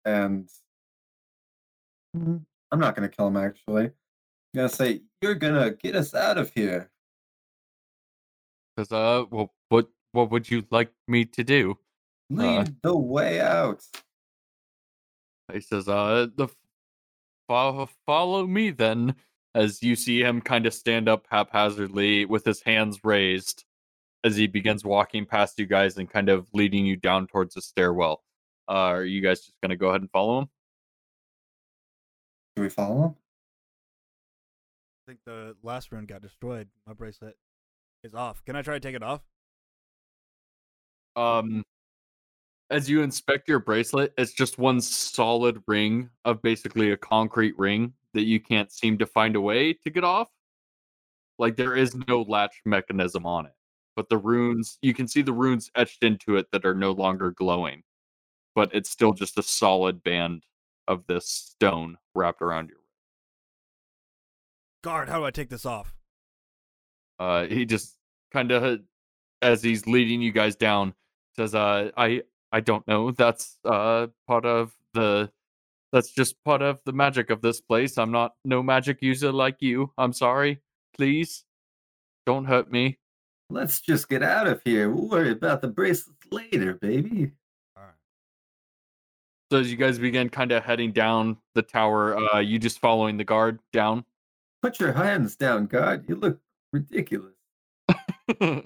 And 0.03 0.49
I'm 2.71 2.79
not 2.79 2.95
gonna 2.95 3.09
kill 3.09 3.27
him 3.27 3.37
actually. 3.37 3.85
I'm 3.85 3.91
gonna 4.55 4.69
say, 4.69 5.01
You're 5.21 5.35
gonna 5.35 5.71
get 5.71 5.95
us 5.95 6.13
out 6.13 6.37
of 6.37 6.51
here. 6.53 6.89
Cause 8.77 8.91
uh, 8.91 9.25
well, 9.29 9.53
what 9.69 9.89
what 10.11 10.31
would 10.31 10.49
you 10.49 10.63
like 10.71 10.91
me 11.07 11.25
to 11.25 11.43
do? 11.43 11.77
Lead 12.29 12.75
the 12.81 12.95
way 12.97 13.39
out. 13.39 13.83
He 15.53 15.61
says, 15.61 15.87
uh, 15.87 16.27
the 16.35 16.47
follow 17.47 17.89
follow 18.05 18.47
me 18.47 18.71
then. 18.71 19.15
As 19.53 19.81
you 19.81 19.95
see 19.95 20.21
him 20.21 20.41
kind 20.41 20.65
of 20.65 20.73
stand 20.73 21.07
up 21.07 21.27
haphazardly 21.29 22.25
with 22.25 22.43
his 22.43 22.61
hands 22.61 22.99
raised, 23.05 23.63
as 24.25 24.35
he 24.35 24.47
begins 24.47 24.83
walking 24.83 25.25
past 25.25 25.57
you 25.57 25.65
guys 25.65 25.97
and 25.97 26.09
kind 26.09 26.27
of 26.27 26.47
leading 26.51 26.85
you 26.85 26.97
down 26.97 27.27
towards 27.27 27.55
the 27.55 27.61
stairwell. 27.61 28.23
Uh, 28.67 28.71
are 28.97 29.05
you 29.05 29.21
guys 29.21 29.41
just 29.41 29.61
gonna 29.61 29.77
go 29.77 29.89
ahead 29.89 30.01
and 30.01 30.11
follow 30.11 30.39
him? 30.39 30.49
Do 32.55 32.61
we 32.61 32.69
follow 32.69 33.03
him? 33.03 33.15
I 35.07 35.11
think 35.11 35.19
the 35.25 35.55
last 35.61 35.91
rune 35.91 36.05
got 36.05 36.21
destroyed. 36.21 36.67
My 36.87 36.93
bracelet 36.93 37.35
is 38.03 38.13
off. 38.15 38.43
Can 38.45 38.55
I 38.55 38.61
try 38.61 38.75
to 38.75 38.79
take 38.79 38.95
it 38.95 39.03
off? 39.03 39.21
um 41.15 41.63
as 42.69 42.89
you 42.89 43.01
inspect 43.01 43.47
your 43.47 43.59
bracelet 43.59 44.13
it's 44.17 44.33
just 44.33 44.57
one 44.57 44.81
solid 44.81 45.61
ring 45.67 46.09
of 46.25 46.41
basically 46.41 46.91
a 46.91 46.97
concrete 46.97 47.57
ring 47.57 47.93
that 48.13 48.23
you 48.23 48.39
can't 48.39 48.71
seem 48.71 48.97
to 48.97 49.05
find 49.05 49.35
a 49.35 49.41
way 49.41 49.73
to 49.73 49.89
get 49.89 50.03
off 50.03 50.27
like 51.37 51.55
there 51.55 51.75
is 51.75 51.95
no 52.07 52.21
latch 52.23 52.61
mechanism 52.65 53.25
on 53.25 53.45
it 53.45 53.53
but 53.95 54.09
the 54.09 54.17
runes 54.17 54.77
you 54.81 54.93
can 54.93 55.07
see 55.07 55.21
the 55.21 55.33
runes 55.33 55.71
etched 55.75 56.03
into 56.03 56.35
it 56.37 56.47
that 56.51 56.65
are 56.65 56.75
no 56.75 56.91
longer 56.91 57.31
glowing 57.31 57.81
but 58.55 58.69
it's 58.73 58.89
still 58.89 59.13
just 59.13 59.37
a 59.37 59.43
solid 59.43 60.03
band 60.03 60.43
of 60.87 61.07
this 61.07 61.27
stone 61.27 61.97
wrapped 62.13 62.41
around 62.41 62.69
your 62.69 62.77
Guard, 64.83 65.09
how 65.09 65.19
do 65.19 65.25
I 65.25 65.31
take 65.31 65.49
this 65.49 65.65
off? 65.65 65.93
uh 67.19 67.45
he 67.47 67.65
just 67.65 67.95
kind 68.33 68.51
of 68.51 68.79
as 69.41 69.63
he's 69.63 69.87
leading 69.87 70.21
you 70.21 70.33
guys 70.33 70.55
down 70.57 70.93
says 71.37 71.55
uh 71.55 71.89
i 71.95 72.21
i 72.51 72.59
don't 72.59 72.85
know 72.89 73.11
that's 73.11 73.57
uh 73.63 74.07
part 74.27 74.45
of 74.45 74.73
the 74.93 75.31
that's 75.93 76.11
just 76.11 76.35
part 76.43 76.61
of 76.61 76.77
the 76.85 76.91
magic 76.91 77.29
of 77.29 77.41
this 77.41 77.61
place 77.61 77.97
i'm 77.97 78.11
not 78.11 78.33
no 78.43 78.61
magic 78.61 79.01
user 79.01 79.31
like 79.31 79.55
you 79.61 79.93
i'm 79.97 80.11
sorry 80.11 80.59
please 80.97 81.45
don't 82.25 82.45
hurt 82.45 82.69
me 82.69 82.97
Let's 83.51 83.79
just 83.79 84.09
get 84.09 84.23
out 84.23 84.47
of 84.47 84.59
here. 84.65 84.89
We'll 84.89 85.07
worry 85.07 85.29
about 85.29 85.61
the 85.61 85.67
bracelets 85.67 86.17
later, 86.31 86.73
baby. 86.73 87.33
So 89.51 89.59
as 89.59 89.69
you 89.69 89.77
guys 89.77 89.99
begin 89.99 90.29
kind 90.29 90.51
of 90.51 90.63
heading 90.63 90.91
down 90.91 91.37
the 91.53 91.61
tower 91.61 92.17
uh 92.33 92.39
you 92.39 92.57
just 92.57 92.79
following 92.79 93.17
the 93.17 93.23
guard 93.23 93.59
down? 93.71 94.03
Put 94.61 94.79
your 94.79 94.91
hands 94.91 95.35
down, 95.35 95.67
guard. 95.67 96.05
You 96.07 96.15
look 96.15 96.39
ridiculous. 96.73 97.33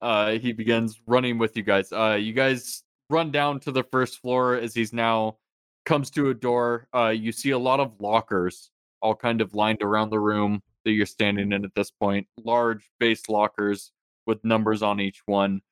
uh 0.00 0.30
he 0.32 0.52
begins 0.52 1.00
running 1.06 1.38
with 1.38 1.56
you 1.56 1.64
guys. 1.64 1.92
Uh 1.92 2.16
you 2.20 2.32
guys 2.32 2.84
run 3.10 3.32
down 3.32 3.58
to 3.60 3.72
the 3.72 3.82
first 3.82 4.20
floor 4.20 4.54
as 4.54 4.74
he's 4.74 4.92
now 4.92 5.38
comes 5.84 6.10
to 6.10 6.30
a 6.30 6.34
door. 6.34 6.86
Uh 6.94 7.08
you 7.08 7.32
see 7.32 7.50
a 7.50 7.58
lot 7.58 7.80
of 7.80 8.00
lockers 8.00 8.70
all 9.02 9.14
kind 9.14 9.40
of 9.40 9.54
lined 9.54 9.82
around 9.82 10.10
the 10.10 10.20
room 10.20 10.62
that 10.84 10.92
you're 10.92 11.04
standing 11.04 11.50
in 11.50 11.64
at 11.64 11.74
this 11.74 11.90
point. 11.90 12.28
Large 12.44 12.88
base 13.00 13.28
lockers 13.28 13.90
with 14.24 14.44
numbers 14.44 14.82
on 14.82 15.00
each 15.00 15.22
one. 15.26 15.62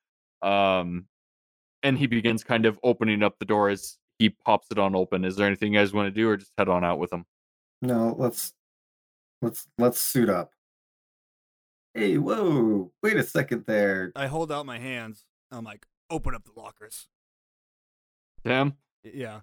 Um 0.42 1.06
and 1.84 1.96
he 1.96 2.08
begins 2.08 2.42
kind 2.42 2.66
of 2.66 2.80
opening 2.82 3.22
up 3.22 3.38
the 3.38 3.44
door 3.44 3.68
as 3.68 3.96
he 4.18 4.30
pops 4.30 4.68
it 4.70 4.78
on 4.78 4.94
open. 4.94 5.24
Is 5.24 5.36
there 5.36 5.46
anything 5.46 5.72
you 5.72 5.78
guys 5.80 5.92
want 5.92 6.06
to 6.06 6.10
do, 6.10 6.28
or 6.28 6.36
just 6.36 6.52
head 6.56 6.68
on 6.68 6.84
out 6.84 6.98
with 6.98 7.12
him? 7.12 7.24
No, 7.82 8.14
let's 8.18 8.54
let's 9.42 9.66
let's 9.78 9.98
suit 9.98 10.28
up. 10.28 10.50
Hey, 11.94 12.18
whoa! 12.18 12.92
Wait 13.02 13.16
a 13.16 13.22
second 13.22 13.64
there. 13.66 14.12
I 14.16 14.26
hold 14.26 14.50
out 14.50 14.66
my 14.66 14.78
hands. 14.78 15.24
I'm 15.50 15.64
like, 15.64 15.86
open 16.10 16.34
up 16.34 16.44
the 16.44 16.58
lockers. 16.60 17.08
Damn. 18.44 18.74
Yeah. 19.02 19.40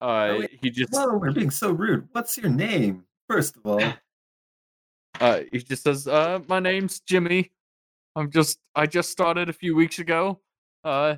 Uh, 0.00 0.36
wait, 0.38 0.58
he 0.62 0.70
just 0.70 0.92
Whoa, 0.92 1.18
we're 1.18 1.32
being 1.32 1.50
so 1.50 1.72
rude. 1.72 2.08
What's 2.12 2.36
your 2.38 2.50
name, 2.50 3.04
first 3.28 3.56
of 3.56 3.66
all? 3.66 3.82
uh 5.20 5.40
he 5.52 5.58
just 5.58 5.82
says, 5.82 6.08
"Uh, 6.08 6.38
my 6.48 6.60
name's 6.60 7.00
Jimmy. 7.00 7.50
I'm 8.16 8.30
just 8.30 8.58
I 8.74 8.86
just 8.86 9.10
started 9.10 9.48
a 9.48 9.52
few 9.52 9.74
weeks 9.74 9.98
ago. 9.98 10.40
Uh, 10.84 11.16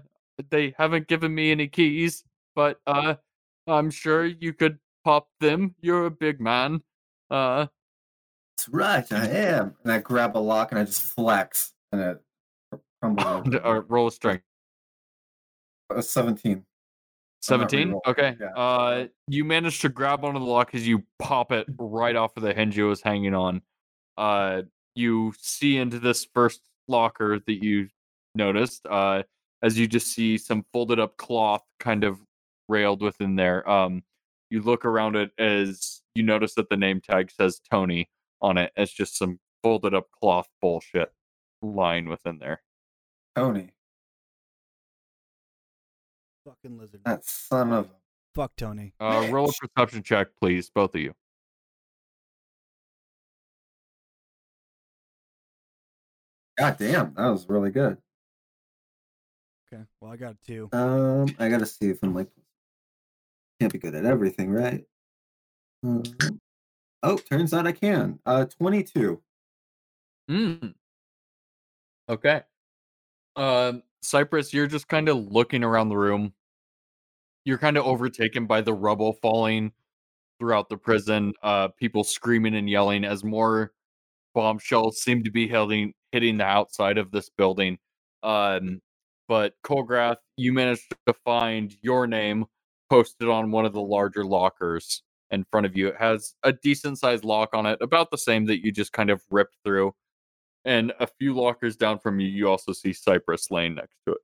they 0.51 0.74
haven't 0.76 1.07
given 1.07 1.34
me 1.34 1.53
any 1.53 1.68
keys, 1.68 2.24
but 2.55 2.80
uh, 2.86 3.14
I'm 3.66 3.90
sure 3.90 4.26
you 4.26 4.53
could 4.53 4.78
pop 5.05 5.28
them. 5.40 5.74
You're 5.80 6.07
a 6.07 6.11
big 6.11 6.40
man. 6.40 6.82
Uh, 7.30 7.66
That's 8.57 8.68
right, 8.68 9.12
I 9.12 9.26
am. 9.26 9.74
And 9.84 9.92
I 9.92 9.98
grab 9.98 10.36
a 10.36 10.38
lock 10.38 10.72
and 10.72 10.80
I 10.80 10.84
just 10.84 11.03
flex, 11.03 11.72
and 11.92 12.00
it 12.00 12.20
crumbles. 13.00 13.55
uh 13.64 13.82
roll 13.88 14.09
a 14.09 14.12
strength." 14.12 14.44
Uh, 15.90 16.00
Seventeen. 16.00 16.64
17 17.42 17.98
okay 18.07 18.36
yeah. 18.40 18.46
uh 18.55 19.07
you 19.26 19.44
manage 19.44 19.80
to 19.80 19.88
grab 19.88 20.24
onto 20.24 20.38
the 20.38 20.44
lock 20.44 20.76
as 20.76 20.86
you 20.86 21.03
pop 21.18 21.50
it 21.50 21.66
right 21.76 22.14
off 22.14 22.36
of 22.36 22.44
the 22.44 22.55
hinge 22.55 22.78
it 22.78 22.84
was 22.84 23.03
hanging 23.03 23.34
on 23.34 23.61
uh 24.16 24.62
you 24.94 25.32
see 25.40 25.76
into 25.76 25.98
this 25.98 26.24
first 26.32 26.61
locker 26.86 27.40
that 27.46 27.62
you 27.64 27.88
noticed 28.36 28.86
uh 28.88 29.24
as 29.62 29.76
you 29.76 29.88
just 29.88 30.07
see 30.07 30.38
some 30.38 30.64
folded 30.72 31.00
up 31.00 31.16
cloth 31.16 31.62
kind 31.80 32.05
of 32.05 32.20
railed 32.69 33.03
within 33.03 33.37
there 33.37 33.69
um 33.69 34.03
you 34.51 34.61
look 34.63 34.85
around 34.85 35.17
it 35.17 35.31
as 35.39 36.03
you 36.15 36.23
notice 36.23 36.55
that 36.55 36.69
the 36.69 36.77
name 36.77 37.01
tag 37.01 37.31
says 37.31 37.61
tony 37.71 38.09
on 38.41 38.57
it 38.59 38.73
it's 38.77 38.93
just 38.93 39.17
some 39.17 39.39
folded 39.63 39.95
up 39.95 40.11
cloth 40.11 40.49
bullshit 40.61 41.13
lying 41.63 42.09
within 42.09 42.39
there 42.39 42.63
Tony, 43.35 43.71
Fucking 46.45 46.77
lizard. 46.77 47.01
that 47.07 47.25
son 47.25 47.73
of. 47.73 47.89
Fuck 48.35 48.53
Tony. 48.57 48.93
uh 49.01 49.27
roll 49.31 49.49
a 49.49 49.53
perception 49.69 50.03
check 50.03 50.29
please 50.41 50.71
both 50.75 50.95
of 50.95 51.01
you 51.01 51.15
God 56.59 56.77
damn, 56.79 57.15
that 57.15 57.29
was 57.29 57.49
really 57.49 57.71
good. 57.71 57.97
Okay. 59.73 59.83
Well, 60.01 60.13
I 60.13 60.17
got 60.17 60.33
a 60.33 60.47
two. 60.47 60.69
Um, 60.73 61.35
I 61.39 61.49
gotta 61.49 61.65
see 61.67 61.89
if 61.89 62.03
I'm 62.03 62.15
like. 62.15 62.29
Can't 63.63 63.73
be 63.73 63.79
good 63.79 63.95
at 63.95 64.05
everything, 64.05 64.51
right? 64.51 64.85
Um, 65.85 66.03
oh, 67.05 67.17
turns 67.17 67.55
out 67.55 67.65
I 67.65 67.71
can. 67.71 68.19
Uh, 68.27 68.45
twenty-two. 68.47 69.23
Mm. 70.29 70.75
Okay. 72.09 72.43
Um, 73.37 73.85
Cypress, 74.03 74.53
you're 74.53 74.67
just 74.67 74.89
kind 74.89 75.09
of 75.09 75.31
looking 75.31 75.63
around 75.63 75.91
the 75.91 75.97
room. 75.97 76.33
You're 77.45 77.59
kind 77.59 77.77
of 77.77 77.87
overtaken 77.87 78.47
by 78.47 78.63
the 78.63 78.75
rubble 78.75 79.13
falling 79.23 79.71
throughout 80.41 80.69
the 80.69 80.77
prison. 80.77 81.33
Uh, 81.41 81.69
people 81.69 82.03
screaming 82.03 82.57
and 82.57 82.69
yelling 82.69 83.05
as 83.05 83.23
more 83.23 83.71
bombshells 84.35 85.01
seem 85.01 85.23
to 85.23 85.31
be 85.31 85.47
hitting 85.47 85.95
hitting 86.11 86.39
the 86.39 86.45
outside 86.45 86.99
of 86.99 87.13
this 87.13 87.31
building. 87.31 87.79
Um, 88.25 88.81
but 89.29 89.55
Colgrath, 89.65 90.17
you 90.37 90.53
managed 90.53 90.93
to 91.07 91.15
find 91.25 91.77
your 91.81 92.09
name 92.09 92.47
posted 92.93 93.26
on 93.26 93.51
one 93.51 93.64
of 93.64 93.72
the 93.72 93.80
larger 93.80 94.22
lockers 94.22 95.03
in 95.30 95.47
front 95.51 95.64
of 95.64 95.74
you. 95.74 95.88
It 95.88 95.97
has 95.99 96.34
a 96.43 96.53
decent 96.53 96.99
sized 96.99 97.24
lock 97.24 97.55
on 97.55 97.64
it, 97.64 97.78
about 97.80 98.11
the 98.11 98.18
same 98.18 98.45
that 98.47 98.62
you 98.62 98.70
just 98.70 98.93
kind 98.93 99.09
of 99.09 99.22
ripped 99.30 99.57
through. 99.64 99.95
And 100.66 100.93
a 101.01 101.07
few 101.07 101.32
lockers 101.34 101.74
down 101.74 102.01
from 102.01 102.20
you, 102.20 102.28
you 102.28 102.51
also 102.51 102.72
see 102.74 102.93
Cypress 102.93 103.51
laying 103.51 103.76
next 103.76 103.97
to 104.07 104.12
it. 104.12 104.18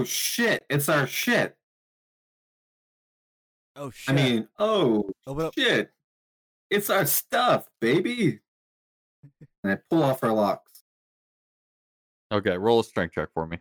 Oh 0.00 0.04
shit! 0.04 0.64
It's 0.68 0.88
our 0.88 1.06
shit. 1.06 1.56
Oh 3.76 3.90
shit. 3.90 4.12
I 4.12 4.16
mean, 4.20 4.48
oh 4.58 5.08
Open 5.28 5.46
up. 5.46 5.54
shit! 5.54 5.90
It's 6.70 6.90
our 6.90 7.06
stuff, 7.06 7.68
baby. 7.80 8.40
And 9.62 9.72
I 9.72 9.78
pull 9.88 10.02
off 10.02 10.22
our 10.22 10.32
locks. 10.32 10.82
Okay, 12.30 12.58
roll 12.58 12.80
a 12.80 12.84
strength 12.84 13.14
check 13.14 13.30
for 13.32 13.46
me. 13.46 13.58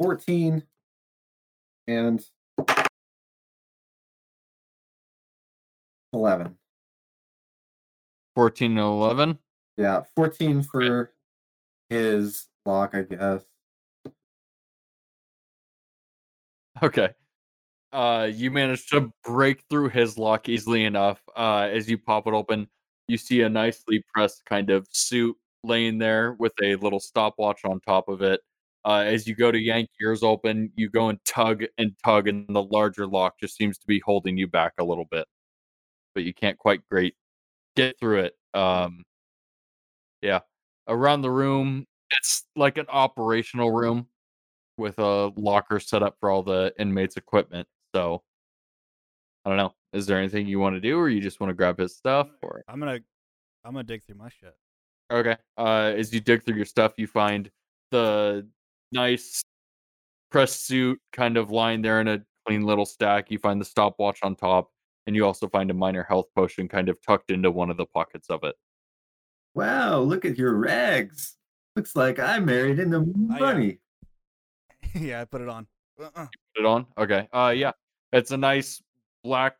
Fourteen 0.00 0.62
and 1.86 2.24
eleven. 6.14 6.56
14 8.34 8.70
and 8.70 8.80
11. 8.80 9.38
Yeah, 9.76 10.02
fourteen 10.14 10.62
for 10.62 11.12
his 11.90 12.46
lock, 12.64 12.94
I 12.94 13.02
guess. 13.02 13.44
Okay. 16.82 17.10
Uh, 17.92 18.30
you 18.32 18.50
managed 18.50 18.88
to 18.90 19.12
break 19.24 19.64
through 19.68 19.90
his 19.90 20.16
lock 20.16 20.48
easily 20.48 20.84
enough. 20.84 21.20
Uh, 21.36 21.68
as 21.70 21.90
you 21.90 21.98
pop 21.98 22.26
it 22.26 22.32
open, 22.32 22.68
you 23.08 23.18
see 23.18 23.42
a 23.42 23.48
nicely 23.50 24.02
pressed 24.14 24.46
kind 24.46 24.70
of 24.70 24.86
suit 24.90 25.36
laying 25.62 25.98
there 25.98 26.32
with 26.38 26.52
a 26.62 26.76
little 26.76 27.00
stopwatch 27.00 27.64
on 27.66 27.80
top 27.80 28.08
of 28.08 28.22
it. 28.22 28.40
Uh, 28.84 29.04
as 29.06 29.26
you 29.26 29.34
go 29.34 29.52
to 29.52 29.58
yank 29.58 29.88
yours 30.00 30.22
open, 30.22 30.72
you 30.74 30.88
go 30.88 31.08
and 31.10 31.18
tug 31.24 31.64
and 31.78 31.92
tug, 32.04 32.28
and 32.28 32.46
the 32.48 32.62
larger 32.62 33.06
lock 33.06 33.34
just 33.40 33.56
seems 33.56 33.76
to 33.78 33.86
be 33.86 34.00
holding 34.04 34.36
you 34.36 34.46
back 34.46 34.72
a 34.78 34.84
little 34.84 35.04
bit, 35.10 35.26
but 36.14 36.24
you 36.24 36.32
can't 36.32 36.56
quite 36.58 36.80
great 36.90 37.14
get 37.76 37.98
through 37.98 38.20
it. 38.20 38.34
Um, 38.54 39.02
yeah, 40.22 40.40
around 40.88 41.22
the 41.22 41.30
room, 41.30 41.86
it's 42.10 42.44
like 42.56 42.78
an 42.78 42.86
operational 42.88 43.70
room 43.70 44.06
with 44.76 44.98
a 44.98 45.32
locker 45.36 45.78
set 45.78 46.02
up 46.02 46.16
for 46.18 46.30
all 46.30 46.42
the 46.42 46.72
inmates' 46.78 47.16
equipment. 47.16 47.68
So 47.94 48.22
I 49.44 49.50
don't 49.50 49.58
know. 49.58 49.74
Is 49.92 50.06
there 50.06 50.18
anything 50.18 50.46
you 50.46 50.58
want 50.58 50.76
to 50.76 50.80
do, 50.80 50.98
or 50.98 51.08
you 51.08 51.20
just 51.20 51.40
want 51.40 51.50
to 51.50 51.54
grab 51.54 51.78
his 51.78 51.96
stuff? 51.96 52.28
Or 52.42 52.62
I'm 52.68 52.78
gonna, 52.78 53.00
I'm 53.64 53.72
gonna 53.72 53.84
dig 53.84 54.04
through 54.04 54.16
my 54.16 54.28
shit. 54.30 54.54
okay, 55.12 55.36
uh, 55.58 55.92
as 55.96 56.14
you 56.14 56.20
dig 56.20 56.44
through 56.44 56.56
your 56.56 56.64
stuff, 56.64 56.94
you 56.96 57.06
find 57.06 57.50
the 57.90 58.46
nice 58.92 59.42
press 60.30 60.54
suit 60.54 61.00
kind 61.12 61.36
of 61.36 61.50
lying 61.50 61.82
there 61.82 62.00
in 62.00 62.08
a 62.08 62.22
clean 62.46 62.64
little 62.64 62.86
stack. 62.86 63.30
You 63.30 63.38
find 63.38 63.60
the 63.60 63.64
stopwatch 63.64 64.20
on 64.22 64.36
top, 64.36 64.70
and 65.06 65.14
you 65.14 65.24
also 65.26 65.48
find 65.48 65.70
a 65.70 65.74
minor 65.74 66.04
health 66.04 66.26
potion 66.34 66.68
kind 66.68 66.88
of 66.88 66.98
tucked 67.02 67.30
into 67.30 67.50
one 67.50 67.70
of 67.70 67.76
the 67.76 67.86
pockets 67.86 68.30
of 68.30 68.44
it. 68.44 68.54
Wow, 69.54 70.00
look 70.00 70.24
at 70.24 70.38
your 70.38 70.54
rags. 70.54 71.36
Looks 71.76 71.96
like 71.96 72.18
I 72.18 72.38
married 72.38 72.78
into 72.78 72.98
uh, 72.98 73.02
money. 73.04 73.80
yeah, 74.94 75.20
I 75.20 75.24
put 75.24 75.40
it 75.40 75.48
on. 75.48 75.66
Uh-uh. 76.00 76.26
Put 76.54 76.60
it 76.60 76.66
on. 76.66 76.86
Okay. 76.98 77.28
Uh, 77.32 77.52
yeah, 77.54 77.72
it's 78.12 78.30
a 78.30 78.36
nice 78.36 78.82
black, 79.22 79.56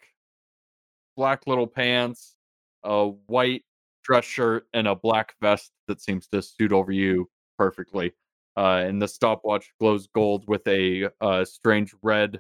black 1.17 1.47
little 1.47 1.67
pants, 1.67 2.37
a 2.83 3.09
white 3.27 3.65
dress 4.03 4.25
shirt, 4.25 4.67
and 4.73 4.89
a 4.89 4.95
black 4.95 5.35
vest 5.41 5.71
that 5.87 6.01
seems 6.01 6.27
to 6.29 6.41
suit 6.43 6.73
over 6.73 6.93
you 6.93 7.29
perfectly. 7.59 8.13
Uh, 8.61 8.85
and 8.87 9.01
the 9.01 9.09
stopwatch 9.09 9.73
glows 9.81 10.07
gold 10.15 10.45
with 10.47 10.67
a 10.69 11.09
uh, 11.23 11.43
strange 11.47 11.95
red 12.03 12.39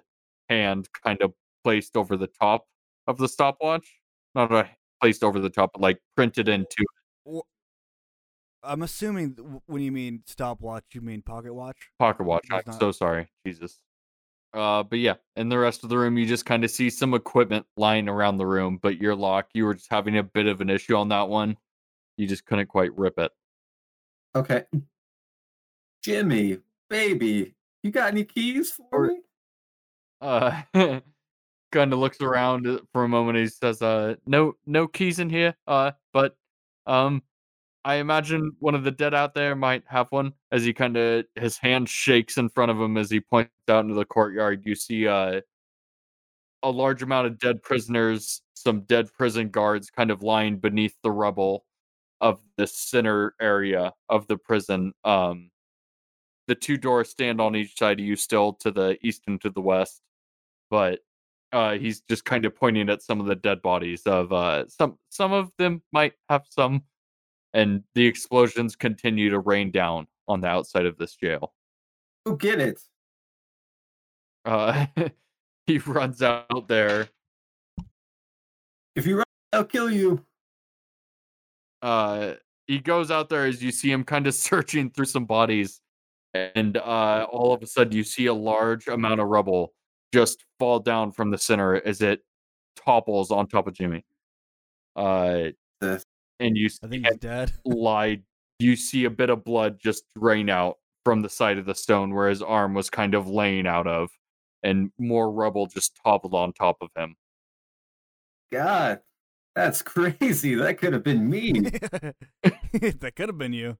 hand 0.50 0.86
kind 1.02 1.18
of 1.22 1.32
placed 1.64 1.96
over 1.96 2.14
the 2.14 2.26
top 2.26 2.66
of 3.06 3.16
the 3.16 3.26
stopwatch. 3.26 3.88
Not 4.34 4.52
a 4.52 4.68
placed 5.00 5.24
over 5.24 5.40
the 5.40 5.48
top, 5.48 5.70
but 5.72 5.80
like 5.80 5.98
printed 6.16 6.46
into. 6.46 6.84
Wh- 7.26 7.38
I'm 8.62 8.82
assuming 8.82 9.34
when 9.64 9.80
you 9.80 9.92
mean 9.92 10.22
stopwatch, 10.26 10.84
you 10.92 11.00
mean 11.00 11.22
pocket 11.22 11.54
watch. 11.54 11.78
Pocket 11.98 12.24
watch. 12.24 12.44
Does 12.50 12.64
I'm 12.66 12.72
not- 12.72 12.80
so 12.80 12.92
sorry. 12.92 13.30
Jesus. 13.46 13.80
Uh, 14.52 14.82
but 14.82 14.98
yeah, 14.98 15.14
in 15.36 15.48
the 15.48 15.58
rest 15.58 15.84
of 15.84 15.88
the 15.88 15.96
room, 15.96 16.18
you 16.18 16.26
just 16.26 16.44
kind 16.44 16.64
of 16.64 16.70
see 16.70 16.90
some 16.90 17.14
equipment 17.14 17.64
lying 17.78 18.10
around 18.10 18.36
the 18.36 18.46
room. 18.46 18.78
But 18.82 19.00
your 19.00 19.14
lock, 19.14 19.48
you 19.54 19.64
were 19.64 19.72
just 19.72 19.90
having 19.90 20.18
a 20.18 20.22
bit 20.22 20.44
of 20.44 20.60
an 20.60 20.68
issue 20.68 20.96
on 20.96 21.08
that 21.08 21.30
one. 21.30 21.56
You 22.18 22.26
just 22.26 22.44
couldn't 22.44 22.66
quite 22.66 22.94
rip 22.94 23.18
it. 23.18 23.32
Okay. 24.36 24.64
Jimmy, 26.03 26.59
baby, 26.88 27.55
you 27.82 27.90
got 27.90 28.12
any 28.12 28.24
keys 28.24 28.72
for 28.90 29.09
me? 29.09 29.20
Uh, 30.20 30.62
kind 31.72 31.92
of 31.92 31.98
looks 31.98 32.20
around 32.20 32.66
uh, 32.66 32.78
for 32.92 33.05
a 33.05 33.09
moment. 33.09 33.38
He 33.38 33.48
says, 33.48 33.82
"Uh, 33.82 34.16
no, 34.26 34.55
no 34.66 34.86
keys 34.86 35.18
in 35.18 35.30
here. 35.30 35.55
Uh, 35.66 35.92
but 36.12 36.36
um, 36.86 37.22
I 37.84 37.96
imagine 37.96 38.53
one 38.59 38.74
of 38.74 38.84
the 38.84 38.90
dead 38.90 39.14
out 39.14 39.34
there 39.34 39.55
might 39.55 39.84
have 39.86 40.11
one." 40.11 40.32
As 40.53 40.64
he 40.64 40.72
kind 40.72 40.96
of 40.96 41.24
his 41.36 41.59
hand 41.59 41.88
shakes 41.88 42.38
in 42.38 42.48
front 42.48 42.70
of 42.70 42.80
him 42.80 42.96
as 42.96 43.11
he 43.11 43.20
points 43.20 43.53
out 43.68 43.84
into 43.84 43.94
the 43.94 44.05
courtyard. 44.05 44.62
You 44.66 44.74
see 44.74 45.07
uh 45.07 45.40
a 46.62 46.70
large 46.70 47.03
amount 47.03 47.26
of 47.26 47.38
dead 47.38 47.62
prisoners, 47.62 48.42
some 48.55 48.82
dead 48.82 49.12
prison 49.12 49.48
guards, 49.48 49.90
kind 49.90 50.11
of 50.11 50.22
lying 50.22 50.59
beneath 50.59 50.94
the 51.03 51.11
rubble 51.11 51.64
of 52.20 52.40
the 52.57 52.66
center 52.66 53.34
area 53.40 53.92
of 54.09 54.26
the 54.26 54.36
prison. 54.36 54.92
Um, 55.05 55.49
the 56.51 56.55
two 56.57 56.76
doors 56.76 57.09
stand 57.09 57.40
on 57.40 57.55
each 57.55 57.78
side 57.78 58.01
of 58.01 58.05
you 58.05 58.16
still 58.16 58.53
to 58.55 58.72
the 58.72 58.98
east 59.03 59.22
and 59.28 59.40
to 59.40 59.51
the 59.51 59.61
west. 59.61 60.03
But 60.68 60.98
uh 61.53 61.78
he's 61.78 62.01
just 62.01 62.24
kind 62.24 62.44
of 62.44 62.57
pointing 62.57 62.88
at 62.90 63.03
some 63.03 63.20
of 63.20 63.26
the 63.26 63.36
dead 63.36 63.62
bodies 63.62 64.03
of 64.03 64.32
uh 64.32 64.66
some 64.66 64.98
some 65.11 65.32
of 65.32 65.53
them 65.59 65.80
might 65.92 66.14
have 66.28 66.42
some 66.48 66.82
and 67.55 67.84
the 67.94 68.05
explosions 68.05 68.74
continue 68.74 69.30
to 69.30 69.38
rain 69.38 69.70
down 69.70 70.09
on 70.26 70.40
the 70.40 70.48
outside 70.48 70.86
of 70.86 70.98
this 70.98 71.14
jail. 71.14 71.55
Go 72.26 72.34
get 72.34 72.59
it. 72.61 72.80
Uh 74.44 74.86
he 75.68 75.78
runs 75.78 76.20
out 76.20 76.66
there 76.66 77.11
If 78.96 79.07
you 79.07 79.18
run, 79.18 79.24
I'll 79.53 79.64
kill 79.64 79.88
you. 79.88 80.24
uh 81.80 82.34
he 82.66 82.80
goes 82.80 83.12
out 83.12 83.28
there 83.28 83.46
as 83.46 83.62
you 83.62 83.70
see 83.70 83.92
him 83.92 84.03
kind 84.03 84.26
of 84.26 84.34
searching 84.48 84.90
through 84.90 85.05
some 85.05 85.26
bodies 85.26 85.80
and 86.35 86.76
uh 86.76 87.26
all 87.31 87.53
of 87.53 87.62
a 87.62 87.66
sudden 87.66 87.93
you 87.93 88.05
see 88.05 88.26
a 88.26 88.35
large 88.35 88.87
amount 88.87 89.20
of 89.20 89.28
rubble 89.28 89.72
just 90.12 90.45
fall 90.59 90.78
down 90.78 91.11
from 91.11 91.31
the 91.31 91.39
center 91.39 91.74
as 91.87 92.01
it 92.01 92.20
topples 92.76 93.31
on 93.31 93.47
top 93.47 93.66
of 93.66 93.74
Jimmy. 93.74 94.05
Uh 94.97 95.51
and 95.81 96.57
you 96.57 96.68
I 96.83 96.87
think 96.87 97.07
he's 97.07 97.16
dead. 97.18 97.53
lie 97.64 98.20
you 98.59 98.76
see 98.76 99.05
a 99.05 99.11
bit 99.11 99.31
of 99.31 99.45
blood 99.45 99.78
just 99.83 100.05
drain 100.14 100.51
out 100.51 100.76
from 101.05 101.22
the 101.22 101.28
side 101.28 101.59
of 101.59 101.64
the 101.66 101.74
stone 101.74 102.14
where 102.14 102.28
his 102.28 102.43
arm 102.43 102.74
was 102.74 102.91
kind 102.91 103.14
of 103.14 103.26
laying 103.26 103.66
out 103.66 103.87
of 103.87 104.11
and 104.62 104.91
more 104.99 105.33
rubble 105.33 105.66
just 105.66 105.99
toppled 106.05 106.35
on 106.35 106.53
top 106.53 106.76
of 106.81 106.91
him. 106.97 107.16
God, 108.53 109.01
that's 109.55 109.83
crazy. 109.83 110.55
That 110.55 110.78
could 110.78 110.93
have 110.93 111.03
been 111.03 111.28
me. 111.28 111.53
that 112.43 113.12
could 113.16 113.28
have 113.28 113.39
been 113.39 113.53
you. 113.53 113.78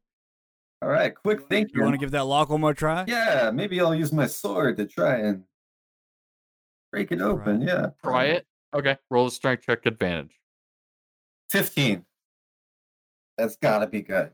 All 0.83 0.89
right, 0.89 1.15
quick 1.15 1.47
thinking. 1.49 1.77
You 1.77 1.83
want 1.83 1.95
to 1.95 1.99
give 1.99 2.13
that 2.13 2.25
lock 2.25 2.49
one 2.49 2.63
more 2.63 2.73
try? 2.73 3.05
Yeah, 3.07 3.51
maybe 3.53 3.81
I'll 3.81 3.95
use 3.95 4.13
my 4.13 4.27
sword 4.27 4.79
to 4.79 4.87
try 4.87 5.17
and 5.19 5.45
break 6.91 7.13
it 7.13 7.21
open. 7.21 7.61
Yeah. 7.61 7.89
Try 8.03 8.27
it. 8.27 8.47
Okay, 8.73 8.97
roll 9.11 9.27
a 9.27 9.31
strength 9.31 9.65
check 9.67 9.85
advantage. 9.85 10.33
15. 11.51 12.05
That's 13.37 13.57
gotta 13.57 13.87
be 13.89 14.01
good. 14.01 14.31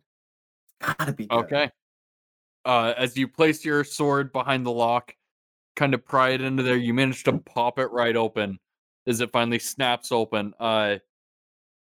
Gotta 0.80 1.12
be 1.12 1.26
good. 1.26 1.36
Okay. 1.36 1.70
Uh, 2.64 2.94
as 2.96 3.16
you 3.16 3.26
place 3.26 3.64
your 3.64 3.82
sword 3.82 4.32
behind 4.32 4.66
the 4.66 4.72
lock, 4.72 5.14
kind 5.74 5.94
of 5.94 6.04
pry 6.04 6.30
it 6.30 6.40
into 6.40 6.62
there, 6.62 6.76
you 6.76 6.94
manage 6.94 7.24
to 7.24 7.38
pop 7.38 7.78
it 7.78 7.90
right 7.90 8.16
open. 8.16 8.58
As 9.06 9.20
it 9.20 9.30
finally 9.32 9.60
snaps 9.60 10.10
open, 10.10 10.52
uh, 10.58 10.96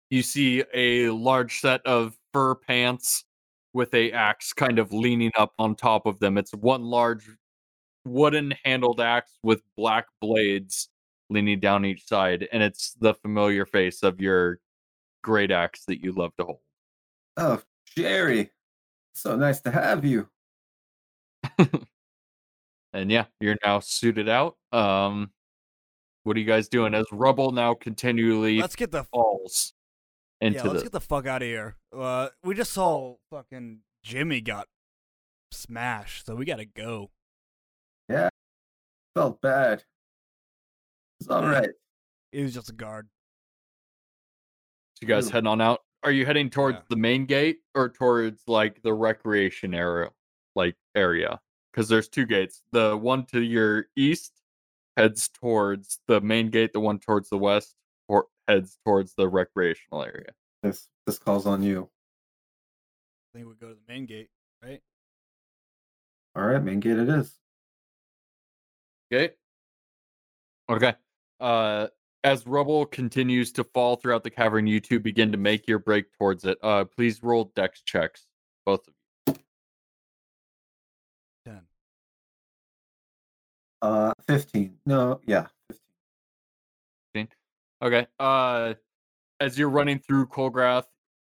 you 0.09 0.21
see 0.23 0.63
a 0.73 1.09
large 1.09 1.59
set 1.59 1.85
of 1.85 2.17
fur 2.33 2.55
pants 2.55 3.25
with 3.73 3.93
a 3.93 4.11
axe 4.11 4.53
kind 4.53 4.79
of 4.79 4.93
leaning 4.93 5.31
up 5.37 5.53
on 5.57 5.75
top 5.75 6.05
of 6.05 6.19
them. 6.19 6.37
It's 6.37 6.51
one 6.51 6.83
large 6.83 7.27
wooden 8.05 8.53
handled 8.63 9.01
axe 9.01 9.37
with 9.43 9.61
black 9.75 10.07
blades 10.21 10.89
leaning 11.29 11.59
down 11.59 11.85
each 11.85 12.05
side, 12.05 12.47
and 12.51 12.61
it's 12.61 12.93
the 12.99 13.13
familiar 13.13 13.65
face 13.65 14.03
of 14.03 14.21
your 14.21 14.59
great 15.23 15.51
axe 15.51 15.85
that 15.85 16.03
you 16.03 16.11
love 16.11 16.35
to 16.37 16.45
hold. 16.45 16.59
Oh, 17.37 17.61
Jerry. 17.97 18.51
So 19.13 19.35
nice 19.35 19.61
to 19.61 19.71
have 19.71 20.05
you. 20.05 20.27
and 22.93 23.11
yeah, 23.11 23.25
you're 23.39 23.57
now 23.63 23.79
suited 23.79 24.29
out. 24.29 24.57
Um, 24.71 25.31
what 26.23 26.37
are 26.37 26.39
you 26.39 26.45
guys 26.45 26.67
doing 26.67 26.93
as 26.93 27.05
rubble 27.11 27.51
now 27.51 27.73
continually 27.73 28.59
Let's 28.59 28.75
get 28.75 28.91
the 28.91 29.03
falls 29.03 29.72
into 30.43 30.59
yeah. 30.59 30.63
Let's 30.63 30.79
the? 30.79 30.83
get 30.83 30.91
the 30.91 30.99
fuck 30.99 31.25
out 31.25 31.41
of 31.41 31.47
here. 31.47 31.75
Uh, 31.95 32.29
we 32.43 32.53
just 32.53 32.73
saw 32.73 33.15
fucking 33.31 33.79
Jimmy 34.03 34.41
got 34.41 34.67
smashed, 35.51 36.25
so 36.25 36.35
we 36.35 36.45
gotta 36.45 36.65
go. 36.65 37.09
Yeah, 38.09 38.29
felt 39.15 39.41
bad. 39.41 39.83
It's 41.19 41.29
all 41.29 41.43
right. 41.43 41.69
It 42.31 42.41
was 42.43 42.53
just 42.53 42.69
a 42.69 42.73
guard. 42.73 43.07
you 45.01 45.07
guys 45.07 45.27
Ooh. 45.27 45.31
heading 45.31 45.47
on 45.47 45.61
out. 45.61 45.81
Are 46.03 46.11
you 46.11 46.25
heading 46.25 46.49
towards 46.49 46.77
Yeah. 46.77 46.83
the 46.89 46.95
main 46.97 47.25
gate 47.25 47.59
or 47.75 47.89
towards 47.89 48.43
like 48.47 48.81
the 48.81 48.93
recreation 48.93 49.73
area, 49.73 50.09
like 50.55 50.75
area? 50.95 51.39
Because 51.71 51.87
there's 51.87 52.09
two 52.09 52.25
gates. 52.25 52.61
The 52.71 52.97
one 52.97 53.25
to 53.27 53.41
your 53.41 53.85
east 53.95 54.33
heads 54.97 55.29
towards 55.29 55.99
the 56.07 56.19
main 56.21 56.49
gate. 56.49 56.73
The 56.73 56.79
one 56.79 56.99
towards 56.99 57.29
the 57.29 57.37
west 57.37 57.75
or 57.75 57.82
heads 58.47 58.77
towards 58.85 59.13
the 59.15 59.27
recreational 59.27 60.03
area. 60.03 60.31
This 60.61 60.87
this 61.05 61.19
calls 61.19 61.45
on 61.45 61.63
you. 61.63 61.89
I 63.33 63.37
think 63.37 63.49
we 63.49 63.55
go 63.55 63.69
to 63.69 63.75
the 63.75 63.93
main 63.93 64.05
gate, 64.05 64.29
right? 64.63 64.81
All 66.35 66.45
right, 66.45 66.63
main 66.63 66.79
gate 66.79 66.97
it 66.97 67.09
is. 67.09 67.37
Okay. 69.11 69.33
Okay. 70.69 70.93
Uh, 71.39 71.87
as 72.23 72.47
rubble 72.47 72.85
continues 72.85 73.51
to 73.51 73.63
fall 73.63 73.97
throughout 73.97 74.23
the 74.23 74.29
cavern, 74.29 74.65
you 74.65 74.79
two 74.79 74.99
begin 74.99 75.31
to 75.31 75.37
make 75.37 75.67
your 75.67 75.79
break 75.79 76.05
towards 76.17 76.45
it. 76.45 76.57
Uh, 76.63 76.85
please 76.85 77.21
roll 77.21 77.51
dex 77.55 77.81
checks, 77.81 78.25
both 78.65 78.87
of 78.87 78.93
you. 79.27 79.33
Ten. 81.45 81.61
Uh, 83.81 84.13
15. 84.27 84.77
No, 84.85 85.19
yeah, 85.25 85.41
15. 85.41 85.47
Okay. 87.83 88.07
Uh, 88.17 88.75
as 89.41 89.59
you're 89.59 89.69
running 89.69 89.99
through 89.99 90.27
Colgrath, 90.27 90.85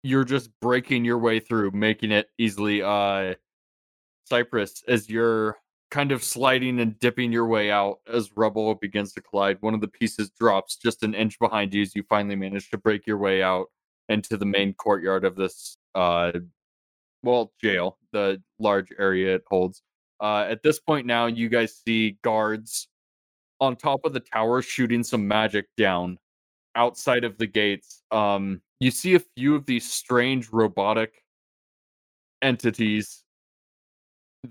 you're 0.05 0.25
just 0.25 0.49
breaking 0.61 1.05
your 1.05 1.19
way 1.19 1.41
through, 1.41 1.73
making 1.73 2.13
it 2.13 2.29
easily. 2.39 2.83
Uh, 2.83 3.35
Cypress, 4.31 4.85
as 4.87 5.11
you're 5.11 5.57
kind 5.91 6.13
of 6.13 6.23
sliding 6.23 6.79
and 6.79 6.99
dipping 7.01 7.33
your 7.33 7.47
way 7.47 7.71
out 7.71 7.99
as 8.13 8.31
rubble 8.37 8.77
begins 8.77 9.13
to 9.15 9.21
collide, 9.21 9.59
one 9.61 9.75
of 9.75 9.81
the 9.81 9.89
pieces 9.89 10.31
drops 10.39 10.77
just 10.77 11.03
an 11.03 11.15
inch 11.15 11.37
behind 11.41 11.75
you 11.75 11.83
as 11.83 11.97
you 11.97 12.05
finally 12.09 12.37
manage 12.37 12.71
to 12.71 12.79
break 12.79 13.07
your 13.07 13.19
way 13.19 13.43
out 13.43 13.67
into 14.09 14.37
the 14.37 14.47
main 14.47 14.73
courtyard 14.73 15.25
of 15.25 15.35
this, 15.35 15.77
uh, 15.97 16.31
well, 17.25 17.53
jail, 17.61 17.99
the 18.13 18.41
large 18.61 18.93
area 19.01 19.35
it 19.35 19.43
holds. 19.49 19.83
Uh, 20.21 20.47
at 20.49 20.63
this 20.63 20.79
point 20.79 21.07
now, 21.07 21.27
you 21.27 21.49
guys 21.49 21.81
see 21.85 22.19
guards 22.23 22.87
on 23.61 23.75
top 23.75 24.05
of 24.05 24.13
the 24.13 24.21
tower 24.21 24.63
shooting 24.63 25.03
some 25.03 25.27
magic 25.27 25.67
down 25.77 26.19
outside 26.77 27.25
of 27.25 27.39
the 27.39 27.47
gates. 27.47 28.03
Um, 28.11 28.61
you 28.79 28.91
see 28.91 29.15
a 29.15 29.21
few 29.37 29.55
of 29.55 29.67
these 29.67 29.91
strange 29.91 30.51
robotic 30.53 31.23
entities 32.43 33.25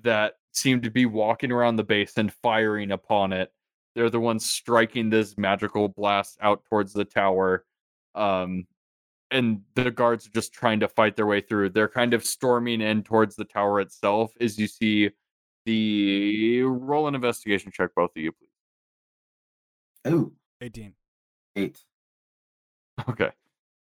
that 0.01 0.33
seem 0.51 0.81
to 0.81 0.89
be 0.89 1.05
walking 1.05 1.51
around 1.51 1.75
the 1.75 1.83
base 1.83 2.17
and 2.17 2.33
firing 2.41 2.91
upon 2.91 3.31
it. 3.31 3.51
They're 3.93 4.09
the 4.09 4.19
ones 4.19 4.49
striking 4.49 5.09
this 5.09 5.37
magical 5.37 5.87
blast 5.87 6.37
out 6.41 6.63
towards 6.65 6.91
the 6.91 7.05
tower. 7.05 7.65
Um, 8.13 8.65
and 9.31 9.61
the 9.75 9.91
guards 9.91 10.27
are 10.27 10.31
just 10.31 10.53
trying 10.53 10.79
to 10.81 10.87
fight 10.87 11.15
their 11.15 11.25
way 11.25 11.41
through. 11.41 11.69
They're 11.69 11.87
kind 11.87 12.13
of 12.13 12.25
storming 12.25 12.81
in 12.81 13.03
towards 13.03 13.35
the 13.35 13.45
tower 13.45 13.79
itself 13.79 14.33
as 14.39 14.57
you 14.57 14.67
see 14.67 15.11
the 15.65 16.61
roll 16.61 17.07
an 17.07 17.15
investigation 17.15 17.71
check, 17.71 17.91
both 17.95 18.11
of 18.15 18.21
you, 18.21 18.31
please. 18.31 18.49
Oh, 20.05 20.31
Eighteen. 20.61 20.93
eight. 21.55 21.79
Okay. 23.09 23.29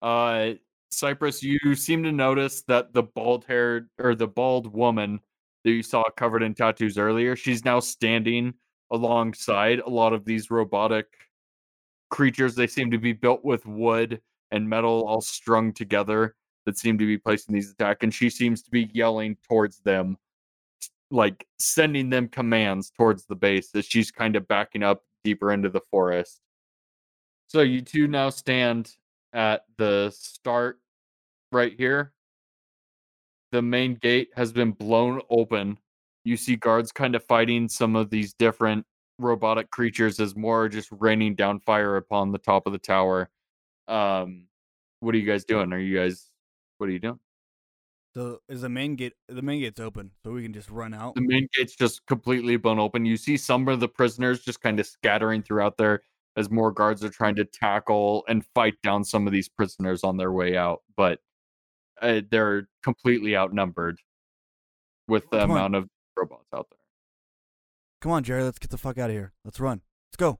Uh 0.01 0.53
Cypress, 0.91 1.41
you 1.41 1.75
seem 1.75 2.03
to 2.03 2.11
notice 2.11 2.61
that 2.63 2.93
the 2.93 3.03
bald 3.03 3.45
haired 3.45 3.89
or 3.99 4.13
the 4.13 4.27
bald 4.27 4.71
woman 4.71 5.19
that 5.63 5.71
you 5.71 5.81
saw 5.81 6.03
covered 6.17 6.43
in 6.43 6.53
tattoos 6.53 6.99
earlier, 6.99 7.35
she's 7.35 7.65
now 7.65 7.79
standing 7.79 8.53
alongside 8.91 9.79
a 9.79 9.89
lot 9.89 10.13
of 10.13 10.23
these 10.23 10.51
robotic 10.51 11.07
creatures. 12.11 12.53
They 12.53 12.67
seem 12.67 12.91
to 12.91 12.99
be 12.99 13.11
built 13.13 13.43
with 13.43 13.65
wood 13.65 14.21
and 14.51 14.69
metal 14.69 15.03
all 15.07 15.21
strung 15.21 15.73
together 15.73 16.35
that 16.65 16.77
seem 16.77 16.97
to 16.99 17.07
be 17.07 17.17
placing 17.17 17.55
these 17.55 17.71
attack, 17.71 18.03
and 18.03 18.13
she 18.13 18.29
seems 18.29 18.61
to 18.61 18.69
be 18.69 18.89
yelling 18.93 19.35
towards 19.49 19.79
them, 19.79 20.17
like 21.09 21.47
sending 21.57 22.09
them 22.11 22.27
commands 22.27 22.91
towards 22.91 23.25
the 23.25 23.35
base 23.35 23.69
as 23.73 23.85
she's 23.85 24.11
kind 24.11 24.35
of 24.35 24.47
backing 24.47 24.83
up 24.83 25.01
deeper 25.23 25.51
into 25.51 25.69
the 25.69 25.81
forest. 25.89 26.42
So 27.53 27.61
you 27.61 27.81
two 27.81 28.07
now 28.07 28.31
stand 28.31 28.95
at 29.31 29.65
the 29.77 30.11
start 30.15 30.79
right 31.51 31.73
here. 31.77 32.11
The 33.51 33.61
main 33.61 33.93
gate 33.93 34.29
has 34.35 34.51
been 34.51 34.71
blown 34.71 35.21
open. 35.29 35.77
You 36.23 36.35
see 36.35 36.55
guards 36.55 36.91
kind 36.91 37.13
of 37.13 37.23
fighting 37.23 37.69
some 37.69 37.95
of 37.95 38.09
these 38.09 38.33
different 38.33 38.87
robotic 39.19 39.69
creatures 39.69 40.19
as 40.19 40.35
more 40.35 40.63
are 40.63 40.69
just 40.69 40.89
raining 40.91 41.35
down 41.35 41.59
fire 41.59 41.97
upon 41.97 42.31
the 42.31 42.39
top 42.39 42.65
of 42.65 42.73
the 42.73 42.79
tower. 42.79 43.29
Um, 43.87 44.47
what 45.01 45.13
are 45.13 45.19
you 45.19 45.27
guys 45.27 45.45
doing? 45.45 45.71
Are 45.73 45.79
you 45.79 45.95
guys 45.95 46.31
what 46.79 46.89
are 46.89 46.93
you 46.93 46.99
doing? 46.99 47.19
So 48.15 48.39
is 48.49 48.61
the 48.61 48.69
main 48.69 48.95
gate? 48.95 49.13
The 49.27 49.43
main 49.43 49.59
gate's 49.59 49.79
open, 49.79 50.09
so 50.23 50.31
we 50.31 50.41
can 50.41 50.53
just 50.53 50.71
run 50.71 50.93
out. 50.93 51.13
The 51.13 51.21
main 51.21 51.47
gate's 51.55 51.75
just 51.75 52.03
completely 52.07 52.57
blown 52.57 52.79
open. 52.79 53.05
You 53.05 53.17
see 53.17 53.37
some 53.37 53.67
of 53.67 53.79
the 53.79 53.87
prisoners 53.87 54.43
just 54.43 54.59
kind 54.59 54.79
of 54.79 54.87
scattering 54.87 55.43
throughout 55.43 55.77
there 55.77 56.01
as 56.35 56.49
more 56.49 56.71
guards 56.71 57.03
are 57.03 57.09
trying 57.09 57.35
to 57.35 57.45
tackle 57.45 58.23
and 58.27 58.43
fight 58.55 58.75
down 58.83 59.03
some 59.03 59.27
of 59.27 59.33
these 59.33 59.49
prisoners 59.49 60.03
on 60.03 60.17
their 60.17 60.31
way 60.31 60.57
out, 60.57 60.81
but 60.97 61.19
uh, 62.01 62.21
they're 62.31 62.67
completely 62.83 63.35
outnumbered 63.35 63.99
with 65.07 65.29
the 65.29 65.37
Which 65.37 65.47
one? 65.49 65.57
amount 65.57 65.75
of 65.75 65.89
robots 66.17 66.47
out 66.55 66.67
there. 66.71 66.79
Come 68.01 68.11
on, 68.11 68.23
Jerry. 68.23 68.43
Let's 68.43 68.59
get 68.59 68.71
the 68.71 68.77
fuck 68.77 68.97
out 68.97 69.09
of 69.09 69.15
here. 69.15 69.33
Let's 69.45 69.59
run. 69.59 69.81
Let's 70.09 70.17
go. 70.17 70.39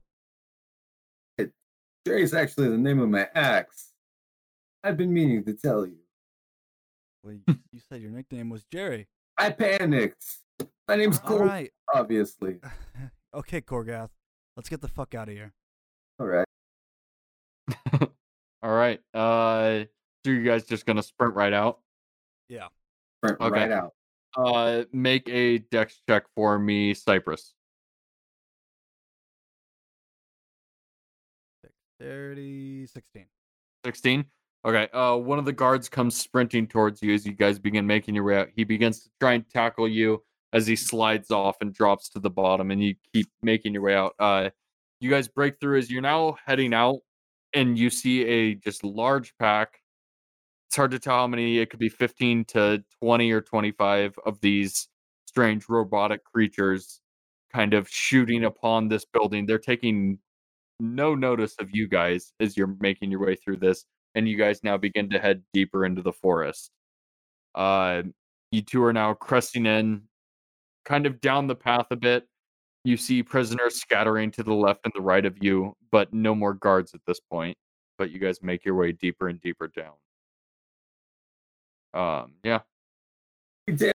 Jerry's 2.06 2.34
actually 2.34 2.68
the 2.68 2.76
name 2.76 3.00
of 3.00 3.08
my 3.08 3.26
axe. 3.34 3.92
I've 4.82 4.98
been 4.98 5.12
meaning 5.12 5.42
to 5.44 5.54
tell 5.54 5.86
you. 5.86 5.96
Well, 7.22 7.32
you, 7.48 7.54
you 7.72 7.80
said 7.88 8.02
your 8.02 8.10
nickname 8.10 8.50
was 8.50 8.64
Jerry. 8.64 9.08
I 9.38 9.50
panicked. 9.50 10.22
My 10.86 10.96
name's 10.96 11.18
All 11.20 11.28
Cole, 11.28 11.38
right. 11.46 11.70
obviously. 11.94 12.60
okay, 13.34 13.62
Colgrath. 13.62 14.10
Let's 14.56 14.68
get 14.68 14.82
the 14.82 14.88
fuck 14.88 15.14
out 15.14 15.28
of 15.28 15.34
here. 15.34 15.54
All 16.18 16.26
right. 16.26 16.46
All 18.62 18.72
right. 18.74 19.00
Uh, 19.12 19.84
so 20.24 20.30
you 20.30 20.44
guys 20.44 20.64
just 20.64 20.86
gonna 20.86 21.02
sprint 21.02 21.34
right 21.34 21.52
out? 21.52 21.80
Yeah. 22.48 22.68
Sprint 23.18 23.40
Okay. 23.40 23.60
right 23.60 23.70
out. 23.72 23.92
Uh, 24.36 24.84
make 24.92 25.28
a 25.28 25.58
dex 25.58 26.00
check 26.08 26.24
for 26.34 26.58
me, 26.58 26.94
Cypress. 26.94 27.54
Dexterity 31.98 32.86
16. 32.86 33.26
16 33.84 34.24
okay 34.64 34.88
uh 34.94 35.14
one 35.14 35.38
of 35.38 35.44
the 35.44 35.52
guards 35.52 35.88
comes 35.90 36.16
sprinting 36.16 36.66
towards 36.66 37.02
you 37.02 37.12
as 37.12 37.26
you 37.26 37.32
guys 37.32 37.58
begin 37.58 37.86
making 37.86 38.14
your 38.14 38.24
way 38.24 38.38
out 38.38 38.48
he 38.56 38.64
begins 38.64 39.02
to 39.02 39.10
try 39.20 39.34
and 39.34 39.48
tackle 39.50 39.86
you 39.86 40.22
as 40.54 40.66
he 40.66 40.74
slides 40.74 41.30
off 41.30 41.56
and 41.60 41.74
drops 41.74 42.08
to 42.08 42.18
the 42.18 42.30
bottom 42.30 42.70
and 42.70 42.82
you 42.82 42.94
keep 43.12 43.28
making 43.42 43.74
your 43.74 43.82
way 43.82 43.94
out 43.94 44.14
uh 44.18 44.48
you 45.00 45.10
guys 45.10 45.28
break 45.28 45.60
through 45.60 45.78
as 45.78 45.90
you're 45.90 46.02
now 46.02 46.36
heading 46.46 46.74
out 46.74 47.00
and 47.54 47.78
you 47.78 47.90
see 47.90 48.24
a 48.24 48.54
just 48.54 48.84
large 48.84 49.34
pack. 49.38 49.80
It's 50.68 50.76
hard 50.76 50.90
to 50.92 50.98
tell 50.98 51.16
how 51.16 51.26
many 51.26 51.58
it 51.58 51.70
could 51.70 51.78
be 51.78 51.88
15 51.88 52.44
to 52.46 52.84
20 53.00 53.30
or 53.30 53.40
25 53.40 54.18
of 54.26 54.40
these 54.40 54.88
strange 55.26 55.68
robotic 55.68 56.24
creatures 56.24 57.00
kind 57.52 57.74
of 57.74 57.88
shooting 57.88 58.44
upon 58.44 58.88
this 58.88 59.04
building. 59.04 59.46
They're 59.46 59.58
taking 59.58 60.18
no 60.80 61.14
notice 61.14 61.54
of 61.60 61.70
you 61.72 61.88
guys 61.88 62.32
as 62.40 62.56
you're 62.56 62.74
making 62.80 63.10
your 63.10 63.24
way 63.24 63.36
through 63.36 63.58
this 63.58 63.84
and 64.14 64.28
you 64.28 64.36
guys 64.36 64.64
now 64.64 64.76
begin 64.76 65.10
to 65.10 65.18
head 65.18 65.42
deeper 65.52 65.84
into 65.84 66.02
the 66.02 66.12
forest. 66.12 66.70
Uh 67.54 68.02
you 68.50 68.62
two 68.62 68.82
are 68.84 68.92
now 68.92 69.14
cresting 69.14 69.66
in 69.66 70.02
kind 70.84 71.06
of 71.06 71.20
down 71.20 71.46
the 71.46 71.54
path 71.54 71.86
a 71.90 71.96
bit 71.96 72.26
you 72.84 72.96
see 72.96 73.22
prisoners 73.22 73.76
scattering 73.80 74.30
to 74.30 74.42
the 74.42 74.52
left 74.54 74.80
and 74.84 74.92
the 74.94 75.00
right 75.00 75.24
of 75.24 75.42
you 75.42 75.74
but 75.90 76.12
no 76.12 76.34
more 76.34 76.54
guards 76.54 76.94
at 76.94 77.00
this 77.06 77.18
point 77.20 77.56
but 77.98 78.10
you 78.10 78.18
guys 78.18 78.42
make 78.42 78.64
your 78.64 78.74
way 78.74 78.92
deeper 78.92 79.28
and 79.28 79.40
deeper 79.40 79.68
down 79.68 79.94
um 81.94 82.32
yeah 82.42 82.60
We 83.66 83.74
did. 83.74 83.92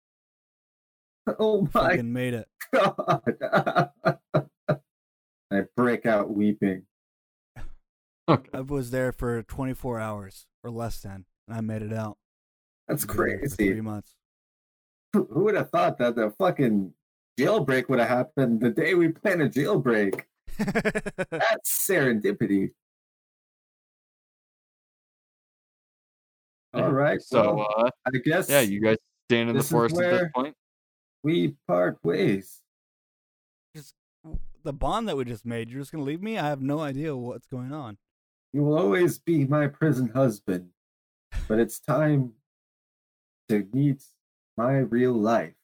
Oh 1.38 1.62
my 1.74 1.88
Fucking 1.90 2.12
made 2.12 2.34
it. 2.34 2.48
god. 2.72 3.22
I 5.50 5.62
break 5.76 6.06
out 6.06 6.32
weeping. 6.34 6.82
okay 8.28 8.50
I 8.52 8.60
was 8.60 8.90
there 8.90 9.12
for 9.12 9.42
24 9.42 9.98
hours 9.98 10.46
or 10.62 10.70
less 10.70 11.00
than, 11.00 11.24
and 11.48 11.56
I 11.56 11.60
made 11.60 11.82
it 11.82 11.92
out. 11.92 12.18
That's 12.86 13.02
I've 13.04 13.08
been 13.08 13.16
there 13.16 13.26
for 13.26 13.40
crazy. 13.40 13.56
Three 13.72 13.80
months. 13.80 14.14
Who 15.14 15.24
who 15.32 15.44
would 15.44 15.54
have 15.56 15.70
thought 15.70 15.98
that 15.98 16.14
the 16.16 16.30
fucking 16.38 16.92
jailbreak 17.38 17.88
would 17.88 17.98
have 17.98 18.08
happened 18.08 18.60
the 18.60 18.70
day 18.70 18.94
we 18.94 19.08
planned 19.08 19.42
a 19.42 19.48
jailbreak? 19.48 20.22
That's 20.58 21.86
serendipity. 21.88 22.70
All 26.74 26.92
right. 26.92 27.22
so 27.22 27.54
well, 27.54 27.74
uh 27.78 27.90
I 28.06 28.18
guess 28.22 28.50
yeah 28.50 28.60
you 28.60 28.82
guys 28.82 28.98
stand 29.30 29.48
in 29.48 29.56
the 29.56 29.62
forest 29.62 29.98
at 29.98 30.10
this 30.10 30.30
point 30.34 30.54
we 31.26 31.56
part 31.66 31.98
ways. 32.04 32.60
Just 33.74 33.96
the 34.62 34.72
bond 34.72 35.08
that 35.08 35.16
we 35.16 35.24
just 35.24 35.44
made, 35.44 35.68
you're 35.68 35.80
just 35.80 35.90
going 35.90 36.04
to 36.04 36.08
leave 36.08 36.22
me? 36.22 36.38
I 36.38 36.46
have 36.46 36.62
no 36.62 36.78
idea 36.78 37.16
what's 37.16 37.48
going 37.48 37.72
on. 37.72 37.98
You 38.52 38.62
will 38.62 38.78
always 38.78 39.18
be 39.18 39.44
my 39.44 39.66
prison 39.66 40.08
husband, 40.14 40.68
but 41.48 41.58
it's 41.58 41.80
time 41.80 42.32
to 43.48 43.66
meet 43.72 44.04
my 44.56 44.78
real 44.78 45.14
life. 45.14 45.55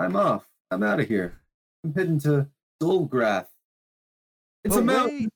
I'm 0.00 0.16
off. 0.16 0.46
I'm 0.70 0.82
out 0.82 0.98
of 0.98 1.08
here. 1.08 1.38
I'm 1.84 1.92
heading 1.92 2.18
to 2.20 2.48
Dolgrath. 2.82 3.48
It's 4.64 4.74
a 4.74 4.80
mountain. 4.80 5.24
wait, 5.24 5.28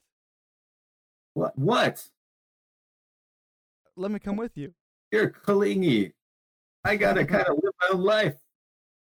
What? 1.34 1.58
What? 1.58 2.08
let 3.96 4.10
me 4.10 4.18
come 4.18 4.36
with 4.36 4.56
you. 4.56 4.72
You're 5.12 5.30
Kalingi. 5.30 6.12
I 6.82 6.96
gotta 6.96 7.24
kind 7.26 7.46
of 7.46 7.58
live 7.62 7.72
my 7.82 7.88
own 7.92 8.02
life, 8.02 8.36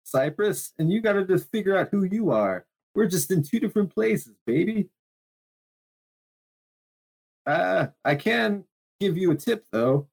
Cypress, 0.03 0.73
and 0.79 0.91
you 0.91 0.99
gotta 0.99 1.25
just 1.25 1.49
figure 1.51 1.77
out 1.77 1.89
who 1.91 2.03
you 2.05 2.31
are. 2.31 2.65
We're 2.95 3.07
just 3.07 3.29
in 3.29 3.43
two 3.43 3.59
different 3.59 3.93
places, 3.93 4.33
baby. 4.47 4.89
Uh, 7.45 7.87
I 8.03 8.15
can 8.15 8.65
give 8.99 9.15
you 9.15 9.29
a 9.31 9.35
tip 9.35 9.65
though. 9.71 10.07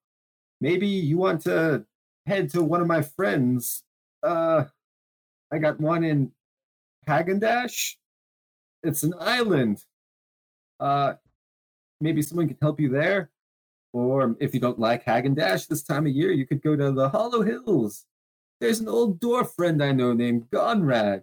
Maybe 0.60 0.86
you 0.86 1.16
want 1.16 1.40
to 1.42 1.86
head 2.26 2.50
to 2.50 2.62
one 2.62 2.82
of 2.82 2.86
my 2.86 3.00
friends. 3.00 3.82
Uh, 4.22 4.64
I 5.52 5.58
got 5.58 5.80
one 5.80 6.04
in 6.04 6.32
Hagendash. 7.08 7.96
It's 8.82 9.02
an 9.02 9.14
island. 9.18 9.84
Uh, 10.78 11.14
maybe 12.00 12.22
someone 12.22 12.48
can 12.48 12.58
help 12.60 12.80
you 12.80 12.88
there. 12.88 13.30
Or 13.92 14.36
if 14.38 14.54
you 14.54 14.60
don't 14.60 14.78
like 14.78 15.04
Hagendash 15.04 15.66
this 15.66 15.82
time 15.82 16.06
of 16.06 16.12
year, 16.12 16.30
you 16.30 16.46
could 16.46 16.62
go 16.62 16.76
to 16.76 16.92
the 16.92 17.08
Hollow 17.08 17.42
Hills. 17.42 18.04
There's 18.60 18.80
an 18.80 18.88
old 18.88 19.20
dwarf 19.20 19.54
friend 19.54 19.82
I 19.82 19.92
know 19.92 20.12
named 20.12 20.50
Gonrad. 20.50 21.22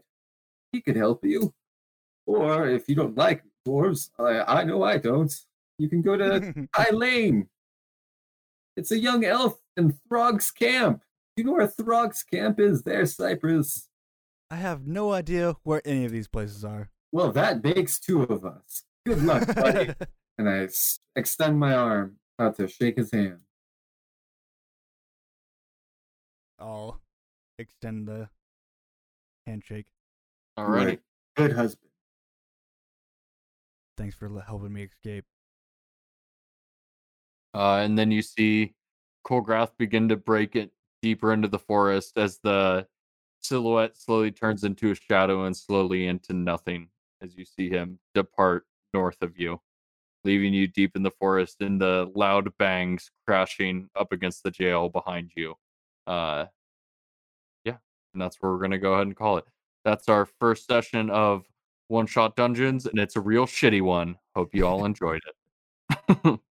He 0.71 0.81
could 0.81 0.95
help 0.95 1.23
you. 1.23 1.53
Or 2.25 2.67
if 2.67 2.89
you 2.89 2.95
don't 2.95 3.17
like 3.17 3.43
dwarves, 3.67 4.09
I, 4.17 4.61
I 4.61 4.63
know 4.63 4.83
I 4.83 4.97
don't. 4.97 5.33
You 5.77 5.89
can 5.89 6.01
go 6.01 6.17
to 6.17 6.67
High 6.73 6.91
Lane. 6.91 7.47
It's 8.75 8.91
a 8.91 8.99
young 8.99 9.23
elf 9.25 9.57
in 9.77 9.97
Throg's 10.09 10.51
camp. 10.51 11.01
You 11.37 11.43
know 11.43 11.53
where 11.53 11.67
Throg's 11.67 12.23
camp 12.23 12.59
is 12.59 12.81
there, 12.81 13.05
Cypress? 13.05 13.89
I 14.49 14.57
have 14.57 14.85
no 14.85 15.11
idea 15.11 15.55
where 15.63 15.81
any 15.85 16.05
of 16.05 16.11
these 16.11 16.27
places 16.27 16.63
are. 16.63 16.89
Well, 17.11 17.31
that 17.31 17.63
makes 17.63 17.99
two 17.99 18.23
of 18.23 18.45
us. 18.45 18.83
Good 19.05 19.23
luck, 19.23 19.47
buddy. 19.55 19.93
and 20.37 20.49
I 20.49 20.67
extend 21.15 21.59
my 21.59 21.73
arm 21.75 22.17
out 22.39 22.57
to 22.57 22.67
shake 22.67 22.97
his 22.97 23.11
hand. 23.11 23.39
I'll 26.59 27.01
extend 27.57 28.07
the 28.07 28.29
handshake. 29.45 29.87
alrighty 30.57 30.85
Right. 30.85 30.99
Good 31.35 31.51
husband. 31.53 31.91
Thanks 33.97 34.15
for 34.15 34.29
helping 34.41 34.73
me 34.73 34.83
escape. 34.83 35.25
Uh, 37.53 37.77
and 37.83 37.97
then 37.97 38.11
you 38.11 38.21
see 38.21 38.73
Colgrath 39.25 39.71
begin 39.77 40.09
to 40.09 40.17
break 40.17 40.55
it 40.55 40.71
deeper 41.01 41.31
into 41.31 41.47
the 41.47 41.59
forest 41.59 42.17
as 42.17 42.39
the 42.43 42.87
silhouette 43.47 43.97
slowly 43.97 44.31
turns 44.31 44.63
into 44.63 44.91
a 44.91 44.95
shadow 44.95 45.45
and 45.45 45.55
slowly 45.55 46.07
into 46.07 46.33
nothing 46.33 46.89
as 47.21 47.35
you 47.35 47.45
see 47.45 47.69
him 47.69 47.99
depart 48.13 48.65
north 48.93 49.21
of 49.21 49.37
you, 49.37 49.61
leaving 50.23 50.53
you 50.53 50.67
deep 50.67 50.95
in 50.95 51.03
the 51.03 51.11
forest 51.11 51.61
and 51.61 51.79
the 51.79 52.11
loud 52.15 52.55
bangs 52.57 53.11
crashing 53.25 53.89
up 53.95 54.11
against 54.11 54.43
the 54.43 54.51
jail 54.51 54.89
behind 54.89 55.31
you. 55.35 55.55
Uh, 56.07 56.45
yeah, 57.63 57.77
and 58.13 58.21
that's 58.21 58.37
where 58.41 58.51
we're 58.51 58.59
going 58.59 58.71
to 58.71 58.77
go 58.77 58.93
ahead 58.93 59.07
and 59.07 59.15
call 59.15 59.37
it. 59.37 59.45
That's 59.83 60.09
our 60.09 60.25
first 60.25 60.67
session 60.67 61.09
of 61.09 61.45
One 61.87 62.07
Shot 62.07 62.35
Dungeons, 62.35 62.85
and 62.85 62.99
it's 62.99 63.15
a 63.15 63.21
real 63.21 63.45
shitty 63.45 63.81
one. 63.81 64.17
Hope 64.35 64.53
you 64.53 64.65
all 64.65 64.85
enjoyed 64.85 65.21
it. 65.25 66.39